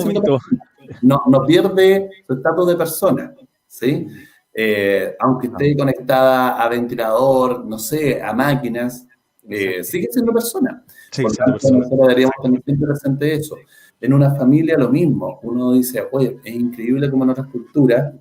no, 1.02 1.24
no 1.28 1.46
pierde 1.46 2.10
su 2.26 2.34
estatus 2.34 2.68
de 2.68 2.76
persona, 2.76 3.36
¿sí? 3.68 4.08
Eh, 4.54 5.16
aunque 5.20 5.48
esté 5.48 5.78
conectada 5.78 6.62
a 6.62 6.68
ventilador, 6.68 7.66
no 7.66 7.78
sé, 7.78 8.22
a 8.22 8.34
máquinas, 8.34 9.06
eh, 9.48 9.84
sigue 9.84 10.08
siendo 10.12 10.34
persona. 10.34 10.84
Sí, 11.12 11.24
Por 11.24 11.36
tanto, 11.36 11.72
nosotros 11.72 12.00
deberíamos 12.02 12.36
tener 12.44 12.64
siempre 12.64 12.88
presente 12.88 13.34
eso. 13.34 13.56
En 14.02 14.14
una 14.14 14.34
familia 14.36 14.78
lo 14.78 14.90
mismo. 14.90 15.40
Uno 15.44 15.74
dice, 15.74 16.04
oye, 16.12 16.38
es 16.44 16.56
increíble 16.56 17.10
como 17.10 17.24
en 17.24 17.32
otras 17.32 17.48
culturas 17.48 18.14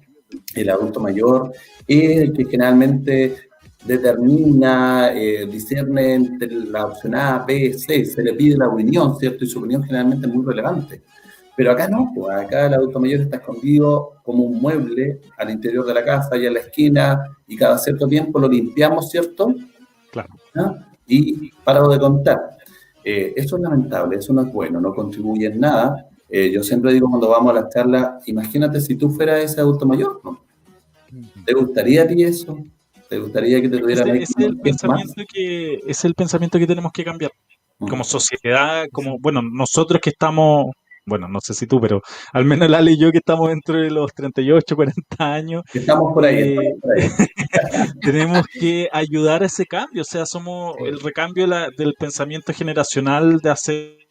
el 0.55 0.71
adulto 0.71 1.01
mayor 1.01 1.53
es 1.87 2.21
el 2.21 2.33
que 2.33 2.45
generalmente 2.45 3.37
determina, 3.85 5.13
eh, 5.15 5.47
discierne 5.47 6.15
entre 6.15 6.49
la 6.49 6.87
opción 6.87 7.15
A, 7.15 7.45
B, 7.47 7.73
C, 7.75 8.05
se 8.05 8.23
le 8.23 8.35
pide 8.35 8.57
la 8.57 8.69
opinión, 8.69 9.17
¿cierto? 9.19 9.45
Y 9.45 9.49
su 9.49 9.61
opinión 9.61 9.83
generalmente 9.83 10.27
es 10.27 10.35
muy 10.35 10.45
relevante. 10.45 11.03
Pero 11.57 11.73
acá 11.73 11.89
no, 11.89 12.13
pues 12.15 12.37
acá 12.37 12.67
el 12.67 12.75
adulto 12.75 13.01
mayor 13.01 13.23
está 13.23 13.39
escondido 13.39 14.15
como 14.23 14.45
un 14.45 14.61
mueble 14.61 15.21
al 15.39 15.51
interior 15.51 15.87
de 15.87 15.95
la 15.95 16.05
casa, 16.05 16.31
allá 16.33 16.49
en 16.49 16.55
la 16.55 16.61
esquina, 16.61 17.37
y 17.47 17.57
cada 17.57 17.79
cierto 17.79 18.07
tiempo 18.07 18.39
lo 18.39 18.49
limpiamos, 18.49 19.11
¿cierto? 19.11 19.55
Claro. 20.13 20.35
¿Ah? 20.55 20.75
Y 21.07 21.51
parado 21.65 21.91
de 21.91 21.99
contar. 21.99 22.58
Eh, 23.11 23.33
eso 23.37 23.57
es 23.57 23.63
lamentable, 23.63 24.19
eso 24.19 24.35
no 24.35 24.43
es 24.43 24.53
bueno, 24.53 24.83
no 24.83 24.93
contribuye 24.93 25.47
en 25.47 25.61
nada. 25.61 26.07
Eh, 26.29 26.51
yo 26.53 26.63
siempre 26.63 26.93
digo 26.93 27.09
cuando 27.09 27.31
vamos 27.31 27.53
a 27.53 27.61
las 27.63 27.73
charlas, 27.73 28.23
imagínate 28.27 28.83
si 28.83 28.97
tú 28.97 29.09
fueras 29.09 29.43
ese 29.43 29.63
adulto 29.63 29.87
mayor, 29.87 30.21
¿no? 30.23 30.39
¿Te 31.47 31.55
gustaría 31.55 32.03
a 32.03 32.07
ti 32.07 32.23
eso? 32.23 32.59
¿Te 33.09 33.19
gustaría 33.19 33.63
que 33.63 33.71
te 33.71 33.79
tuvieran 33.79 34.15
es, 34.15 34.29
es 34.29 34.37
el 34.37 34.59
pensamiento 34.59 35.23
que 35.27 35.81
Es 35.87 36.05
el 36.05 36.15
pensamiento 36.15 36.59
que 36.59 36.67
tenemos 36.67 36.93
que 36.93 37.03
cambiar. 37.03 37.33
Como 37.79 38.05
sociedad, 38.05 38.85
como, 38.93 39.19
bueno, 39.19 39.41
nosotros 39.41 40.03
que 40.03 40.11
estamos 40.11 40.67
bueno, 41.09 41.29
no 41.29 41.41
sé 41.41 41.55
si 41.55 41.67
tú, 41.67 41.81
pero 41.81 42.03
al 42.33 42.45
menos 42.45 42.69
Lali 42.69 42.93
y 42.93 43.01
yo 43.01 43.11
que 43.11 43.19
estamos 43.19 43.49
dentro 43.49 43.81
de 43.81 43.91
los 43.91 44.13
38, 44.15 44.77
40 44.77 45.33
años. 45.35 45.63
Estamos 45.73 46.13
por 46.13 46.25
ahí. 46.25 46.57
Eh, 46.57 46.75
tenemos 48.01 48.47
que 48.47 48.89
ayudar 48.93 49.43
a 49.43 49.47
ese 49.47 49.67
cambio, 49.67 50.03
o 50.03 50.05
sea, 50.05 50.27
somos 50.27 50.77
el 50.79 51.01
recambio 51.01 51.47
del 51.77 51.95
pensamiento 51.99 52.53
generacional 52.53 53.39
de 53.39 53.51
hacer 53.51 54.08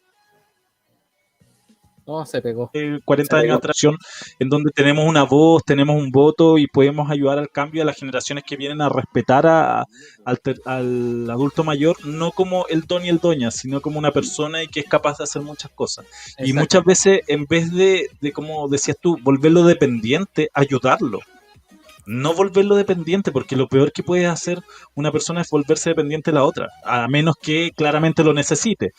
no, 2.08 2.26
se 2.26 2.42
pegó. 2.42 2.72
40 3.04 3.36
años 3.36 3.50
de 3.50 3.54
atracción, 3.54 3.98
en 4.40 4.50
donde 4.50 4.72
tenemos 4.72 5.06
una 5.06 5.24
voz, 5.24 5.64
tenemos 5.66 5.96
un 5.96 6.10
voto 6.10 6.58
y 6.58 6.68
podemos 6.68 7.12
ayudar 7.12 7.38
al 7.38 7.50
cambio 7.50 7.82
a 7.82 7.86
las 7.86 7.98
generaciones 7.98 8.44
que 8.46 8.56
vienen 8.56 8.82
a 8.82 8.90
respetar 8.90 9.46
a, 9.46 9.86
al, 10.24 11.30
adulto 11.30 11.64
mayor, 11.64 11.98
no 12.06 12.32
como 12.32 12.66
el 12.68 12.82
don 12.82 13.06
y 13.06 13.10
el 13.10 13.20
doña, 13.20 13.52
sino 13.52 13.82
como 13.82 14.00
una 14.00 14.12
persona 14.12 14.64
y 14.64 14.68
que 14.68 14.80
es 14.80 14.88
capaz 14.88 15.18
de 15.18 15.26
hacer 15.26 15.42
muchas 15.42 15.72
cosas. 15.72 16.06
Y 16.40 16.54
muchas 16.54 16.84
veces, 16.84 17.22
en 17.28 17.46
vez 17.46 17.72
de, 17.74 18.10
de, 18.22 18.32
como 18.32 18.68
decías 18.70 18.98
tú, 19.00 19.18
volverlo 19.22 19.64
dependiente, 19.64 20.50
ayudarlo 20.54 21.20
no 22.08 22.34
volverlo 22.34 22.76
dependiente, 22.76 23.32
porque 23.34 23.58
lo 23.58 23.68
peor 23.68 23.92
que 23.92 24.02
puede 24.02 24.26
hacer 24.26 24.62
una 24.96 25.12
persona 25.12 25.42
es 25.42 25.50
volverse 25.50 25.90
dependiente 25.90 26.32
de 26.32 26.36
la 26.36 26.46
otra, 26.46 26.70
a 26.86 27.08
menos 27.10 27.36
que 27.40 27.72
claramente 27.76 28.24
lo 28.24 28.34
necesite. 28.34 28.94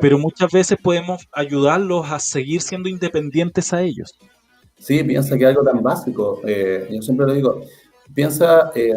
Pero 0.00 0.18
muchas 0.18 0.50
veces 0.50 0.76
podemos 0.82 1.26
ayudarlos 1.32 2.10
a 2.10 2.18
seguir 2.18 2.60
siendo 2.60 2.88
independientes 2.88 3.72
a 3.72 3.82
ellos. 3.82 4.12
Sí, 4.76 5.02
piensa 5.04 5.38
que 5.38 5.46
algo 5.46 5.62
tan 5.62 5.82
básico, 5.82 6.40
eh, 6.44 6.88
yo 6.90 7.00
siempre 7.00 7.26
lo 7.26 7.32
digo, 7.32 7.62
piensa 8.12 8.72
eh, 8.74 8.94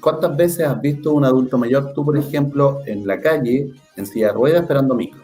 cuántas 0.00 0.36
veces 0.36 0.66
has 0.66 0.80
visto 0.80 1.12
un 1.12 1.24
adulto 1.24 1.56
mayor, 1.56 1.92
tú 1.94 2.04
por 2.04 2.18
ejemplo, 2.18 2.80
en 2.84 3.06
la 3.06 3.18
calle, 3.18 3.72
en 3.96 4.06
silla 4.06 4.28
de 4.28 4.32
ruedas, 4.34 4.62
esperando 4.62 4.94
micro. 4.94 5.22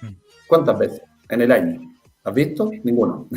Mm. 0.00 0.14
¿Cuántas 0.46 0.78
veces? 0.78 1.02
En 1.28 1.42
el 1.42 1.52
año. 1.52 1.80
¿Has 2.24 2.34
visto? 2.34 2.70
Ninguno. 2.82 3.28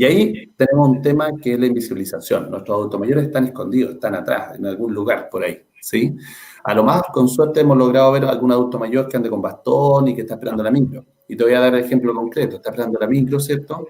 Y 0.00 0.04
ahí 0.06 0.46
tenemos 0.56 0.88
un 0.88 1.02
tema 1.02 1.28
que 1.42 1.52
es 1.52 1.60
la 1.60 1.66
invisibilización. 1.66 2.50
Nuestros 2.50 2.74
adultos 2.74 2.98
mayores 2.98 3.26
están 3.26 3.44
escondidos, 3.44 3.92
están 3.92 4.14
atrás, 4.14 4.56
en 4.56 4.64
algún 4.64 4.94
lugar 4.94 5.28
por 5.28 5.44
ahí, 5.44 5.60
¿sí? 5.78 6.16
A 6.64 6.72
lo 6.72 6.82
más, 6.84 7.02
con 7.12 7.28
suerte, 7.28 7.60
hemos 7.60 7.76
logrado 7.76 8.10
ver 8.12 8.24
algún 8.24 8.50
adulto 8.50 8.78
mayor 8.78 9.06
que 9.10 9.18
ande 9.18 9.28
con 9.28 9.42
bastón 9.42 10.08
y 10.08 10.14
que 10.14 10.22
está 10.22 10.36
esperando 10.36 10.62
la 10.62 10.70
micro. 10.70 11.04
Y 11.28 11.36
te 11.36 11.44
voy 11.44 11.52
a 11.52 11.60
dar 11.60 11.74
el 11.74 11.84
ejemplo 11.84 12.14
concreto. 12.14 12.56
Está 12.56 12.70
esperando 12.70 12.98
la 12.98 13.06
micro, 13.06 13.38
¿cierto? 13.38 13.88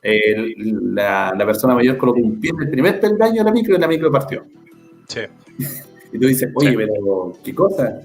la, 0.00 1.34
la, 1.36 1.44
persona 1.44 1.74
mayor 1.74 1.98
colocó 1.98 2.20
un 2.20 2.38
pie 2.38 2.52
en 2.54 2.62
el 2.62 2.70
primer 2.70 3.00
peldaño 3.00 3.42
de 3.42 3.44
la 3.44 3.50
micro 3.50 3.74
y 3.74 3.80
la 3.80 3.88
micro 3.88 4.12
partió. 4.12 4.44
Sí. 5.08 5.22
y 6.12 6.20
tú 6.20 6.26
dices, 6.28 6.52
oye, 6.54 6.72
pero 6.76 7.32
¿qué 7.42 7.52
cosa? 7.52 8.02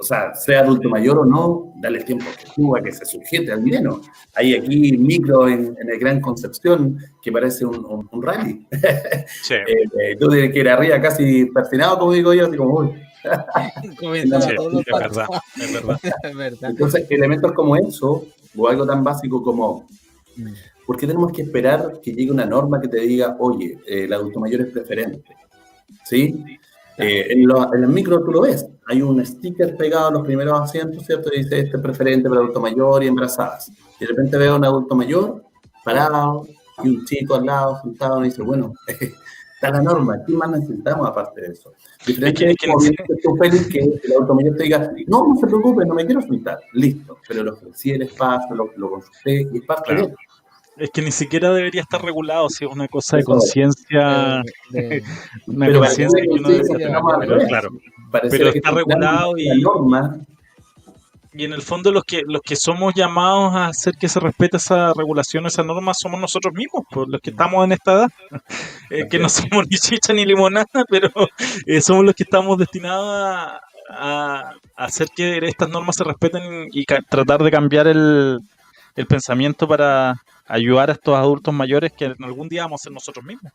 O 0.00 0.02
sea, 0.02 0.34
sea 0.34 0.60
adulto 0.60 0.88
mayor 0.88 1.18
o 1.18 1.24
no, 1.26 1.74
dale 1.76 1.98
el 1.98 2.04
tiempo 2.04 2.24
que 2.38 2.46
suba, 2.46 2.82
que 2.82 2.90
se 2.90 3.04
sujete 3.04 3.52
al 3.52 3.62
menos. 3.62 4.00
Hay 4.34 4.54
aquí 4.54 4.96
micro 4.96 5.46
en, 5.46 5.76
el 5.78 5.98
Gran 5.98 6.20
Concepción 6.20 6.98
que 7.22 7.30
parece 7.30 7.66
un, 7.66 8.08
rally. 8.22 8.66
Sí. 9.42 9.54
eh, 9.54 10.16
tú 10.18 10.28
tienes 10.28 10.52
que 10.52 10.60
ir 10.60 10.68
arriba 10.68 11.00
casi 11.00 11.44
persinado, 11.46 11.98
como 11.98 12.12
digo 12.12 12.32
yo, 12.32 12.46
así 12.46 12.56
como, 12.56 12.78
uy. 12.78 12.88
es, 14.14 14.30
verdad, 14.30 15.26
es 15.54 16.36
verdad. 16.36 16.70
Entonces, 16.70 17.06
elementos 17.10 17.52
como 17.52 17.76
eso, 17.76 18.24
o 18.56 18.68
algo 18.68 18.86
tan 18.86 19.04
básico 19.04 19.42
como, 19.42 19.86
mm. 20.36 20.52
¿por 20.86 20.96
qué 20.96 21.06
tenemos 21.06 21.30
que 21.30 21.42
esperar 21.42 22.00
que 22.02 22.12
llegue 22.12 22.32
una 22.32 22.46
norma 22.46 22.80
que 22.80 22.88
te 22.88 23.00
diga, 23.00 23.36
oye, 23.38 23.78
el 23.86 24.10
adulto 24.12 24.40
mayor 24.40 24.62
es 24.62 24.68
preferente? 24.68 25.36
¿Sí? 26.04 26.42
Eh, 27.00 27.32
en, 27.32 27.82
el 27.82 27.88
micro 27.88 28.22
tú 28.22 28.30
lo 28.30 28.42
ves, 28.42 28.66
hay 28.86 29.00
un 29.00 29.24
sticker 29.24 29.76
pegado 29.76 30.08
a 30.08 30.10
los 30.10 30.22
primeros 30.24 30.60
asientos, 30.60 31.04
¿cierto? 31.06 31.30
Y 31.32 31.42
dice, 31.42 31.60
este 31.60 31.76
es 31.76 31.82
preferente 31.82 32.28
para 32.28 32.40
adulto 32.40 32.60
mayor 32.60 33.02
y 33.02 33.06
embarazadas. 33.06 33.70
Y 33.98 34.04
de 34.04 34.06
repente 34.08 34.36
veo 34.36 34.54
a 34.54 34.56
un 34.56 34.64
adulto 34.64 34.94
mayor 34.94 35.44
parado 35.84 36.46
y 36.82 36.96
un 36.96 37.04
chico 37.04 37.36
al 37.36 37.46
lado 37.46 37.80
sentado 37.82 38.20
y 38.20 38.28
dice, 38.28 38.42
bueno, 38.42 38.74
está 38.86 39.70
la 39.70 39.82
norma, 39.82 40.18
¿qué 40.26 40.32
más 40.32 40.50
necesitamos 40.50 41.08
aparte 41.08 41.40
de 41.40 41.48
eso? 41.48 41.72
Diferente 42.06 42.50
es 42.50 42.56
que, 42.56 42.66
que, 42.66 43.68
que 43.68 44.06
el 44.06 44.12
adulto 44.12 44.34
mayor 44.34 44.56
te 44.56 44.64
diga, 44.64 44.92
no, 45.06 45.26
no 45.28 45.36
se 45.36 45.46
preocupe, 45.46 45.84
no 45.86 45.94
me 45.94 46.04
quiero 46.04 46.22
sentar, 46.22 46.58
listo, 46.72 47.18
pero 47.26 47.44
lo 47.44 47.54
ofrecí 47.54 47.92
el 47.92 48.02
espacio, 48.02 48.54
lo, 48.54 48.70
lo 48.76 48.90
consulté 48.90 49.46
y 49.52 49.58
es 49.58 49.64
parte 49.64 49.94
de 49.94 50.00
eso. 50.02 50.14
Es 50.80 50.88
que 50.90 51.02
ni 51.02 51.12
siquiera 51.12 51.52
debería 51.52 51.82
estar 51.82 52.02
regulado, 52.02 52.48
si 52.48 52.64
es 52.64 52.70
una 52.70 52.88
cosa 52.88 53.18
de 53.18 53.24
conciencia. 53.24 54.42
Una 55.46 55.72
conciencia 55.74 56.22
que 56.22 56.28
uno 56.30 56.48
debe 56.48 57.46
claro. 57.48 57.68
Pero 58.10 58.48
está 58.48 58.70
regulado 58.70 59.36
y. 59.36 59.62
Y 61.32 61.44
en 61.44 61.52
el 61.52 61.62
fondo 61.62 61.92
los 61.92 62.02
que 62.02 62.22
los 62.26 62.40
que 62.40 62.56
somos 62.56 62.92
llamados 62.94 63.54
a 63.54 63.66
hacer 63.66 63.94
que 63.94 64.08
se 64.08 64.18
respete 64.18 64.56
esa 64.56 64.92
regulación, 64.94 65.46
esa 65.46 65.62
norma, 65.62 65.92
somos 65.94 66.18
nosotros 66.18 66.52
mismos, 66.54 66.84
por 66.90 67.08
los 67.08 67.20
que 67.20 67.30
estamos 67.30 67.62
en 67.64 67.72
esta 67.72 67.92
edad, 67.92 68.10
eh, 68.90 69.06
que 69.08 69.18
no 69.18 69.28
somos 69.28 69.68
ni 69.70 69.76
chicha 69.76 70.12
ni 70.12 70.24
limonada, 70.24 70.84
pero 70.88 71.10
eh, 71.66 71.80
somos 71.82 72.04
los 72.04 72.14
que 72.14 72.24
estamos 72.24 72.58
destinados 72.58 73.06
a, 73.06 73.60
a, 73.90 74.54
hacer 74.76 75.08
que 75.14 75.38
estas 75.42 75.68
normas 75.68 75.96
se 75.96 76.04
respeten 76.04 76.66
y 76.72 76.84
tratar 76.84 77.44
de 77.44 77.50
cambiar 77.50 77.86
el, 77.86 78.40
el 78.96 79.06
pensamiento 79.06 79.68
para, 79.68 80.20
ayudar 80.50 80.90
a 80.90 80.94
estos 80.94 81.14
adultos 81.14 81.54
mayores 81.54 81.92
que 81.92 82.06
algún 82.06 82.48
día 82.48 82.62
vamos 82.62 82.82
a 82.82 82.84
ser 82.84 82.92
nosotros 82.92 83.24
mismos. 83.24 83.52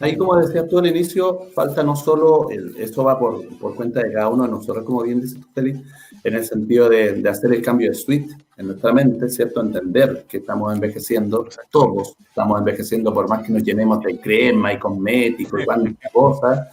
Ahí, 0.00 0.16
como 0.16 0.36
decías 0.36 0.66
tú 0.68 0.78
al 0.78 0.86
inicio, 0.86 1.46
falta 1.54 1.84
no 1.84 1.94
solo, 1.94 2.50
el, 2.50 2.74
esto 2.78 3.04
va 3.04 3.16
por, 3.16 3.46
por, 3.58 3.76
cuenta 3.76 4.00
de 4.00 4.12
cada 4.12 4.28
uno 4.28 4.44
de 4.44 4.50
nosotros, 4.50 4.84
como 4.84 5.02
bien 5.02 5.20
dice 5.20 5.38
Félix, 5.54 5.80
en 6.24 6.34
el 6.34 6.44
sentido 6.44 6.88
de, 6.88 7.12
de, 7.12 7.28
hacer 7.28 7.52
el 7.52 7.62
cambio 7.62 7.88
de 7.88 7.94
suite 7.94 8.34
en 8.56 8.66
nuestra 8.66 8.92
mente, 8.92 9.28
¿cierto? 9.28 9.60
Entender 9.60 10.24
que 10.28 10.38
estamos 10.38 10.74
envejeciendo, 10.74 11.46
todos 11.70 12.16
estamos 12.28 12.58
envejeciendo, 12.58 13.14
por 13.14 13.28
más 13.28 13.44
que 13.44 13.52
nos 13.52 13.62
llenemos 13.62 14.00
de 14.00 14.18
crema 14.18 14.72
y 14.72 14.78
cosméticos 14.80 15.62
y 15.62 15.64
cuántas 15.64 15.94
cosas, 16.12 16.68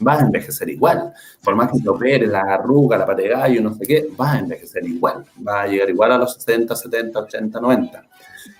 vas 0.00 0.20
a 0.20 0.26
envejecer 0.26 0.68
igual. 0.68 1.12
Por 1.42 1.54
más 1.54 1.70
que 1.70 1.80
te 1.80 1.88
operes 1.88 2.28
la 2.28 2.40
arruga, 2.40 2.98
la 2.98 3.06
pate 3.06 3.28
gallo, 3.28 3.62
no 3.62 3.74
sé 3.74 3.86
qué, 3.86 4.08
vas 4.16 4.34
a 4.34 4.38
envejecer 4.40 4.84
igual. 4.84 5.24
Vas 5.36 5.64
a 5.64 5.66
llegar 5.68 5.90
igual 5.90 6.12
a 6.12 6.18
los 6.18 6.34
60, 6.34 6.74
70, 6.74 7.20
80, 7.20 7.60
90. 7.60 8.04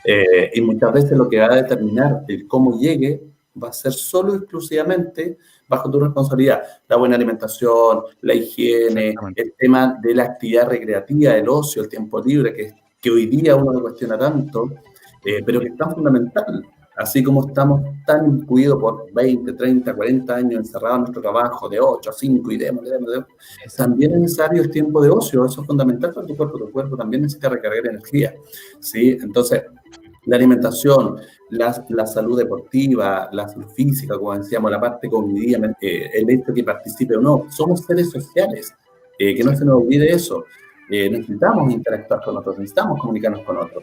Eh, 0.04 0.50
y 0.54 0.60
muchas 0.60 0.92
veces 0.92 1.12
lo 1.12 1.28
que 1.28 1.38
va 1.38 1.46
a 1.46 1.56
determinar 1.56 2.24
el 2.28 2.46
cómo 2.46 2.78
llegue 2.78 3.22
va 3.62 3.68
a 3.68 3.72
ser 3.72 3.92
solo 3.92 4.34
exclusivamente 4.34 5.38
bajo 5.68 5.90
tu 5.90 6.00
responsabilidad. 6.00 6.62
La 6.88 6.96
buena 6.96 7.16
alimentación, 7.16 8.02
la 8.22 8.34
higiene, 8.34 9.14
el 9.36 9.54
tema 9.58 9.98
de 10.02 10.14
la 10.14 10.24
actividad 10.24 10.68
recreativa, 10.68 11.34
el 11.34 11.48
ocio, 11.48 11.82
el 11.82 11.88
tiempo 11.88 12.20
libre, 12.20 12.52
que, 12.54 12.72
que 13.00 13.10
hoy 13.10 13.26
día 13.26 13.56
uno 13.56 13.72
lo 13.72 13.80
cuestiona 13.80 14.18
tanto, 14.18 14.70
eh, 15.24 15.42
pero 15.44 15.60
que 15.60 15.68
es 15.68 15.76
tan 15.76 15.94
fundamental. 15.94 16.64
Así 17.02 17.20
como 17.20 17.48
estamos 17.48 17.82
tan 18.06 18.26
incluidos 18.26 18.80
por 18.80 19.12
20, 19.12 19.54
30, 19.54 19.92
40 19.92 20.34
años 20.36 20.60
encerrados 20.60 20.98
en 20.98 21.00
nuestro 21.00 21.20
trabajo 21.20 21.68
de 21.68 21.80
8 21.80 22.10
a 22.10 22.12
5 22.12 22.52
y 22.52 22.56
demos, 22.58 22.84
también 23.76 24.12
es 24.12 24.20
necesario 24.20 24.62
el 24.62 24.70
tiempo 24.70 25.02
de 25.02 25.10
ocio. 25.10 25.44
Eso 25.44 25.62
es 25.62 25.66
fundamental 25.66 26.12
para 26.12 26.24
tu 26.24 26.36
cuerpo. 26.36 26.58
Tu 26.58 26.70
cuerpo 26.70 26.96
también 26.96 27.22
necesita 27.22 27.48
recargar 27.48 27.86
energía. 27.86 28.34
¿sí? 28.78 29.18
Entonces, 29.20 29.64
la 30.26 30.36
alimentación, 30.36 31.16
la, 31.50 31.84
la, 31.88 32.06
salud 32.06 32.38
deportiva, 32.38 33.28
la 33.32 33.48
salud 33.48 33.66
física, 33.74 34.16
como 34.16 34.38
decíamos, 34.38 34.70
la 34.70 34.80
parte 34.80 35.08
cognitiva, 35.08 35.74
eh, 35.80 36.08
el 36.14 36.30
hecho 36.30 36.54
que 36.54 36.62
participe 36.62 37.16
o 37.16 37.20
no. 37.20 37.46
Somos 37.50 37.80
seres 37.80 38.10
sociales, 38.10 38.72
eh, 39.18 39.34
que 39.34 39.42
no 39.42 39.56
se 39.56 39.64
nos 39.64 39.82
olvide 39.82 40.12
eso. 40.12 40.44
Eh, 40.88 41.10
necesitamos 41.10 41.72
interactuar 41.72 42.22
con 42.24 42.36
otros, 42.36 42.58
necesitamos 42.58 43.00
comunicarnos 43.00 43.42
con 43.44 43.56
otros. 43.56 43.82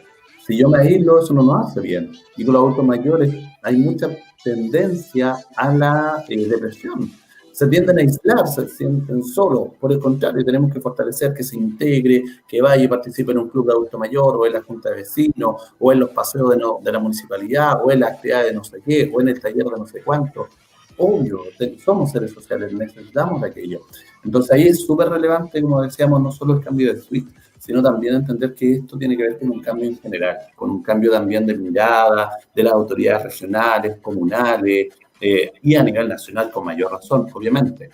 Si 0.49 0.57
yo 0.57 0.67
me 0.67 0.79
aíslo, 0.79 1.23
eso 1.23 1.31
no 1.31 1.43
nos 1.43 1.67
hace 1.67 1.79
bien. 1.79 2.11
Y 2.35 2.43
con 2.43 2.55
los 2.55 2.63
adultos 2.63 2.85
mayores 2.85 3.33
hay 3.61 3.77
mucha 3.77 4.09
tendencia 4.43 5.37
a 5.55 5.73
la 5.73 6.25
depresión 6.27 7.11
se 7.59 7.67
tienden 7.67 7.99
a 7.99 8.01
aislar, 8.01 8.47
se 8.47 8.69
sienten 8.69 9.21
solos. 9.21 9.71
Por 9.81 9.91
el 9.91 9.99
contrario, 9.99 10.45
tenemos 10.45 10.71
que 10.71 10.79
fortalecer 10.79 11.33
que 11.33 11.43
se 11.43 11.57
integre, 11.57 12.23
que 12.47 12.61
vaya 12.61 12.81
y 12.81 12.87
participe 12.87 13.33
en 13.33 13.39
un 13.39 13.49
club 13.49 13.65
de 13.65 13.73
adulto 13.73 13.97
mayor, 13.97 14.37
o 14.37 14.45
en 14.45 14.53
la 14.53 14.61
junta 14.61 14.89
de 14.89 14.95
vecinos, 14.95 15.73
o 15.77 15.91
en 15.91 15.99
los 15.99 16.11
paseos 16.11 16.51
de, 16.51 16.55
no, 16.55 16.79
de 16.81 16.89
la 16.89 16.99
municipalidad, 16.99 17.83
o 17.83 17.91
en 17.91 17.99
la 17.99 18.07
actividad 18.07 18.45
de 18.45 18.53
no 18.53 18.63
sé 18.63 18.81
qué, 18.85 19.11
o 19.13 19.19
en 19.19 19.27
el 19.27 19.41
taller 19.41 19.65
de 19.65 19.77
no 19.77 19.85
sé 19.85 20.01
cuánto. 20.01 20.47
Obvio, 20.95 21.41
somos 21.83 22.13
seres 22.13 22.31
sociales, 22.31 22.71
necesitamos 22.71 23.43
aquello. 23.43 23.81
Entonces 24.23 24.51
ahí 24.51 24.67
es 24.67 24.85
súper 24.85 25.09
relevante, 25.09 25.61
como 25.61 25.81
decíamos, 25.81 26.21
no 26.21 26.31
solo 26.31 26.55
el 26.55 26.63
cambio 26.63 26.93
de 26.93 26.99
suite, 26.99 27.33
sino 27.57 27.81
también 27.81 28.15
entender 28.15 28.53
que 28.53 28.75
esto 28.75 28.97
tiene 28.97 29.15
que 29.15 29.23
ver 29.23 29.39
con 29.39 29.49
un 29.51 29.61
cambio 29.61 29.89
en 29.89 29.97
general, 29.99 30.37
con 30.55 30.69
un 30.71 30.83
cambio 30.83 31.11
también 31.11 31.45
de 31.45 31.55
mirada 31.55 32.31
de 32.53 32.63
las 32.63 32.73
autoridades 32.73 33.23
regionales, 33.23 33.97
comunales, 34.01 34.87
eh, 35.21 35.51
y 35.61 35.75
a 35.75 35.83
nivel 35.83 36.07
nacional 36.07 36.49
con 36.51 36.65
mayor 36.65 36.91
razón, 36.91 37.27
obviamente. 37.33 37.89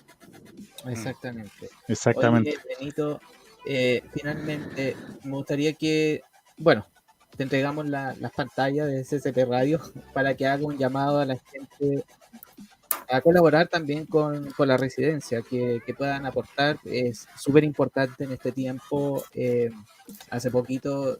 Exactamente. 0.87 1.69
Exactamente. 1.87 2.57
Benito, 2.79 3.19
eh, 3.65 4.03
finalmente 4.13 4.95
me 5.23 5.31
gustaría 5.31 5.73
que, 5.73 6.21
bueno, 6.57 6.85
te 7.35 7.43
entregamos 7.43 7.87
las 7.87 8.31
pantallas 8.35 8.87
de 8.87 9.03
CCP 9.03 9.49
Radio 9.49 9.79
para 10.13 10.35
que 10.35 10.45
haga 10.47 10.65
un 10.65 10.77
llamado 10.77 11.19
a 11.19 11.25
la 11.25 11.37
gente 11.37 12.05
a 13.09 13.21
colaborar 13.21 13.67
también 13.67 14.05
con, 14.05 14.51
con 14.51 14.67
la 14.67 14.77
residencia, 14.77 15.41
que, 15.41 15.81
que, 15.85 15.93
puedan 15.93 16.25
aportar. 16.25 16.79
Es 16.85 17.27
súper 17.37 17.63
importante 17.63 18.23
en 18.23 18.31
este 18.31 18.51
tiempo. 18.51 19.23
Eh, 19.33 19.69
hace 20.29 20.51
poquito 20.51 21.17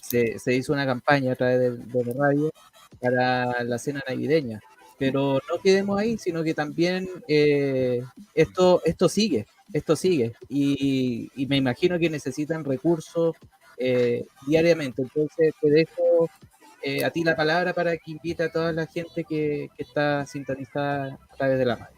se, 0.00 0.38
se, 0.38 0.54
hizo 0.54 0.72
una 0.72 0.86
campaña 0.86 1.32
a 1.32 1.36
través 1.36 1.58
de, 1.58 1.70
de 1.76 2.04
la 2.04 2.12
radio 2.14 2.52
para 3.00 3.64
la 3.64 3.78
cena 3.78 4.02
navideña 4.06 4.60
pero 4.98 5.40
no 5.50 5.58
quedemos 5.62 5.98
ahí, 5.98 6.18
sino 6.18 6.42
que 6.42 6.54
también 6.54 7.08
eh, 7.28 8.02
esto, 8.34 8.82
esto 8.84 9.08
sigue, 9.08 9.46
esto 9.72 9.96
sigue. 9.96 10.32
Y, 10.48 11.30
me 11.48 11.56
imagino 11.56 11.98
que 11.98 12.10
necesitan 12.10 12.64
recursos 12.64 13.36
eh, 13.76 14.26
diariamente. 14.46 15.02
Entonces 15.02 15.54
te 15.60 15.70
dejo 15.70 16.28
eh, 16.84 17.04
a 17.04 17.10
ti 17.10 17.24
la 17.24 17.34
palabra 17.34 17.72
para 17.72 17.96
que 17.96 18.10
invite 18.12 18.44
a 18.44 18.52
toda 18.52 18.72
la 18.72 18.86
gente 18.86 19.24
que, 19.24 19.70
está 19.78 20.26
sintonizada 20.26 21.18
a 21.30 21.36
través 21.36 21.58
de 21.58 21.64
la 21.64 21.76
radio. 21.76 21.96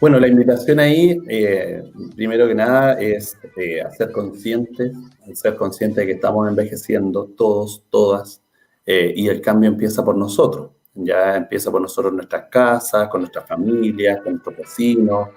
Bueno, 0.00 0.18
la 0.18 0.28
invitación 0.28 0.80
ahí, 0.80 1.18
primero 2.14 2.46
que 2.46 2.54
nada, 2.54 2.94
es 3.00 3.36
hacer 3.86 4.10
conscientes, 4.12 4.92
ser 5.34 5.56
conscientes 5.56 5.96
de 5.96 6.06
que 6.06 6.12
estamos 6.12 6.48
envejeciendo 6.48 7.26
todos, 7.36 7.84
todas, 7.90 8.42
y 8.86 9.28
el 9.28 9.40
cambio 9.40 9.70
empieza 9.70 10.04
por 10.04 10.16
nosotros 10.16 10.74
ya 10.94 11.36
empieza 11.36 11.70
por 11.70 11.80
nosotros 11.80 12.12
nuestras 12.12 12.48
casas, 12.48 13.08
con 13.08 13.22
nuestras 13.22 13.46
familias, 13.46 14.20
con 14.22 14.34
nuestros 14.34 14.56
vecinos. 14.56 15.28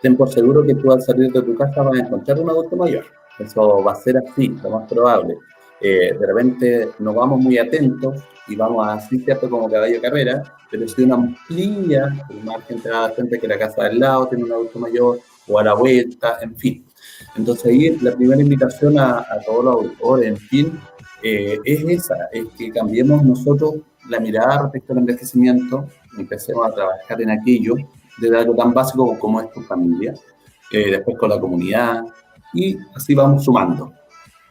Ten 0.00 0.16
por 0.16 0.30
seguro 0.30 0.64
que 0.64 0.74
tú 0.74 0.90
al 0.92 1.02
salir 1.02 1.30
de 1.32 1.42
tu 1.42 1.54
casa 1.56 1.82
vas 1.82 1.98
a 1.98 2.04
encontrar 2.04 2.40
un 2.40 2.50
adulto 2.50 2.76
mayor. 2.76 3.04
Eso 3.38 3.82
va 3.82 3.92
a 3.92 3.96
ser 3.96 4.16
así, 4.18 4.48
lo 4.62 4.70
más 4.70 4.88
probable. 4.88 5.36
Eh, 5.80 6.16
de 6.18 6.26
repente 6.26 6.88
nos 6.98 7.14
vamos 7.14 7.40
muy 7.40 7.58
atentos 7.58 8.22
y 8.46 8.56
vamos 8.56 8.86
así, 8.88 9.18
¿cierto? 9.20 9.48
Como 9.50 9.70
caballo 9.70 10.00
carrera, 10.00 10.42
pero 10.70 10.86
si 10.88 11.02
uno 11.02 11.14
amplía 11.14 12.26
el 12.30 12.44
margen, 12.44 12.80
te 12.80 12.88
da 12.88 13.12
cuenta 13.14 13.38
que 13.38 13.48
la 13.48 13.58
casa 13.58 13.84
del 13.84 13.98
lado 13.98 14.26
tiene 14.28 14.44
un 14.44 14.52
adulto 14.52 14.78
mayor 14.78 15.18
o 15.46 15.58
a 15.58 15.64
la 15.64 15.74
vuelta, 15.74 16.38
en 16.40 16.56
fin. 16.56 16.84
Entonces 17.36 17.66
ahí 17.66 17.98
la 18.00 18.14
primera 18.14 18.40
invitación 18.40 18.98
a, 18.98 19.18
a 19.18 19.40
todos 19.44 19.64
los 19.64 19.74
auditores, 19.74 20.28
en 20.28 20.36
fin, 20.36 20.80
eh, 21.22 21.58
es 21.64 21.82
esa, 21.84 22.28
es 22.32 22.44
que 22.58 22.70
cambiemos 22.70 23.22
nosotros 23.22 23.76
la 24.10 24.20
mirada 24.20 24.64
respecto 24.64 24.92
al 24.92 24.98
envejecimiento, 24.98 25.88
empecemos 26.18 26.66
a 26.66 26.70
trabajar 26.70 27.22
en 27.22 27.30
aquello, 27.30 27.76
de 28.18 28.36
algo 28.36 28.54
tan 28.54 28.74
básico 28.74 29.18
como 29.18 29.40
es 29.40 29.50
tu 29.52 29.62
familia, 29.62 30.14
eh, 30.70 30.90
después 30.90 31.16
con 31.16 31.30
la 31.30 31.40
comunidad, 31.40 32.04
y 32.52 32.76
así 32.94 33.14
vamos 33.14 33.44
sumando. 33.44 33.92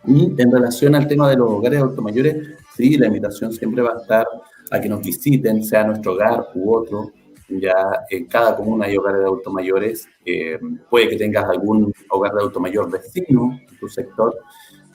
Y 0.05 0.33
en 0.37 0.51
relación 0.51 0.95
al 0.95 1.07
tema 1.07 1.29
de 1.29 1.37
los 1.37 1.49
hogares 1.49 1.81
automayores, 1.81 2.47
sí, 2.75 2.97
la 2.97 3.07
invitación 3.07 3.53
siempre 3.53 3.81
va 3.81 3.93
a 3.93 4.01
estar 4.01 4.27
a 4.71 4.81
que 4.81 4.89
nos 4.89 5.01
visiten, 5.01 5.63
sea 5.63 5.85
nuestro 5.85 6.13
hogar 6.13 6.47
u 6.55 6.75
otro, 6.75 7.11
ya 7.49 7.75
en 8.09 8.25
cada 8.25 8.55
comuna 8.55 8.85
hay 8.85 8.97
hogares 8.97 9.19
de 9.19 9.25
adultos 9.25 9.53
mayores, 9.53 10.07
eh, 10.25 10.59
puede 10.89 11.09
que 11.09 11.17
tengas 11.17 11.45
algún 11.45 11.93
hogar 12.09 12.33
de 12.33 12.39
adulto 12.39 12.59
mayor 12.59 12.89
vecino 12.89 13.59
en 13.69 13.77
tu 13.77 13.87
sector, 13.87 14.35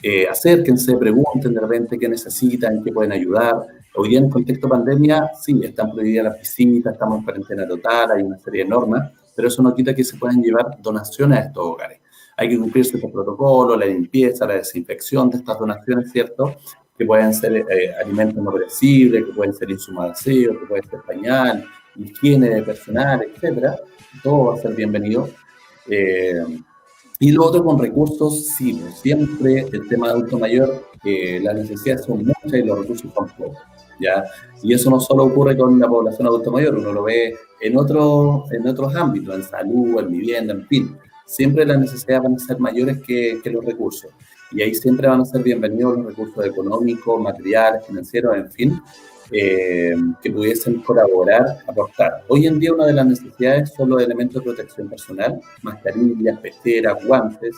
eh, 0.02 0.26
acérquense, 0.28 0.96
pregunten 0.96 1.54
de 1.54 1.60
repente 1.60 1.98
qué 1.98 2.08
necesitan, 2.08 2.82
qué 2.84 2.92
pueden 2.92 3.12
ayudar. 3.12 3.66
Hoy 3.96 4.10
día 4.10 4.20
en 4.20 4.30
contexto 4.30 4.68
pandemia, 4.68 5.30
sí, 5.40 5.60
están 5.62 5.92
prohibidas 5.92 6.24
las 6.24 6.38
visitas, 6.38 6.92
estamos 6.92 7.18
en 7.18 7.24
cuarentena 7.24 7.66
total, 7.66 8.12
hay 8.12 8.22
una 8.22 8.38
serie 8.38 8.62
de 8.62 8.70
normas, 8.70 9.10
pero 9.34 9.48
eso 9.48 9.62
no 9.62 9.74
quita 9.74 9.94
que 9.94 10.04
se 10.04 10.16
puedan 10.16 10.40
llevar 10.40 10.80
donaciones 10.80 11.38
a 11.38 11.42
estos 11.42 11.64
hogares. 11.64 12.00
Hay 12.38 12.48
que 12.48 12.58
cumplir 12.58 12.84
ciertos 12.84 13.10
protocolos, 13.10 13.78
la 13.78 13.86
limpieza, 13.86 14.46
la 14.46 14.54
desinfección 14.54 15.28
de 15.28 15.38
estas 15.38 15.58
donaciones, 15.58 16.12
¿cierto? 16.12 16.54
Que 16.96 17.04
pueden 17.04 17.34
ser 17.34 17.56
eh, 17.56 17.92
alimentos 18.00 18.42
no 18.42 18.52
perecibles, 18.52 19.26
que 19.26 19.32
pueden 19.32 19.52
ser 19.52 19.70
insumos 19.70 20.22
que 20.22 20.66
pueden 20.68 20.88
ser 20.88 21.00
pañal, 21.04 21.64
higiene 21.96 22.62
personal, 22.62 23.22
etcétera. 23.22 23.76
Todo 24.22 24.46
va 24.46 24.54
a 24.54 24.58
ser 24.58 24.74
bienvenido. 24.74 25.28
Eh, 25.90 26.44
y 27.18 27.32
lo 27.32 27.44
otro 27.44 27.64
con 27.64 27.76
recursos, 27.76 28.46
sí, 28.46 28.74
pues, 28.80 29.00
siempre 29.00 29.66
el 29.72 29.88
tema 29.88 30.06
de 30.06 30.12
adulto 30.12 30.38
mayor, 30.38 30.84
eh, 31.04 31.40
las 31.42 31.56
necesidades 31.56 32.04
son 32.04 32.18
muchas 32.18 32.52
y 32.52 32.62
los 32.62 32.78
recursos 32.78 33.12
son 33.12 33.28
pocos. 33.36 33.58
¿ya? 33.98 34.24
Y 34.62 34.72
eso 34.72 34.90
no 34.90 35.00
solo 35.00 35.24
ocurre 35.24 35.56
con 35.56 35.78
la 35.80 35.88
población 35.88 36.28
adulto 36.28 36.52
mayor, 36.52 36.76
uno 36.76 36.92
lo 36.92 37.02
ve 37.02 37.34
en, 37.60 37.76
otro, 37.76 38.44
en 38.52 38.68
otros 38.68 38.94
ámbitos, 38.94 39.34
en 39.34 39.42
salud, 39.42 39.98
en 39.98 40.10
vivienda, 40.10 40.54
en 40.54 40.66
fin. 40.66 40.96
Siempre 41.28 41.66
las 41.66 41.78
necesidades 41.78 42.22
van 42.22 42.34
a 42.36 42.38
ser 42.38 42.58
mayores 42.58 43.02
que, 43.06 43.38
que 43.44 43.50
los 43.50 43.62
recursos. 43.62 44.10
Y 44.50 44.62
ahí 44.62 44.74
siempre 44.74 45.08
van 45.08 45.20
a 45.20 45.26
ser 45.26 45.42
bienvenidos 45.42 45.98
los 45.98 46.06
recursos 46.06 46.46
económicos, 46.46 47.20
materiales, 47.20 47.86
financieros, 47.86 48.34
en 48.34 48.50
fin, 48.50 48.82
eh, 49.30 49.94
que 50.22 50.30
pudiesen 50.30 50.80
colaborar, 50.80 51.58
aportar. 51.66 52.24
Hoy 52.28 52.46
en 52.46 52.58
día 52.58 52.72
una 52.72 52.86
de 52.86 52.94
las 52.94 53.04
necesidades 53.04 53.74
son 53.74 53.90
los 53.90 54.02
elementos 54.02 54.36
de 54.36 54.40
protección 54.40 54.88
personal, 54.88 55.38
mascarillas, 55.60 56.40
peceras, 56.40 57.04
guantes. 57.04 57.54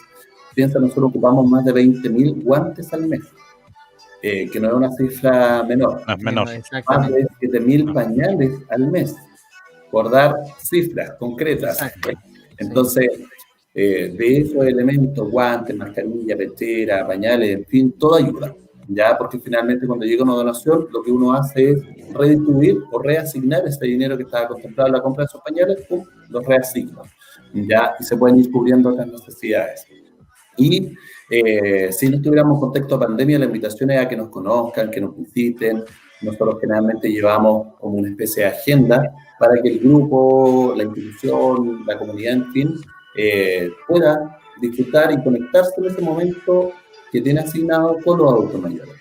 Piensa, 0.53 0.81
nosotros 0.81 1.11
ocupamos 1.11 1.49
más 1.49 1.65
de 1.65 1.73
20.000 1.73 2.43
guantes 2.43 2.93
al 2.93 3.07
mes, 3.07 3.23
eh, 4.21 4.51
que 4.51 4.59
no 4.59 4.67
es 4.67 4.75
una 4.75 4.91
cifra 4.91 5.63
menor. 5.63 6.03
es 6.09 6.25
menor. 6.25 6.49
Más 6.89 7.09
de 7.09 7.25
7.000 7.41 7.95
pañales 7.95 8.51
al 8.69 8.91
mes, 8.91 9.15
por 9.93 10.11
dar 10.11 10.35
cifras 10.61 11.13
concretas. 11.21 11.79
Entonces, 12.59 13.09
eh, 13.75 14.15
de 14.17 14.39
esos 14.39 14.65
elementos, 14.67 15.31
guantes, 15.31 15.77
mascarilla, 15.77 16.37
pechera, 16.37 17.07
pañales, 17.07 17.59
en 17.59 17.67
fin, 17.67 17.93
todo 17.93 18.17
ayuda 18.17 18.55
ya 18.93 19.17
porque 19.17 19.39
finalmente 19.39 19.87
cuando 19.87 20.05
llega 20.05 20.25
una 20.25 20.35
donación 20.35 20.89
lo 20.93 21.03
que 21.03 21.13
uno 21.13 21.33
hace 21.33 21.71
es 21.71 22.13
redistribuir 22.13 22.79
o 22.91 22.99
reasignar 22.99 23.67
ese 23.67 23.87
dinero 23.87 24.17
que 24.17 24.25
estaba 24.25 24.49
contemplado 24.49 24.89
en 24.89 24.95
la 24.95 25.01
compra 25.01 25.23
de 25.23 25.27
esos 25.27 25.41
pañales, 25.43 25.87
pum, 25.87 26.05
lo 26.29 26.41
reasigno, 26.41 27.03
ya, 27.53 27.95
y 27.99 28.05
se 28.05 28.17
pueden 28.17 28.41
ir 28.41 28.51
cubriendo 28.51 28.91
otras 28.91 29.07
necesidades. 29.07 29.87
Y 30.57 30.93
eh, 31.31 31.93
si 31.93 32.09
no 32.09 32.17
estuviéramos 32.17 32.57
en 32.57 32.61
contexto 32.61 32.99
de 32.99 33.07
pandemia, 33.07 33.39
la 33.39 33.45
invitación 33.45 33.93
es 33.93 34.01
a 34.01 34.09
que 34.09 34.17
nos 34.17 34.29
conozcan, 34.29 34.91
que 34.91 35.01
nos 35.01 35.17
visiten. 35.17 35.85
Nosotros 36.23 36.57
generalmente 36.61 37.09
llevamos 37.09 37.75
como 37.79 37.95
una 37.95 38.09
especie 38.11 38.43
de 38.43 38.51
agenda 38.51 39.03
para 39.39 39.55
que 39.63 39.69
el 39.69 39.79
grupo, 39.79 40.75
la 40.77 40.83
institución, 40.83 41.85
la 41.87 41.97
comunidad, 41.97 42.35
en 42.35 42.53
fin, 42.53 42.75
eh, 43.17 43.71
pueda 43.87 44.39
disfrutar 44.61 45.13
y 45.13 45.23
conectarse 45.23 45.73
en 45.79 45.87
ese 45.87 46.01
momento 46.01 46.73
que 47.11 47.21
tiene 47.21 47.41
asignado 47.41 47.97
con 48.05 48.19
los 48.19 48.33
adultos 48.33 48.61
mayores. 48.61 48.95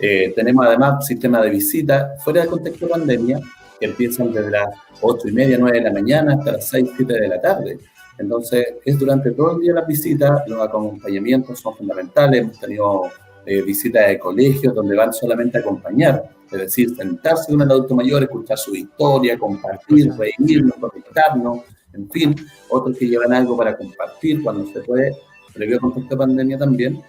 Eh, 0.00 0.32
tenemos 0.34 0.66
además 0.66 1.06
sistema 1.06 1.40
de 1.40 1.50
visita 1.50 2.14
fuera 2.24 2.40
del 2.40 2.50
contexto 2.50 2.86
de 2.86 2.92
pandemia, 2.92 3.40
que 3.78 3.86
empiezan 3.86 4.32
desde 4.32 4.50
las 4.50 4.68
8 5.00 5.28
y 5.28 5.32
media, 5.32 5.56
9 5.58 5.78
de 5.78 5.84
la 5.84 5.92
mañana 5.92 6.34
hasta 6.34 6.52
las 6.52 6.68
6, 6.68 6.90
7 6.96 7.12
de 7.12 7.28
la 7.28 7.40
tarde. 7.40 7.78
Entonces, 8.18 8.74
es 8.84 8.98
durante 8.98 9.32
todo 9.32 9.56
el 9.56 9.60
día 9.60 9.72
las 9.74 9.86
visitas, 9.86 10.42
los 10.46 10.60
acompañamientos 10.60 11.60
son 11.60 11.76
fundamentales. 11.76 12.42
Hemos 12.42 12.60
tenido 12.60 13.02
eh, 13.46 13.62
visitas 13.62 14.08
de 14.08 14.18
colegios 14.18 14.74
donde 14.74 14.96
van 14.96 15.12
solamente 15.12 15.58
a 15.58 15.60
acompañar, 15.60 16.24
es 16.50 16.58
decir, 16.58 16.94
sentarse 16.96 17.52
con 17.52 17.62
el 17.62 17.70
adulto 17.70 17.94
mayor, 17.94 18.22
escuchar 18.22 18.56
su 18.56 18.74
historia, 18.74 19.38
compartir, 19.38 20.12
reírnos, 20.12 20.76
conectarnos, 20.76 21.60
en 21.94 22.10
fin, 22.10 22.34
otros 22.68 22.96
que 22.98 23.06
llevan 23.06 23.32
algo 23.32 23.56
para 23.56 23.76
compartir 23.76 24.42
cuando 24.42 24.66
se 24.66 24.80
puede, 24.80 25.16
previo 25.52 25.80
contexto 25.80 26.14
de 26.14 26.18
pandemia 26.18 26.58
también, 26.58 27.02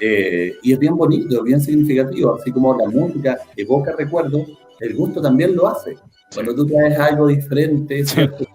eh, 0.00 0.54
y 0.62 0.72
es 0.72 0.78
bien 0.78 0.96
bonito, 0.96 1.42
bien 1.42 1.60
significativo, 1.60 2.36
así 2.36 2.50
como 2.50 2.76
la 2.76 2.88
música 2.88 3.38
evoca 3.56 3.94
recuerdos, 3.96 4.48
el 4.80 4.94
gusto 4.94 5.20
también 5.20 5.54
lo 5.54 5.68
hace. 5.68 5.96
Cuando 6.32 6.54
tú 6.54 6.66
traes 6.66 6.98
algo 6.98 7.26
diferente, 7.26 8.04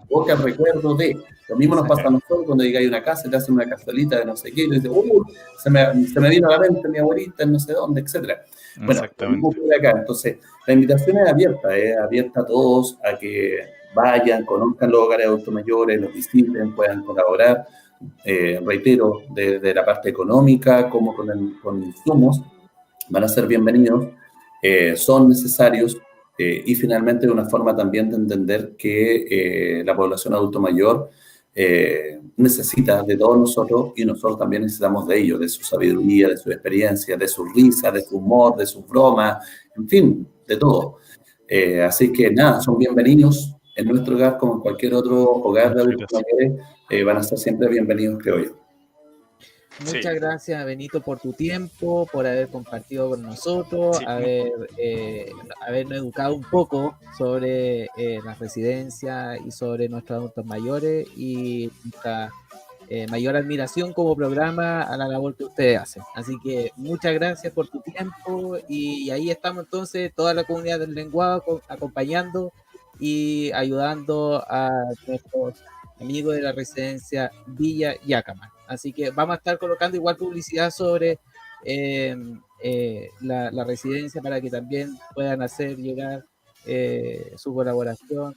evoca 0.09 0.35
recuerdos 0.35 0.97
de. 0.97 1.17
Lo 1.47 1.55
mismo 1.55 1.75
nos 1.75 1.87
pasa 1.87 2.07
a 2.07 2.09
nosotros 2.09 2.45
cuando 2.47 2.63
llegáis 2.63 2.87
a 2.87 2.89
una 2.89 3.03
casa, 3.03 3.29
te 3.29 3.35
hacen 3.35 3.53
una 3.53 3.69
cazuelita 3.69 4.17
de 4.17 4.25
no 4.25 4.35
sé 4.35 4.51
qué, 4.51 4.63
y 4.63 4.71
dices, 4.71 4.89
uh, 4.89 5.23
se 5.61 5.69
me, 5.69 6.07
se 6.07 6.19
me 6.19 6.29
vino 6.29 6.47
a 6.47 6.53
la 6.53 6.59
mente 6.59 6.89
mi 6.89 6.97
abuelita 6.97 7.43
en 7.43 7.51
no 7.51 7.59
sé 7.59 7.73
dónde, 7.73 8.01
etc. 8.01 8.39
Bueno, 8.77 9.01
acá. 9.03 9.91
Entonces, 9.99 10.37
la 10.65 10.73
invitación 10.73 11.17
es 11.19 11.29
abierta, 11.29 11.77
es 11.77 11.97
abierta 11.97 12.41
a 12.41 12.45
todos 12.47 12.97
a 13.03 13.19
que 13.19 13.59
vayan, 13.95 14.45
conozcan 14.45 14.91
los 14.91 15.01
hogares 15.01 15.25
de 15.25 15.29
adultos 15.29 15.53
mayores, 15.53 16.01
los 16.01 16.13
visiten, 16.13 16.75
puedan 16.75 17.03
colaborar. 17.03 17.65
Eh, 18.23 18.59
reitero, 18.63 19.21
desde 19.33 19.73
la 19.73 19.85
parte 19.85 20.09
económica 20.09 20.89
como 20.89 21.15
con, 21.15 21.31
el, 21.31 21.59
con 21.61 21.81
insumos, 21.81 22.41
van 23.09 23.23
a 23.23 23.27
ser 23.27 23.47
bienvenidos, 23.47 24.07
eh, 24.61 24.95
son 24.95 25.29
necesarios 25.29 25.97
eh, 26.37 26.61
y 26.65 26.75
finalmente 26.75 27.29
una 27.29 27.45
forma 27.45 27.75
también 27.75 28.09
de 28.09 28.17
entender 28.17 28.75
que 28.77 29.81
la 29.85 29.95
población 29.95 30.33
adulto 30.33 30.59
mayor 30.59 31.09
necesita 32.35 33.01
de 33.03 33.15
todos 33.15 33.37
nosotros 33.37 33.93
y 33.95 34.03
nosotros 34.03 34.37
también 34.37 34.63
necesitamos 34.63 35.07
de 35.07 35.17
ellos, 35.17 35.39
de 35.39 35.47
su 35.47 35.63
sabiduría, 35.63 36.27
de 36.27 36.35
su 36.35 36.51
experiencia, 36.51 37.15
de 37.15 37.29
su 37.29 37.45
risa, 37.45 37.91
de 37.91 38.01
su 38.01 38.17
humor, 38.17 38.57
de 38.57 38.65
su 38.65 38.81
broma, 38.81 39.39
en 39.77 39.87
fin, 39.87 40.27
de 40.45 40.57
todo. 40.57 40.97
así 41.87 42.11
que 42.11 42.29
nada, 42.31 42.59
son 42.59 42.77
bienvenidos 42.77 43.54
en 43.75 43.87
nuestro 43.87 44.15
hogar 44.15 44.37
como 44.37 44.55
en 44.55 44.59
cualquier 44.61 44.93
otro 44.93 45.23
hogar 45.23 45.75
de 45.75 45.81
adultos 45.81 46.09
mayores 46.11 46.65
eh, 46.89 47.03
van 47.03 47.17
a 47.17 47.23
ser 47.23 47.37
siempre 47.37 47.67
bienvenidos, 47.67 48.21
creo 48.21 48.39
yo. 48.43 48.65
Muchas 49.83 50.15
gracias, 50.15 50.65
Benito, 50.65 51.01
por 51.01 51.19
tu 51.19 51.33
tiempo, 51.33 52.07
por 52.09 52.25
haber 52.25 52.47
compartido 52.47 53.09
con 53.09 53.21
nosotros, 53.21 53.99
haber, 54.07 54.69
eh, 54.77 55.29
habernos 55.67 55.97
educado 55.97 56.33
un 56.33 56.43
poco 56.43 56.97
sobre 57.17 57.89
eh, 57.97 58.19
la 58.23 58.35
residencia 58.35 59.37
y 59.37 59.51
sobre 59.51 59.89
nuestros 59.89 60.17
adultos 60.17 60.45
mayores 60.45 61.07
y 61.17 61.69
nuestra 61.83 62.31
eh, 62.87 63.07
mayor 63.07 63.35
admiración 63.35 63.93
como 63.93 64.15
programa 64.15 64.83
a 64.83 64.95
la 64.95 65.07
labor 65.07 65.35
que 65.35 65.45
ustedes 65.45 65.79
hacen. 65.79 66.03
Así 66.13 66.37
que 66.43 66.71
muchas 66.77 67.13
gracias 67.13 67.51
por 67.51 67.67
tu 67.67 67.81
tiempo 67.81 68.57
y, 68.69 69.09
ahí 69.09 69.31
estamos 69.31 69.63
entonces 69.65 70.13
toda 70.13 70.33
la 70.33 70.43
comunidad 70.43 70.79
del 70.79 70.93
lenguaje 70.93 71.51
acompañando 71.67 72.53
y 72.99 73.51
ayudando 73.53 74.43
a 74.47 74.69
nuestros 75.07 75.63
amigo 75.99 76.31
de 76.31 76.41
la 76.41 76.51
residencia 76.51 77.31
Villa 77.47 77.95
Yacaman. 78.05 78.49
Así 78.67 78.91
que 78.91 79.11
vamos 79.11 79.35
a 79.35 79.37
estar 79.37 79.57
colocando 79.57 79.97
igual 79.97 80.17
publicidad 80.17 80.71
sobre 80.71 81.19
em, 81.63 82.41
eh, 82.61 83.09
la, 83.21 83.63
residencia 83.63 84.21
para 84.21 84.41
que 84.41 84.49
también 84.49 84.97
puedan 85.13 85.41
hacer 85.41 85.77
llegar 85.77 86.25
eh, 86.65 87.33
su 87.37 87.53
colaboración. 87.53 88.35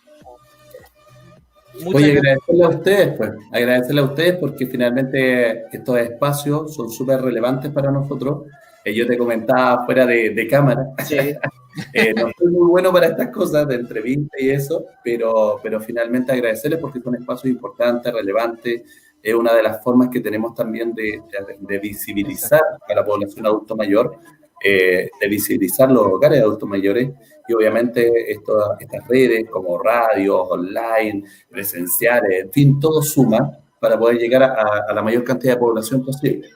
Oye, 1.87 2.19
agradecerle 2.19 2.65
a 2.65 2.69
ustedes, 2.69 3.17
pues, 3.17 3.31
agradecerle 3.53 4.01
a 4.01 4.05
ustedes 4.05 4.37
porque 4.37 4.67
finalmente 4.67 5.65
estos 5.75 5.99
espacios 5.99 6.75
son 6.75 6.91
súper 6.91 7.21
relevantes 7.21 7.71
para 7.71 7.91
nosotros. 7.91 8.47
Eh, 8.85 8.95
yo 8.95 9.07
te 9.07 9.17
comentaba 9.17 9.85
fuera 9.85 10.07
de, 10.07 10.49
cámara. 10.49 10.87
Eh, 11.93 12.15
no 12.15 12.31
soy 12.37 12.49
muy 12.49 12.69
bueno 12.69 12.93
para 12.93 13.09
estas 13.09 13.29
cosas 13.29 13.67
de 13.69 13.77
entrevista 13.77 14.37
y 14.39 14.51
eso, 14.51 14.85
pero, 15.03 15.59
pero 15.63 15.81
finalmente 15.81 16.33
agradecerles 16.33 16.81
porque 16.81 16.99
es 16.99 17.07
un 17.07 17.17
espacio 17.17 17.51
importante, 17.51 18.11
relevante. 18.11 18.85
Es 19.23 19.35
una 19.35 19.53
de 19.55 19.63
las 19.63 19.83
formas 19.83 20.09
que 20.11 20.21
tenemos 20.21 20.55
también 20.55 20.95
de, 20.95 21.21
de, 21.61 21.79
visibilizar 21.79 22.63
a 22.89 22.95
la 22.95 23.05
población 23.05 23.47
adulto 23.47 23.77
mayor, 23.77 24.17
eh, 24.65 25.11
de 25.21 25.29
visibilizar 25.29 25.91
los 25.91 26.07
hogares 26.07 26.39
de 26.39 26.45
adultos 26.45 26.69
mayores 26.69 27.11
y 27.49 27.53
obviamente 27.53 28.31
esto, 28.31 28.79
estas 28.79 29.07
redes 29.09 29.49
como 29.51 29.79
radios, 29.79 30.47
online, 30.51 31.25
presenciales, 31.51 32.45
en 32.45 32.53
fin, 32.53 32.81
todo 32.81 33.03
suma 33.03 33.59
para 33.81 33.99
poder 33.99 34.19
llegar 34.19 34.43
a, 34.43 34.85
a 34.89 34.93
la 34.93 35.03
mayor 35.03 35.25
cantidad 35.25 35.55
de 35.55 35.61
población 35.61 36.05
posible. 36.05 36.49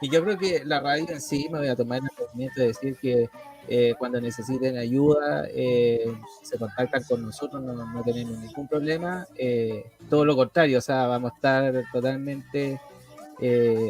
Y 0.00 0.10
yo 0.10 0.22
creo 0.22 0.36
que 0.36 0.62
la 0.64 0.80
radio 0.80 1.06
en 1.08 1.20
sí, 1.20 1.48
me 1.50 1.58
voy 1.58 1.68
a 1.68 1.76
tomar 1.76 1.98
el 1.98 2.08
movimiento 2.18 2.60
de 2.60 2.66
decir 2.68 2.96
que 3.00 3.28
eh, 3.68 3.94
cuando 3.98 4.20
necesiten 4.20 4.76
ayuda, 4.76 5.46
eh, 5.50 6.12
se 6.42 6.58
contactan 6.58 7.02
con 7.04 7.22
nosotros, 7.22 7.62
no, 7.62 8.02
tenemos 8.04 8.38
ningún 8.38 8.68
problema. 8.68 9.26
Eh, 9.36 9.84
todo 10.10 10.24
lo 10.24 10.36
contrario, 10.36 10.78
o 10.78 10.82
sea, 10.82 11.06
vamos 11.06 11.32
a 11.32 11.34
estar 11.36 11.84
totalmente 11.92 12.80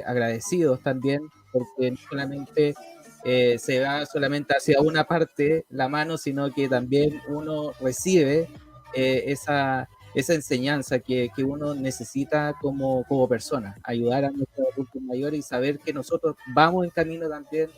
agradecidos 0.07 0.81
también, 0.81 1.21
porque 1.53 1.91
no 1.91 1.97
solamente 2.09 2.75
se 3.25 3.81
va 3.81 4.05
solamente 4.07 4.55
hacia 4.57 4.81
una 4.81 5.05
parte 5.05 5.65
la 5.71 5.89
mano, 5.89 6.19
sino 6.19 6.51
que 6.53 6.69
también 6.69 7.21
uno 7.29 7.73
recibe 7.81 8.49
eh, 8.95 9.33
esa, 9.33 9.89
esa 10.15 10.35
enseñanza 10.35 11.01
que, 11.01 11.29
que, 11.35 11.43
uno 11.43 11.75
necesita 11.75 12.55
como, 12.61 13.05
como 13.09 13.29
persona, 13.29 13.77
ayudar 13.83 14.25
a 14.25 14.31
nuestros 14.31 14.69
adultos 14.73 15.03
mayores 15.03 15.41
y 15.41 15.43
saber 15.43 15.81
que 15.81 15.93
nosotros 15.93 16.37
vamos 16.55 16.85
en 16.85 16.91
camino 16.91 17.29
también 17.29 17.71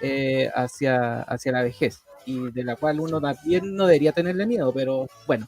eh, 0.00 0.50
hacia, 0.54 1.22
hacia 1.22 1.52
la 1.52 1.62
vejez 1.62 2.02
y 2.26 2.50
de 2.50 2.64
la 2.64 2.76
cual 2.76 3.00
uno 3.00 3.20
también 3.20 3.74
no 3.74 3.86
debería 3.86 4.12
tenerle 4.12 4.46
miedo, 4.46 4.72
pero 4.72 5.06
bueno, 5.26 5.46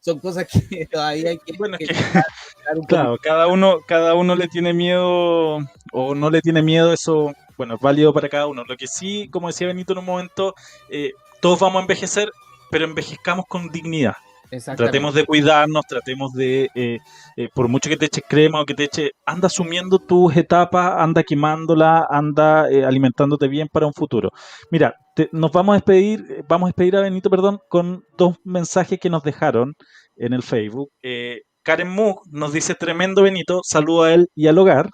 son 0.00 0.18
cosas 0.18 0.46
que 0.46 0.86
todavía 0.90 1.30
hay 1.30 1.38
que... 1.38 1.56
Bueno, 1.56 1.76
claro, 2.88 3.18
cada 3.22 3.46
uno, 3.46 3.78
cada 3.86 4.14
uno 4.14 4.34
le 4.34 4.48
tiene 4.48 4.72
miedo 4.72 5.58
o 5.92 6.14
no 6.14 6.30
le 6.30 6.40
tiene 6.40 6.62
miedo, 6.62 6.92
eso, 6.92 7.32
bueno, 7.56 7.74
es 7.74 7.80
válido 7.80 8.12
para 8.12 8.28
cada 8.28 8.46
uno. 8.46 8.64
Lo 8.66 8.76
que 8.76 8.86
sí, 8.86 9.28
como 9.30 9.48
decía 9.48 9.66
Benito 9.66 9.92
en 9.92 9.98
un 10.00 10.04
momento, 10.06 10.54
eh, 10.88 11.12
todos 11.40 11.60
vamos 11.60 11.78
a 11.78 11.82
envejecer, 11.82 12.30
pero 12.70 12.84
envejezcamos 12.84 13.46
con 13.46 13.70
dignidad. 13.70 14.14
Tratemos 14.76 15.14
de 15.14 15.24
cuidarnos, 15.24 15.84
tratemos 15.88 16.32
de, 16.32 16.68
eh, 16.74 16.98
eh, 17.36 17.48
por 17.54 17.68
mucho 17.68 17.88
que 17.88 17.96
te 17.96 18.06
eches 18.06 18.24
crema 18.28 18.60
o 18.60 18.64
que 18.64 18.74
te 18.74 18.84
eche, 18.84 19.10
anda 19.24 19.46
asumiendo 19.46 19.98
tus 19.98 20.36
etapas, 20.36 20.94
anda 20.98 21.22
quemándola, 21.22 22.06
anda 22.10 22.62
alimentándote 22.62 23.48
bien 23.48 23.68
para 23.72 23.86
un 23.86 23.92
futuro. 23.92 24.30
Mira, 24.70 24.94
nos 25.32 25.52
vamos 25.52 25.74
a 25.74 25.76
despedir, 25.76 26.44
vamos 26.48 26.66
a 26.66 26.70
despedir 26.70 26.96
a 26.96 27.00
Benito, 27.00 27.30
perdón, 27.30 27.58
con 27.68 28.02
dos 28.16 28.36
mensajes 28.44 28.98
que 29.00 29.10
nos 29.10 29.22
dejaron 29.22 29.74
en 30.16 30.32
el 30.32 30.42
Facebook. 30.42 30.90
Karen 31.62 31.88
Mu 31.88 32.14
nos 32.30 32.52
dice 32.52 32.74
tremendo 32.74 33.22
Benito, 33.22 33.60
saludo 33.62 34.04
a 34.04 34.14
él 34.14 34.28
y 34.34 34.46
al 34.46 34.58
hogar. 34.58 34.88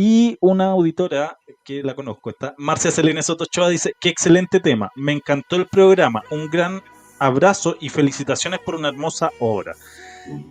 Y 0.00 0.36
una 0.40 0.66
auditora 0.66 1.36
que 1.64 1.82
la 1.82 1.96
conozco, 1.96 2.30
está 2.30 2.54
Marcia 2.56 2.92
Selene 2.92 3.20
Sotochoa, 3.20 3.68
dice, 3.68 3.90
qué 4.00 4.08
excelente 4.10 4.60
tema, 4.60 4.90
me 4.94 5.10
encantó 5.10 5.56
el 5.56 5.66
programa, 5.66 6.22
un 6.30 6.48
gran 6.50 6.82
abrazo 7.18 7.76
y 7.80 7.88
felicitaciones 7.88 8.60
por 8.60 8.74
una 8.74 8.88
hermosa 8.88 9.30
obra. 9.40 9.74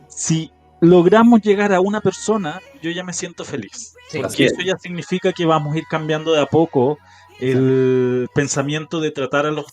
Si 0.07 0.51
logramos 0.82 1.41
llegar 1.41 1.74
a 1.74 1.82
una 1.82 2.01
persona, 2.01 2.61
yo 2.82 2.91
ya 2.91 3.03
me 3.03 3.13
siento 3.13 3.45
feliz. 3.45 3.95
porque 4.22 4.45
eso 4.45 4.61
ya 4.61 4.78
significa 4.78 5.34
que 5.34 5.45
vamos 5.45 5.76
a 5.76 5.78
ir 5.78 5.86
cambiando 5.89 6.34
de 6.34 6.41
a 6.41 6.45
poco 6.45 6.97
el 7.39 8.28
pensamiento 8.34 8.99
de 8.99 9.11
tratar 9.11 9.45
a 9.45 9.51
los 9.51 9.65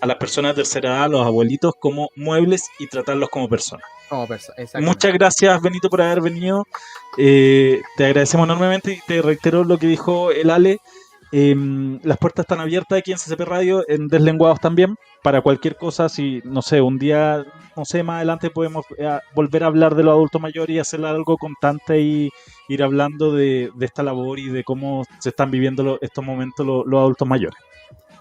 a 0.00 0.06
las 0.06 0.16
personas 0.16 0.50
de 0.50 0.62
tercera 0.62 0.90
edad, 0.90 1.04
a 1.04 1.08
los 1.08 1.26
abuelitos, 1.26 1.72
como 1.80 2.10
muebles 2.16 2.68
y 2.78 2.88
tratarlos 2.88 3.30
como 3.30 3.48
personas. 3.48 3.86
Muchas 4.80 5.12
gracias, 5.12 5.62
Benito, 5.62 5.88
por 5.88 6.02
haber 6.02 6.20
venido. 6.20 6.66
Eh, 7.16 7.80
te 7.96 8.04
agradecemos 8.04 8.44
enormemente 8.44 8.92
y 8.92 9.00
te 9.06 9.22
reitero 9.22 9.64
lo 9.64 9.78
que 9.78 9.86
dijo 9.86 10.30
el 10.30 10.50
Ale. 10.50 10.78
Em, 11.36 11.98
las 12.04 12.16
puertas 12.18 12.44
están 12.44 12.60
abiertas 12.60 12.96
aquí 12.96 13.10
en 13.10 13.18
CCP 13.18 13.40
Radio, 13.40 13.82
en 13.88 14.06
Deslenguados 14.06 14.60
también, 14.60 14.94
para 15.20 15.40
cualquier 15.40 15.74
cosa. 15.74 16.08
Si, 16.08 16.40
no 16.44 16.62
sé, 16.62 16.80
un 16.80 16.96
día, 16.96 17.44
no 17.76 17.84
sé, 17.84 18.04
más 18.04 18.18
adelante 18.18 18.50
podemos 18.50 18.86
eh, 18.96 19.18
volver 19.34 19.64
a 19.64 19.66
hablar 19.66 19.96
de 19.96 20.04
los 20.04 20.12
adultos 20.12 20.40
mayores 20.40 20.76
y 20.76 20.78
hacer 20.78 21.04
algo 21.04 21.36
constante 21.36 22.00
y 22.00 22.30
ir 22.68 22.82
hablando 22.84 23.32
de, 23.32 23.72
esta 23.80 24.04
labor 24.04 24.38
y 24.38 24.48
de 24.48 24.62
cómo 24.62 25.02
se 25.18 25.30
están 25.30 25.50
viviendo 25.50 25.98
estos 26.00 26.24
momentos 26.24 26.64
los 26.64 27.00
adultos 27.00 27.26
mayores. 27.26 27.58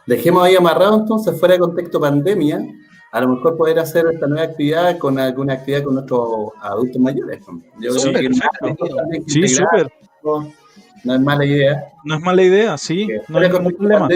Dejemos 0.08 0.44
ahí 0.44 0.56
amarrado 0.56 1.02
entonces, 1.02 1.40
fuera 1.40 1.54
de 1.54 1.60
contexto 1.60 2.00
pandemia, 2.00 2.66
a 3.12 3.22
lo 3.22 3.36
mejor 3.36 3.56
poder 3.56 3.78
hacer 3.78 4.08
esta 4.12 4.26
nueva 4.26 4.46
actividad 4.46 4.98
con 4.98 5.20
alguna 5.20 5.54
actividad 5.54 5.84
con 5.84 5.94
nuestros 5.94 6.50
adultos 6.60 7.00
mayores. 7.00 7.46
Yo 7.80 7.92
sí, 7.92 8.12
creo 8.12 8.32
que 8.32 9.22
sí, 9.28 9.48
súper. 9.50 9.92
No, 11.04 11.16
es 11.16 11.22
mala 11.22 11.46
idea. 11.46 11.84
No 12.04 12.16
es 12.16 12.22
mala 12.22 12.42
idea, 12.42 12.78
sí. 12.78 13.08
No 13.28 13.40
hay 13.40 13.50
ningún 13.50 13.74
problema. 13.74 14.08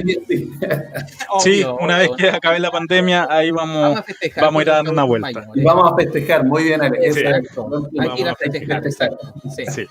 sí, 1.39 1.63
una 1.81 1.97
vez 1.97 2.09
que 2.17 2.29
acabe 2.29 2.59
la 2.59 2.71
pandemia, 2.71 3.27
ahí 3.29 3.51
vamos, 3.51 4.03
vamos, 4.38 4.59
a, 4.59 4.61
ir 4.61 4.69
a 4.69 4.75
dar 4.75 4.89
una 4.89 5.03
vuelta. 5.03 5.47
vamos 5.63 5.91
a 5.91 5.95
festejar, 5.95 6.45
muy 6.45 6.63
bien, 6.63 6.81
Alex. 6.81 7.17
Hay 7.17 8.15
que 8.15 8.21
ir 8.21 8.29
a 8.29 8.35
festejar, 8.35 8.85
exacto. 8.85 9.33
sí. 9.65 9.85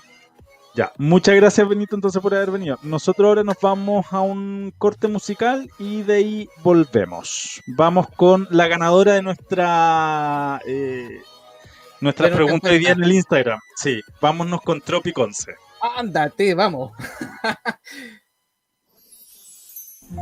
Ya, 0.77 0.91
muchas 0.99 1.35
gracias 1.35 1.67
Benito 1.67 1.95
entonces 1.95 2.21
por 2.21 2.35
haber 2.35 2.51
venido. 2.51 2.77
Nosotros 2.83 3.27
ahora 3.27 3.43
nos 3.43 3.59
vamos 3.59 4.05
a 4.11 4.21
un 4.21 4.71
corte 4.77 5.07
musical 5.07 5.67
y 5.79 6.03
de 6.03 6.13
ahí 6.13 6.49
volvemos. 6.61 7.63
Vamos 7.65 8.05
con 8.15 8.47
la 8.51 8.67
ganadora 8.67 9.13
de 9.13 9.23
nuestra 9.23 10.61
eh, 10.67 11.19
nuestra 11.99 12.29
pregunta 12.29 12.69
hoy 12.69 12.77
día 12.77 12.91
en 12.91 13.03
el 13.03 13.11
Instagram. 13.11 13.59
Sí, 13.75 14.01
vámonos 14.21 14.61
con 14.61 14.79
Tropiconce. 14.79 15.55
Ándate, 15.81 16.53
vamos. 16.53 16.91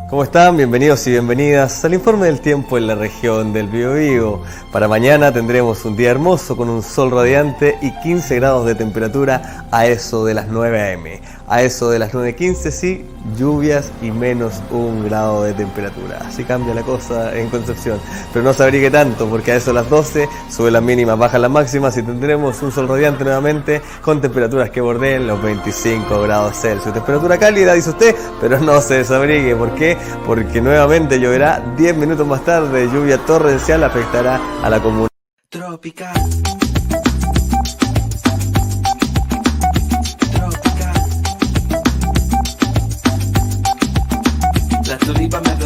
¿Cómo 0.09 0.23
están? 0.23 0.57
Bienvenidos 0.57 1.05
y 1.05 1.11
bienvenidas 1.11 1.85
al 1.85 1.93
informe 1.93 2.25
del 2.25 2.41
tiempo 2.41 2.77
en 2.77 2.87
la 2.87 2.95
región 2.95 3.53
del 3.53 3.67
Biobío. 3.67 4.41
Para 4.71 4.87
mañana 4.87 5.31
tendremos 5.31 5.85
un 5.85 5.95
día 5.95 6.09
hermoso 6.09 6.57
con 6.57 6.69
un 6.69 6.81
sol 6.81 7.11
radiante 7.11 7.77
y 7.81 7.91
15 8.01 8.35
grados 8.35 8.65
de 8.65 8.73
temperatura 8.73 9.67
a 9.71 9.85
eso 9.85 10.25
de 10.25 10.33
las 10.33 10.47
9 10.47 10.93
am. 10.93 11.03
A 11.47 11.61
eso 11.61 11.89
de 11.89 11.99
las 11.99 12.11
9.15 12.13 12.71
sí, 12.71 13.05
lluvias 13.37 13.91
y 14.01 14.09
menos 14.09 14.61
un 14.71 15.05
grado 15.05 15.43
de 15.43 15.53
temperatura. 15.53 16.19
Así 16.27 16.43
cambia 16.43 16.73
la 16.73 16.81
cosa 16.81 17.35
en 17.35 17.49
Concepción. 17.49 17.99
Pero 18.33 18.43
no 18.43 18.53
se 18.53 18.63
abrigue 18.63 18.89
tanto 18.89 19.27
porque 19.27 19.51
a 19.51 19.55
eso 19.55 19.71
de 19.71 19.75
las 19.75 19.89
12 19.89 20.27
sube 20.49 20.71
las 20.71 20.81
mínimas, 20.81 21.17
bajan 21.17 21.43
las 21.43 21.51
máximas 21.51 21.95
y 21.97 22.03
tendremos 22.03 22.61
un 22.63 22.71
sol 22.71 22.87
radiante 22.87 23.23
nuevamente 23.23 23.81
con 24.01 24.21
temperaturas 24.21 24.71
que 24.71 24.81
bordeen 24.81 25.27
los 25.27 25.41
25 25.41 26.21
grados 26.23 26.59
Celsius. 26.59 26.93
Temperatura 26.93 27.37
cálida, 27.37 27.73
dice 27.73 27.91
usted, 27.91 28.15
pero 28.41 28.59
no 28.59 28.81
se 28.81 28.95
desabrigue. 28.95 29.55
¿Por 29.55 29.75
qué? 29.75 29.97
Porque 30.25 30.61
nuevamente 30.61 31.19
lloverá 31.19 31.63
10 31.77 31.97
minutos 31.97 32.25
más 32.25 32.43
tarde. 32.43 32.87
Lluvia 32.87 33.17
torrencial 33.19 33.83
afectará 33.83 34.39
a 34.63 34.69
la 34.69 34.81
comunidad. 34.81 35.09
Tropical. 35.49 36.64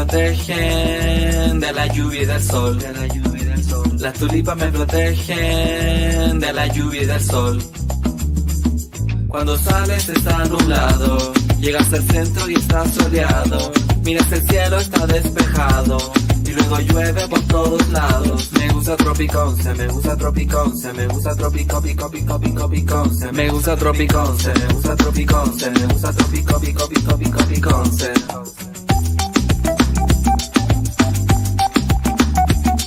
Protegen 0.09 1.59
de 1.59 1.71
la 1.71 1.85
lluvia 1.87 2.21
y 2.21 2.25
del 2.25 2.43
sol. 2.43 2.79
De 2.79 2.93
la 2.93 3.07
lluvia 3.07 3.41
y 3.41 3.45
del 3.45 3.63
sol. 3.63 3.97
Las 3.99 4.13
tulipas 4.15 4.57
me 4.57 4.71
protegen 4.71 6.39
de 6.39 6.53
la 6.53 6.67
lluvia 6.67 7.03
y 7.03 7.05
del 7.05 7.21
sol. 7.21 7.63
Cuando 9.27 9.57
sales 9.57 10.09
está 10.09 10.45
nublado, 10.45 11.33
llegas 11.59 11.93
al 11.93 12.03
centro 12.07 12.49
y 12.49 12.55
está 12.55 12.87
soleado. 12.89 13.71
Miras 14.03 14.31
el 14.31 14.47
cielo 14.47 14.79
está 14.79 15.05
despejado 15.05 15.97
y 16.43 16.51
luego 16.53 16.79
llueve 16.79 17.27
por 17.27 17.41
todos 17.41 17.89
lados. 17.89 18.49
Me 18.53 18.67
gusta 18.69 18.97
Tropiconce, 18.97 19.73
me 19.75 19.87
gusta 19.87 20.17
Tropiconce, 20.17 20.93
me 20.93 21.07
gusta 21.07 21.35
Tropicopi, 21.35 21.95
copi, 21.95 22.25
copi, 22.25 22.51
copi, 22.53 22.85
conce. 22.85 23.31
Me 23.31 23.49
gusta 23.49 23.75
Tropiconce, 23.75 24.53
me 24.55 24.73
gusta 24.73 24.95
Tropiconce, 24.95 25.69
me 25.69 25.85
gusta 25.85 26.11
Tropicopi, 26.13 26.73
copi, 26.73 27.01
copi, 27.03 27.29
copi, 27.29 27.61
conce. 27.61 28.68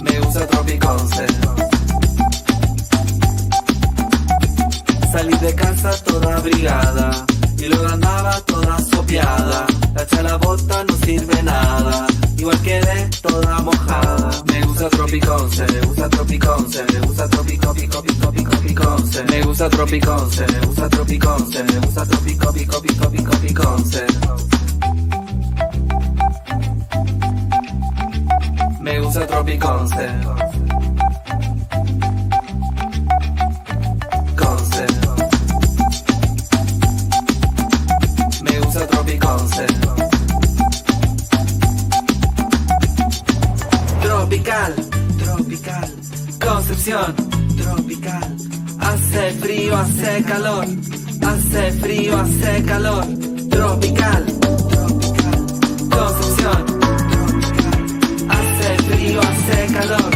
Me 0.03 0.21
gusta 0.21 0.47
Tropiconce. 0.47 1.27
Salí 5.13 5.37
de 5.39 5.55
casa 5.55 5.91
toda 6.05 6.37
abrigada 6.37 7.27
y 7.59 7.69
luego 7.69 7.87
andaba 7.87 8.41
toda 8.43 8.79
sopiada. 8.79 9.67
La 9.95 10.23
la 10.23 10.37
bota 10.37 10.85
no 10.85 10.97
sirve 11.05 11.43
nada, 11.43 12.07
igual 12.39 12.61
quedé 12.63 13.11
toda 13.21 13.61
mojada. 13.61 14.43
Me 14.47 14.63
gusta 14.63 14.89
Tropiconce, 14.89 15.67
me 15.73 15.81
gusta 15.87 16.09
Tropiconce, 16.09 16.85
me 16.93 17.01
gusta 17.07 17.29
Tropicopi, 17.29 17.89
copi, 17.89 18.15
copi, 18.15 18.45
copi, 18.45 18.75
conce. 18.75 19.25
Me 19.25 19.43
gusta 19.43 19.69
Tropiconce, 19.69 20.47
me 20.47 20.67
gusta 20.67 20.89
Tropiconce, 20.89 21.65
me 21.65 21.79
gusta 21.81 22.07
Tropicopi, 22.07 22.67
copi, 22.67 22.95
copi, 22.95 23.23
copi, 23.23 23.53
Me 28.83 28.99
gusta 28.99 29.24
Tropiconce. 29.28 30.09
Conce. 34.37 34.87
Me 38.43 38.59
gusta 38.59 38.87
Tropiconce. 38.89 39.66
Tropical, 44.03 44.74
tropical. 45.18 45.91
Concepción, 46.45 47.14
tropical. 47.57 48.37
Hace 48.80 49.30
frío, 49.35 49.76
hace 49.76 50.24
calor. 50.24 50.66
Hace 51.24 51.72
frío, 51.72 52.18
hace 52.18 52.62
calor. 52.64 53.05
Tropical. 53.49 54.26
frío 58.93 59.20
hace 59.20 59.72
calor, 59.72 60.11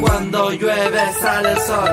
cuando 0.00 0.52
llueve 0.52 1.00
sale 1.20 1.52
el 1.52 1.58
sol. 1.58 1.90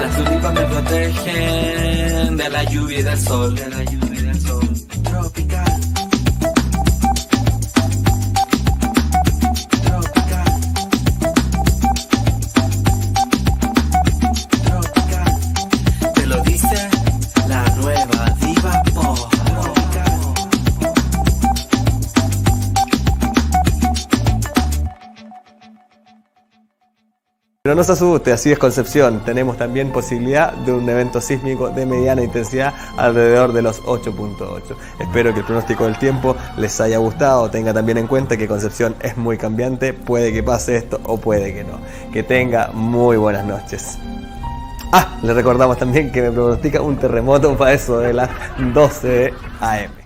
Las 0.00 0.52
me 0.54 0.62
protegen 0.62 2.36
de 2.36 2.48
la 2.48 2.64
lluvia 2.64 2.98
y 2.98 3.02
del 3.02 3.18
sol. 3.18 3.54
De 3.54 3.68
la 3.68 3.84
lluvia 3.84 4.05
Pero 27.66 27.74
no 27.74 27.82
se 27.82 27.94
asuste, 27.94 28.30
así 28.30 28.52
es 28.52 28.60
Concepción. 28.60 29.24
Tenemos 29.24 29.56
también 29.56 29.90
posibilidad 29.90 30.52
de 30.52 30.72
un 30.72 30.88
evento 30.88 31.20
sísmico 31.20 31.68
de 31.68 31.84
mediana 31.84 32.22
intensidad 32.22 32.72
alrededor 32.96 33.52
de 33.52 33.60
los 33.60 33.82
8.8. 33.82 34.76
Espero 35.00 35.34
que 35.34 35.40
el 35.40 35.44
pronóstico 35.44 35.82
del 35.82 35.98
tiempo 35.98 36.36
les 36.58 36.80
haya 36.80 36.98
gustado. 36.98 37.50
Tenga 37.50 37.74
también 37.74 37.98
en 37.98 38.06
cuenta 38.06 38.36
que 38.36 38.46
Concepción 38.46 38.94
es 39.02 39.16
muy 39.16 39.36
cambiante. 39.36 39.94
Puede 39.94 40.32
que 40.32 40.44
pase 40.44 40.76
esto 40.76 41.00
o 41.02 41.16
puede 41.16 41.52
que 41.54 41.64
no. 41.64 41.80
Que 42.12 42.22
tenga 42.22 42.70
muy 42.72 43.16
buenas 43.16 43.44
noches. 43.44 43.98
Ah, 44.92 45.18
le 45.24 45.34
recordamos 45.34 45.76
también 45.76 46.12
que 46.12 46.22
me 46.22 46.30
pronostica 46.30 46.80
un 46.80 46.96
terremoto 46.98 47.56
para 47.56 47.72
eso 47.72 47.98
de 47.98 48.12
las 48.12 48.30
12 48.74 49.34
AM. 49.58 50.05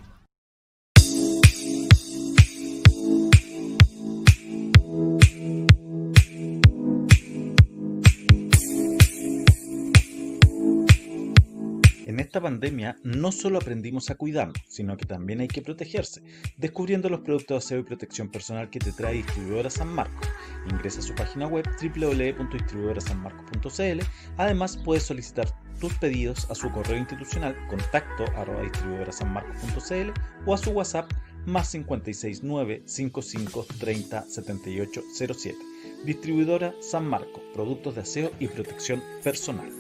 Esta 12.31 12.41
pandemia 12.41 12.97
no 13.03 13.33
solo 13.33 13.59
aprendimos 13.59 14.09
a 14.09 14.14
cuidarnos, 14.14 14.62
sino 14.68 14.97
que 14.97 15.05
también 15.05 15.41
hay 15.41 15.49
que 15.49 15.62
protegerse, 15.62 16.22
descubriendo 16.59 17.09
los 17.09 17.22
productos 17.22 17.49
de 17.49 17.59
aseo 17.59 17.81
y 17.81 17.83
protección 17.83 18.28
personal 18.28 18.70
que 18.70 18.78
te 18.78 18.93
trae 18.93 19.14
Distribuidora 19.14 19.68
San 19.68 19.89
Marcos. 19.89 20.28
Ingresa 20.70 21.01
a 21.01 21.03
su 21.03 21.12
página 21.16 21.49
web 21.49 21.68
www.distribuidorasanmarcos.cl. 21.83 24.07
Además, 24.37 24.76
puedes 24.76 25.03
solicitar 25.03 25.53
tus 25.81 25.93
pedidos 25.95 26.49
a 26.49 26.55
su 26.55 26.70
correo 26.70 26.99
institucional 26.99 27.57
contacto 27.66 28.22
arroba 28.37 28.62
distribuidorasanmarcos.cl 28.62 30.12
o 30.47 30.55
a 30.55 30.59
su 30.59 30.70
WhatsApp 30.70 31.11
más 31.47 31.72
569 31.72 32.85
55 32.87 33.66
30 33.81 34.28
78 34.28 35.03
07. 35.12 35.59
Distribuidora 36.05 36.76
San 36.81 37.09
Marcos, 37.09 37.43
productos 37.53 37.97
de 37.97 38.03
aseo 38.03 38.31
y 38.39 38.47
protección 38.47 39.03
personal. 39.24 39.80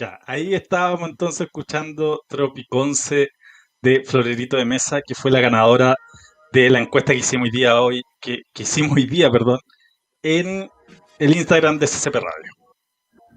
Ya, 0.00 0.18
ahí 0.26 0.54
estábamos 0.54 1.10
entonces 1.10 1.42
escuchando 1.42 2.22
Tropiconce 2.26 3.28
de 3.82 4.02
Florerito 4.04 4.56
de 4.56 4.64
Mesa, 4.64 5.02
que 5.06 5.14
fue 5.14 5.30
la 5.30 5.40
ganadora 5.40 5.94
de 6.52 6.70
la 6.70 6.80
encuesta 6.80 7.12
que 7.12 7.18
hicimos 7.18 7.44
hoy 7.46 7.50
día 7.50 7.80
hoy, 7.82 8.02
que, 8.18 8.38
que 8.54 8.62
hicimos 8.62 8.92
hoy 8.96 9.06
día, 9.06 9.30
perdón, 9.30 9.58
en 10.22 10.70
el 11.18 11.36
Instagram 11.36 11.78
de 11.78 11.86
CCP 11.86 12.14
Radio. 12.14 12.52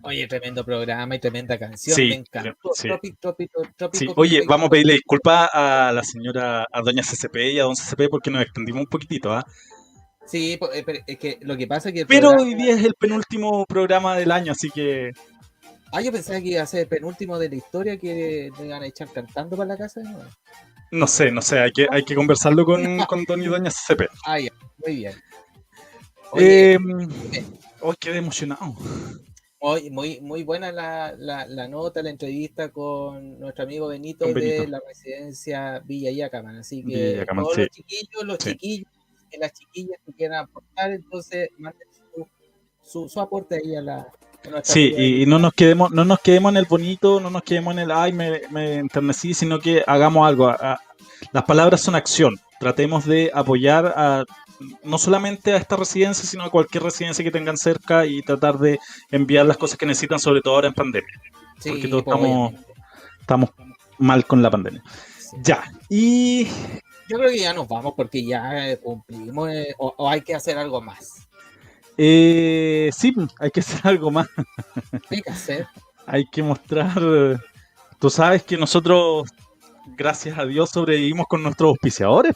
Oye, 0.05 0.25
tremendo 0.27 0.63
programa 0.65 1.15
y 1.15 1.19
tremenda 1.19 1.57
canción. 1.59 1.95
Sí, 1.95 2.09
me 2.09 2.15
encantó. 2.15 2.69
sí. 2.73 2.87
Tropi- 2.87 3.15
tropi- 3.21 3.49
tropi- 3.77 3.97
Sí, 3.97 4.05
tropi- 4.07 4.13
oye, 4.17 4.43
vamos 4.47 4.67
a 4.67 4.69
pedirle 4.69 4.93
disculpas 4.93 5.49
a 5.53 5.91
la 5.93 6.03
señora, 6.03 6.65
a 6.71 6.81
doña 6.81 7.03
CCP 7.03 7.51
y 7.53 7.59
a 7.59 7.63
don 7.63 7.75
CCP 7.75 8.07
porque 8.09 8.31
nos 8.31 8.41
extendimos 8.41 8.81
un 8.83 8.87
poquitito, 8.87 9.33
¿ah? 9.33 9.43
Sí, 10.25 10.57
eh, 10.73 10.83
pero 10.85 10.99
es 11.05 11.17
que 11.19 11.37
lo 11.41 11.57
que 11.57 11.67
pasa 11.67 11.89
es 11.89 11.95
que. 11.95 12.05
Pero 12.05 12.29
programa- 12.29 12.43
hoy 12.49 12.55
día 12.55 12.73
es 12.75 12.83
el 12.85 12.93
penúltimo 12.97 13.65
programa 13.65 14.15
del 14.15 14.31
año, 14.31 14.53
así 14.53 14.69
que 14.69 15.11
Ah, 15.95 16.01
yo 16.01 16.11
pensaba 16.11 16.41
que 16.41 16.47
iba 16.49 16.61
a 16.63 16.65
ser 16.65 16.81
el 16.81 16.87
penúltimo 16.87 17.37
de 17.37 17.49
la 17.49 17.55
historia 17.55 17.97
que 17.97 18.49
le 18.57 18.65
iban 18.65 18.81
a 18.81 18.87
echar 18.87 19.09
cantando 19.11 19.55
para 19.55 19.67
la 19.67 19.77
casa 19.77 20.01
no 20.91 21.07
sé, 21.07 21.31
no 21.31 21.41
sé, 21.41 21.59
hay 21.59 21.71
que, 21.71 21.87
hay 21.89 22.03
que 22.03 22.13
conversarlo 22.15 22.65
con, 22.65 22.81
con 23.07 23.23
don 23.25 23.41
y 23.41 23.45
doña 23.47 23.71
CCP. 23.71 24.01
Ah, 24.25 24.39
ya, 24.39 24.49
muy 24.85 24.95
bien. 24.97 25.13
Oye, 26.31 26.73
Eh, 26.73 26.77
oh, 27.81 27.93
quedé 27.99 28.17
emocionado. 28.17 28.75
muy, 29.61 29.89
muy, 29.89 30.21
muy 30.21 30.43
buena 30.43 30.71
la, 30.71 31.13
la, 31.17 31.45
la 31.47 31.67
nota, 31.67 32.03
la 32.03 32.09
entrevista 32.09 32.69
con 32.71 33.39
nuestro 33.39 33.63
amigo 33.63 33.87
Benito, 33.87 34.25
de 34.33 34.67
la 34.67 34.79
residencia 34.87 35.79
Villa 35.79 36.11
Yacaman. 36.11 36.57
Así 36.57 36.83
que 36.83 37.25
todos 37.27 37.55
sí. 37.55 37.61
los 37.61 37.69
chiquillos, 37.69 38.23
los 38.23 38.37
Sí. 38.39 38.51
chiquillos, 38.51 38.91
y 39.31 39.37
las 39.39 39.53
chiquillas 39.53 39.97
que 40.05 40.13
quieran 40.13 40.43
aportar, 40.45 40.91
entonces 40.91 41.49
manden 41.57 41.87
su, 42.13 42.27
su, 42.83 43.09
su 43.09 43.19
aporte 43.19 43.55
ahí 43.55 43.75
a 43.75 43.81
la. 43.81 44.07
Sí, 44.63 44.93
y, 44.97 45.23
y 45.23 45.25
no 45.25 45.39
nos 45.39 45.53
quedemos, 45.53 45.91
no 45.91 46.05
nos 46.05 46.19
quedemos 46.19 46.51
en 46.51 46.57
el 46.57 46.65
bonito, 46.65 47.19
no 47.19 47.29
nos 47.29 47.43
quedemos 47.43 47.73
en 47.73 47.79
el 47.79 47.91
ay, 47.91 48.11
me, 48.13 48.41
me 48.51 48.75
enternecí, 48.75 49.33
sino 49.33 49.59
que 49.59 49.83
hagamos 49.87 50.27
algo. 50.27 50.47
A- 50.47 50.57
a- 50.59 50.79
las 51.31 51.43
palabras 51.45 51.81
son 51.81 51.95
acción. 51.95 52.39
Tratemos 52.59 53.05
de 53.05 53.31
apoyar 53.33 53.93
a 53.95 54.23
no 54.83 54.97
solamente 54.97 55.53
a 55.53 55.57
esta 55.57 55.75
residencia, 55.75 56.25
sino 56.25 56.43
a 56.43 56.49
cualquier 56.51 56.83
residencia 56.83 57.23
que 57.23 57.31
tengan 57.31 57.57
cerca 57.57 58.05
y 58.05 58.21
tratar 58.21 58.57
de 58.59 58.79
enviar 59.11 59.45
las 59.45 59.57
cosas 59.57 59.77
que 59.77 59.85
necesitan, 59.85 60.19
sobre 60.19 60.41
todo 60.41 60.55
ahora 60.55 60.67
en 60.67 60.73
pandemia. 60.73 61.09
Sí, 61.59 61.69
porque 61.71 61.87
todos 61.87 62.03
pues, 62.03 62.15
estamos- 63.21 63.49
mal 63.97 64.25
con 64.25 64.41
la 64.41 64.49
pandemia. 64.51 64.81
Sí. 65.17 65.37
Ya, 65.43 65.63
y 65.89 66.45
Yo 67.09 67.17
creo 67.17 67.29
que 67.29 67.39
ya 67.39 67.53
nos 67.53 67.67
vamos 67.67 67.93
porque 67.95 68.25
ya 68.25 68.77
cumplimos 68.81 69.49
eh, 69.49 69.73
o, 69.77 69.93
o 69.97 70.09
hay 70.09 70.21
que 70.21 70.35
hacer 70.35 70.57
algo 70.57 70.81
más. 70.81 71.27
Eh, 71.97 72.89
sí, 72.95 73.13
hay 73.39 73.51
que 73.51 73.59
hacer 73.59 73.81
algo 73.83 74.11
más. 74.11 74.27
Hay 75.09 75.21
que 75.21 75.29
hacer. 75.31 75.67
hay 76.05 76.25
que 76.25 76.43
mostrar. 76.43 76.91
eh, 77.01 77.37
Tú 77.99 78.09
sabes 78.09 78.43
que 78.43 78.57
nosotros, 78.57 79.29
gracias 79.95 80.37
a 80.37 80.45
Dios, 80.45 80.69
sobrevivimos 80.71 81.25
con 81.27 81.41
nuestros 81.43 81.69
auspiciadores. 81.69 82.35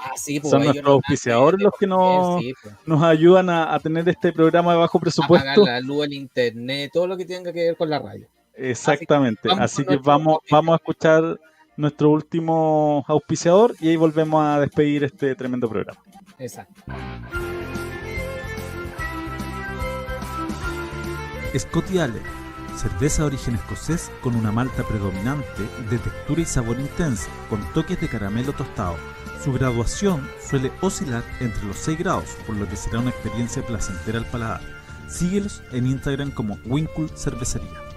Ah, 0.00 0.12
sí, 0.16 0.38
pues, 0.38 0.50
Son 0.52 0.62
nuestros 0.62 0.86
auspiciadores 0.88 1.60
los 1.60 1.72
que 1.78 1.86
nos, 1.88 1.98
comer, 2.36 2.42
sí, 2.44 2.54
pues. 2.62 2.74
nos 2.86 3.02
ayudan 3.02 3.50
a, 3.50 3.74
a 3.74 3.80
tener 3.80 4.08
este 4.08 4.32
programa 4.32 4.72
de 4.72 4.78
bajo 4.78 4.98
a 4.98 5.00
pagar 5.00 5.02
presupuesto. 5.02 5.64
la 5.66 5.80
luz, 5.80 6.04
el 6.06 6.12
internet, 6.12 6.90
todo 6.92 7.08
lo 7.08 7.16
que 7.16 7.24
tenga 7.24 7.52
que 7.52 7.64
ver 7.64 7.76
con 7.76 7.90
la 7.90 7.98
radio. 7.98 8.28
Exactamente. 8.54 9.48
vamos 9.48 9.64
Así 9.64 9.82
que 9.84 9.94
nuestro 9.94 10.12
vamos, 10.12 10.34
auspiciador. 10.34 10.64
vamos 10.64 10.72
a 10.72 10.76
escuchar 10.76 11.40
nuestro 11.76 12.10
último 12.10 13.04
auspiciador 13.08 13.74
y 13.80 13.88
ahí 13.88 13.96
volvemos 13.96 14.44
a 14.44 14.60
despedir 14.60 15.02
este 15.02 15.34
tremendo 15.34 15.68
programa. 15.68 16.00
Exacto. 16.38 16.80
Scotty 21.56 21.98
Allen, 21.98 22.22
cerveza 22.76 23.22
de 23.22 23.28
origen 23.28 23.54
escocés 23.54 24.10
con 24.20 24.36
una 24.36 24.52
malta 24.52 24.82
predominante 24.82 25.62
de 25.90 25.98
textura 25.98 26.42
y 26.42 26.44
sabor 26.44 26.78
intenso, 26.78 27.28
con 27.48 27.60
toques 27.72 28.00
de 28.00 28.08
caramelo 28.08 28.52
tostado. 28.52 28.96
Su 29.42 29.52
graduación 29.52 30.28
suele 30.40 30.72
oscilar 30.80 31.24
entre 31.40 31.64
los 31.64 31.76
6 31.76 31.98
grados, 31.98 32.36
por 32.46 32.56
lo 32.56 32.68
que 32.68 32.76
será 32.76 32.98
una 32.98 33.10
experiencia 33.10 33.62
placentera 33.64 34.18
al 34.18 34.26
paladar. 34.26 34.60
Síguelos 35.08 35.62
en 35.72 35.86
Instagram 35.86 36.30
como 36.32 36.58
Winkle 36.66 37.08
Cervecería. 37.16 37.88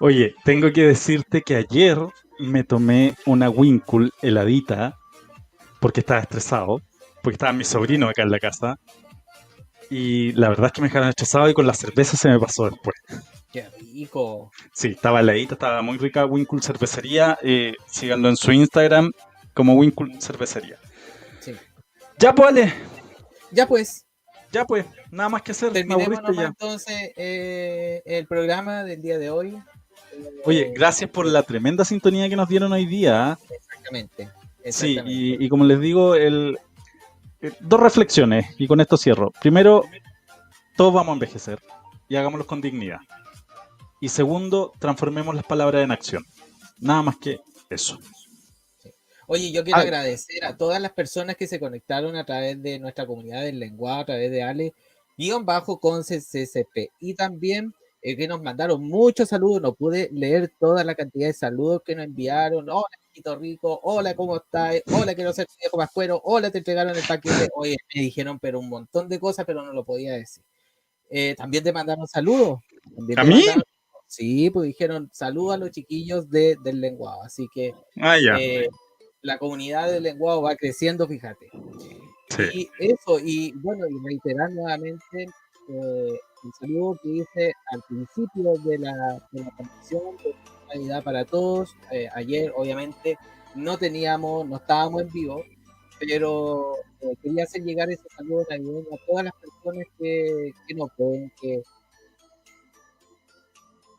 Oye, 0.00 0.34
tengo 0.44 0.72
que 0.72 0.82
decirte 0.82 1.42
que 1.42 1.54
ayer 1.54 1.96
me 2.38 2.64
tomé 2.64 3.14
una 3.26 3.50
Winkle 3.50 4.10
heladita 4.22 4.98
porque 5.80 6.00
estaba 6.00 6.20
estresado, 6.20 6.80
porque 7.22 7.34
estaban 7.34 7.56
mis 7.56 7.68
sobrinos 7.68 8.10
acá 8.10 8.22
en 8.22 8.30
la 8.30 8.38
casa. 8.38 8.76
Y 9.90 10.32
la 10.32 10.48
verdad 10.48 10.66
es 10.66 10.72
que 10.72 10.80
me 10.80 10.88
dejaron 10.88 11.08
estresado 11.08 11.48
y 11.48 11.54
con 11.54 11.66
la 11.66 11.74
cerveza 11.74 12.16
se 12.16 12.28
me 12.28 12.38
pasó 12.38 12.70
después. 12.70 12.96
Qué 13.52 13.68
rico. 13.92 14.50
Sí, 14.72 14.88
estaba 14.88 15.20
heladita, 15.20 15.54
estaba 15.54 15.82
muy 15.82 15.98
rica 15.98 16.24
Winkle 16.24 16.62
Cervecería. 16.62 17.38
Eh, 17.42 17.74
síganlo 17.86 18.30
en 18.30 18.36
su 18.36 18.50
Instagram 18.52 19.10
como 19.52 19.74
Winkle 19.74 20.18
Cervecería. 20.20 20.78
Sí. 21.40 21.54
Ya 22.18 22.34
pues, 22.34 22.48
Ale, 22.48 22.72
Ya 23.50 23.66
pues, 23.66 24.06
ya 24.50 24.64
pues, 24.64 24.86
nada 25.10 25.28
más 25.28 25.42
que 25.42 25.52
hacer, 25.52 25.72
terminemos 25.72 26.22
nomás 26.22 26.36
ya. 26.36 26.46
entonces 26.46 27.12
eh, 27.16 28.02
el 28.06 28.26
programa 28.26 28.84
del 28.84 29.02
día 29.02 29.18
de 29.18 29.30
hoy. 29.30 29.58
Oye, 30.44 30.72
gracias 30.74 31.10
por 31.10 31.26
la 31.26 31.42
tremenda 31.42 31.84
sintonía 31.84 32.28
que 32.28 32.36
nos 32.36 32.48
dieron 32.48 32.72
hoy 32.72 32.86
día. 32.86 33.32
¿ah? 33.32 33.38
Exactamente. 33.50 34.28
Sí, 34.64 34.96
exactamente. 34.96 35.10
y, 35.12 35.44
y 35.44 35.48
como 35.48 35.64
les 35.64 35.80
digo, 35.80 36.14
el, 36.14 36.58
eh, 37.40 37.52
dos 37.60 37.80
reflexiones 37.80 38.46
y 38.58 38.66
con 38.66 38.80
esto 38.80 38.96
cierro. 38.96 39.32
Primero, 39.40 39.84
todos 40.76 40.92
vamos 40.94 41.10
a 41.10 41.14
envejecer 41.14 41.60
y 42.08 42.16
hagámoslo 42.16 42.46
con 42.46 42.60
dignidad. 42.60 43.00
Y 44.00 44.08
segundo, 44.08 44.72
transformemos 44.78 45.34
las 45.34 45.44
palabras 45.44 45.84
en 45.84 45.92
acción. 45.92 46.24
Nada 46.78 47.02
más 47.02 47.16
que 47.16 47.40
eso. 47.70 47.98
Oye, 49.28 49.52
yo 49.52 49.62
quiero 49.64 49.78
Ah. 49.78 49.82
agradecer 49.82 50.44
a 50.44 50.56
todas 50.56 50.80
las 50.80 50.92
personas 50.92 51.36
que 51.36 51.46
se 51.46 51.60
conectaron 51.60 52.16
a 52.16 52.24
través 52.26 52.60
de 52.62 52.78
nuestra 52.78 53.06
comunidad 53.06 53.42
del 53.42 53.60
lenguaje, 53.60 54.02
a 54.02 54.06
través 54.06 54.30
de 54.30 54.42
Ale, 54.42 54.74
guion 55.16 55.46
bajo 55.46 55.78
con 55.78 56.02
CCP. 56.02 56.90
Y 57.00 57.14
también 57.14 57.72
eh, 58.04 58.16
que 58.16 58.26
nos 58.26 58.42
mandaron 58.42 58.82
muchos 58.82 59.28
saludos, 59.28 59.62
no 59.62 59.74
pude 59.74 60.10
leer 60.12 60.52
toda 60.58 60.82
la 60.82 60.96
cantidad 60.96 61.28
de 61.28 61.32
saludos 61.32 61.82
que 61.84 61.94
nos 61.94 62.06
enviaron. 62.06 62.68
Hola, 62.68 62.98
Quito 63.12 63.36
Rico, 63.36 63.78
hola, 63.84 64.16
¿cómo 64.16 64.36
estás? 64.38 64.82
Hola, 64.92 65.14
quiero 65.14 65.32
ser 65.32 65.46
viejo 65.60 65.76
pascuero, 65.76 66.20
hola, 66.24 66.50
te 66.50 66.58
entregaron 66.58 66.96
el 66.96 67.06
paquete. 67.06 67.48
Oye, 67.54 67.76
me 67.94 68.02
dijeron, 68.02 68.40
pero 68.40 68.58
un 68.58 68.68
montón 68.68 69.08
de 69.08 69.20
cosas, 69.20 69.46
pero 69.46 69.62
no 69.62 69.72
lo 69.72 69.84
podía 69.84 70.14
decir. 70.14 70.42
Eh, 71.10 71.36
también 71.36 71.62
te 71.62 71.72
mandaron 71.72 72.08
saludos. 72.08 72.58
¿A 73.16 73.22
mí? 73.22 73.44
sí, 74.08 74.50
pues 74.50 74.66
dijeron 74.66 75.08
saludos 75.12 75.54
a 75.54 75.58
los 75.58 75.70
chiquillos 75.70 76.28
de, 76.28 76.56
del 76.64 76.80
lenguado. 76.80 77.22
Así 77.22 77.48
que 77.54 77.72
ah, 78.00 78.18
eh, 78.18 78.66
la 79.20 79.38
comunidad 79.38 79.92
del 79.92 80.02
lenguado 80.02 80.42
va 80.42 80.56
creciendo, 80.56 81.06
fíjate. 81.06 81.50
Y 82.52 82.68
eso, 82.80 83.20
y 83.22 83.52
bueno, 83.56 83.86
y 83.86 83.94
reiterar 84.04 84.50
nuevamente 84.50 85.28
eh, 85.68 86.18
el 86.44 86.50
saludo 86.58 86.98
que 87.02 87.08
hice 87.08 87.52
al 87.70 87.82
principio 87.88 88.52
de 88.64 88.78
la, 88.78 88.92
de 89.32 89.44
la 89.44 89.50
transmisión 89.56 90.16
de 90.18 90.34
Navidad 90.74 91.04
para 91.04 91.24
todos. 91.24 91.76
Eh, 91.92 92.08
ayer, 92.14 92.52
obviamente, 92.56 93.16
no 93.54 93.78
teníamos, 93.78 94.46
no 94.48 94.56
estábamos 94.56 95.02
en 95.02 95.12
vivo, 95.12 95.44
pero 96.00 96.74
eh, 97.00 97.14
quería 97.22 97.44
hacer 97.44 97.62
llegar 97.62 97.90
ese 97.90 98.02
saludo 98.16 98.44
navideño 98.50 98.86
a 98.92 99.06
todas 99.06 99.24
las 99.24 99.34
personas 99.34 99.84
que, 99.98 100.50
que 100.66 100.74
nos 100.74 100.88
ven, 100.98 101.32
que, 101.40 101.62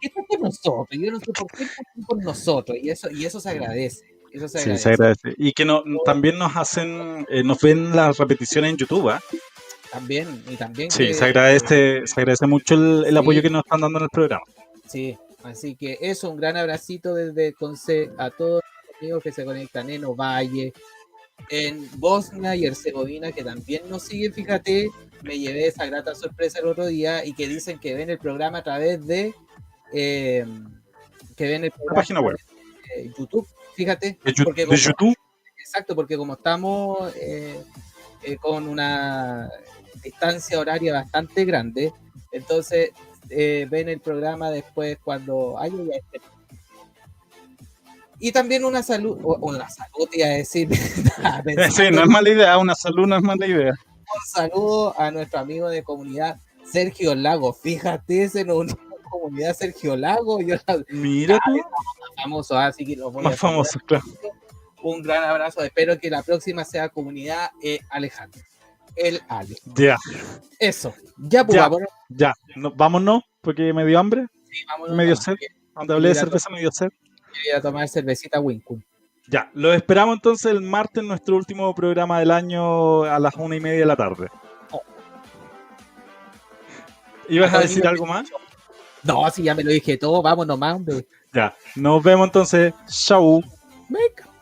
que 0.02 0.08
están 0.08 0.26
con 0.26 0.42
nosotros. 0.42 0.88
Yo 0.92 1.12
no 1.12 1.20
sé 1.20 1.32
por 1.32 1.48
qué 1.52 1.64
están 1.64 2.04
con 2.08 2.20
nosotros, 2.20 2.78
y 2.82 2.90
eso, 2.90 3.10
y 3.10 3.26
eso 3.26 3.40
se 3.40 3.50
agradece. 3.50 4.06
Eso 4.32 4.48
se 4.48 4.60
agradece. 4.60 4.78
Sí, 4.78 4.84
se 4.84 4.90
agradece. 4.90 5.34
Y 5.38 5.54
que 5.54 5.64
no, 5.64 5.84
también 6.04 6.38
nos 6.38 6.58
hacen, 6.58 7.26
eh, 7.30 7.44
nos 7.44 7.62
ven 7.62 7.96
las 7.96 8.18
repeticiones 8.18 8.72
en 8.72 8.78
YouTube, 8.78 9.10
¿ah? 9.10 9.22
También, 9.94 10.44
y 10.50 10.56
también. 10.56 10.90
Sí, 10.90 11.14
se, 11.14 11.24
agradece, 11.24 12.02
se 12.08 12.20
agradece 12.20 12.48
mucho 12.48 12.74
el, 12.74 13.16
apoyo 13.16 13.44
que 13.44 13.50
nos 13.52 13.64
están 13.64 13.82
dando 13.82 14.00
en 14.00 14.04
el 14.06 14.10
programa. 14.10 14.44
Sí, 14.88 15.16
así 15.44 15.76
que 15.76 16.00
eso, 16.02 16.32
un 16.32 16.38
gran 16.38 16.58
abracito 16.58 17.14
desde 17.14 17.54
Conce 17.54 18.10
a 18.18 18.32
todos 18.32 18.64
los 18.64 18.98
amigos 19.00 19.22
que 19.22 19.32
se 19.32 19.46
conectan 19.46 19.92
en 19.92 20.04
Ovalle, 20.06 20.74
en 21.50 21.88
Bosnia 22.00 22.56
y 22.56 22.66
Herzegovina, 22.66 23.32
que 23.32 23.44
también 23.44 23.88
nos 23.88 24.02
siguen, 24.02 24.34
fíjate, 24.34 24.90
me 25.22 25.38
llevé 25.38 25.68
esa 25.68 25.86
grata 25.86 26.16
sorpresa 26.16 26.58
el 26.60 26.68
otro 26.68 26.88
día 26.88 27.24
y 27.24 27.34
que 27.34 27.48
dicen 27.48 27.78
que 27.78 27.94
ven 27.94 28.10
el 28.10 28.18
programa 28.18 28.60
a 28.60 28.64
través 28.64 29.06
de 29.06 29.36
eh, 29.94 30.44
que 31.38 31.48
ven 31.48 31.66
el 31.66 31.72
programa 31.72 31.92
la 31.92 32.02
página 32.02 32.20
web 32.20 32.38
de 32.96 33.14
YouTube, 33.16 33.48
fíjate. 33.76 34.18
¿De, 34.24 34.34
YouTube? 34.34 35.16
Exacto, 35.60 35.96
porque 35.96 36.18
como 36.18 36.34
estamos 36.34 37.16
eh, 37.16 37.62
eh, 38.24 38.38
con 38.38 38.68
una 38.68 39.50
distancia 40.02 40.60
horaria 40.60 40.94
bastante 40.94 41.46
grande. 41.46 41.92
Entonces, 42.32 42.92
eh, 43.30 43.68
ven 43.70 43.90
el 43.90 44.00
programa 44.00 44.50
después 44.50 44.98
cuando 45.04 45.58
haya 45.60 45.76
ya 45.78 45.98
este. 45.98 46.22
Y 48.20 48.32
también 48.32 48.64
una 48.64 48.84
salud, 48.84 49.20
o 49.22 49.36
una 49.42 49.70
salud, 49.70 50.08
iba 50.14 50.28
a 50.28 50.32
decir. 50.32 50.70
sí, 51.72 51.84
no 51.92 52.04
es 52.04 52.08
mala 52.08 52.30
idea, 52.30 52.58
una 52.58 52.76
salud 52.76 53.06
no 53.06 53.18
es 53.18 53.24
mala 53.24 53.46
idea. 53.46 53.72
Un 53.72 54.26
saludo 54.26 55.00
a 55.00 55.12
nuestro 55.12 55.40
amigo 55.40 55.70
de 55.70 55.84
comunidad, 55.84 56.40
Sergio 56.72 57.16
Lago. 57.16 57.54
Fíjate, 57.54 58.24
ese 58.24 58.46
no 58.46 58.64
comunidad 59.10 59.56
Sergio 59.56 59.96
Lago. 59.96 60.42
Yo, 60.42 60.56
Mira 60.90 61.40
tú. 61.46 61.52
Más 61.54 62.24
famoso, 62.24 62.58
así 62.58 62.86
que 62.86 62.98
Más 63.22 63.40
famoso, 63.40 63.80
claro. 63.86 64.06
Un 64.82 65.02
gran 65.02 65.24
abrazo. 65.24 65.62
Espero 65.62 66.00
que 66.00 66.10
la 66.10 66.24
próxima 66.24 66.64
sea 66.66 66.90
comunidad 66.90 67.52
eh, 67.62 67.80
Alejandro 67.90 68.42
el 68.96 69.22
Ale. 69.28 69.56
Ya. 69.76 69.98
Eso. 70.60 70.94
Ya, 71.18 71.46
pues, 71.46 71.58
ya, 71.58 71.70
Ya, 72.10 72.34
vámonos, 72.76 73.24
porque 73.42 73.74
me 73.74 73.86
dio 73.86 74.00
hambre. 74.00 74.28
Sí, 74.50 74.64
vámonos. 74.68 74.96
Me 74.96 75.06
dio 75.06 75.16
sed. 75.16 75.36
Cuando 75.74 75.96
hablé 75.96 76.10
de 76.10 76.16
cerveza 76.16 76.50
me 76.50 76.60
dio 76.60 76.72
sed. 76.72 76.90
Quería 77.34 77.62
tomar 77.62 77.88
cervecita 77.90 78.40
Winkun. 78.40 78.84
Ya, 79.28 79.50
lo 79.54 79.74
esperamos 79.74 80.16
entonces 80.16 80.52
el 80.52 80.62
martes, 80.62 81.04
nuestro 81.04 81.38
último 81.38 81.74
programa 81.74 82.20
del 82.20 82.32
año 82.32 83.04
a 83.04 83.20
las 83.20 83.36
una 83.36 83.56
y 83.56 83.60
media 83.60 83.80
de 83.80 83.86
la 83.86 83.96
tarde. 83.96 84.28
Oh. 84.72 84.84
¿Ibas 87.30 87.54
a 87.54 87.60
decir 87.60 87.88
algo 87.88 88.06
más? 88.06 88.30
No, 89.02 89.30
si 89.32 89.44
ya 89.44 89.56
me 89.56 89.64
lo 89.64 89.72
dije 89.72 89.98
todo, 89.98 90.22
nomás, 90.46 90.76
hombre. 90.76 91.08
Ya, 91.34 91.56
nos 91.76 92.04
vemos 92.04 92.28
entonces. 92.28 92.74
Chau. 92.88 93.42
Venga. 93.90 94.33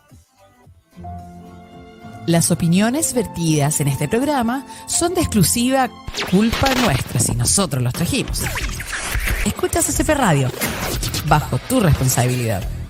Las 2.28 2.52
opiniones 2.52 3.14
vertidas 3.14 3.82
en 3.82 3.88
este 3.88 4.08
programa 4.08 4.66
son 4.86 5.16
de 5.16 5.22
exclusiva 5.22 5.90
culpa 6.30 6.70
nuestra 6.76 7.20
si 7.20 7.34
nosotros 7.34 7.82
los 7.82 7.94
trajimos. 7.94 8.44
Escuchas 9.44 9.86
CCP 9.88 10.10
Radio, 10.10 10.50
bajo 11.28 11.58
tu 11.58 11.80
responsabilidad. 11.80 12.81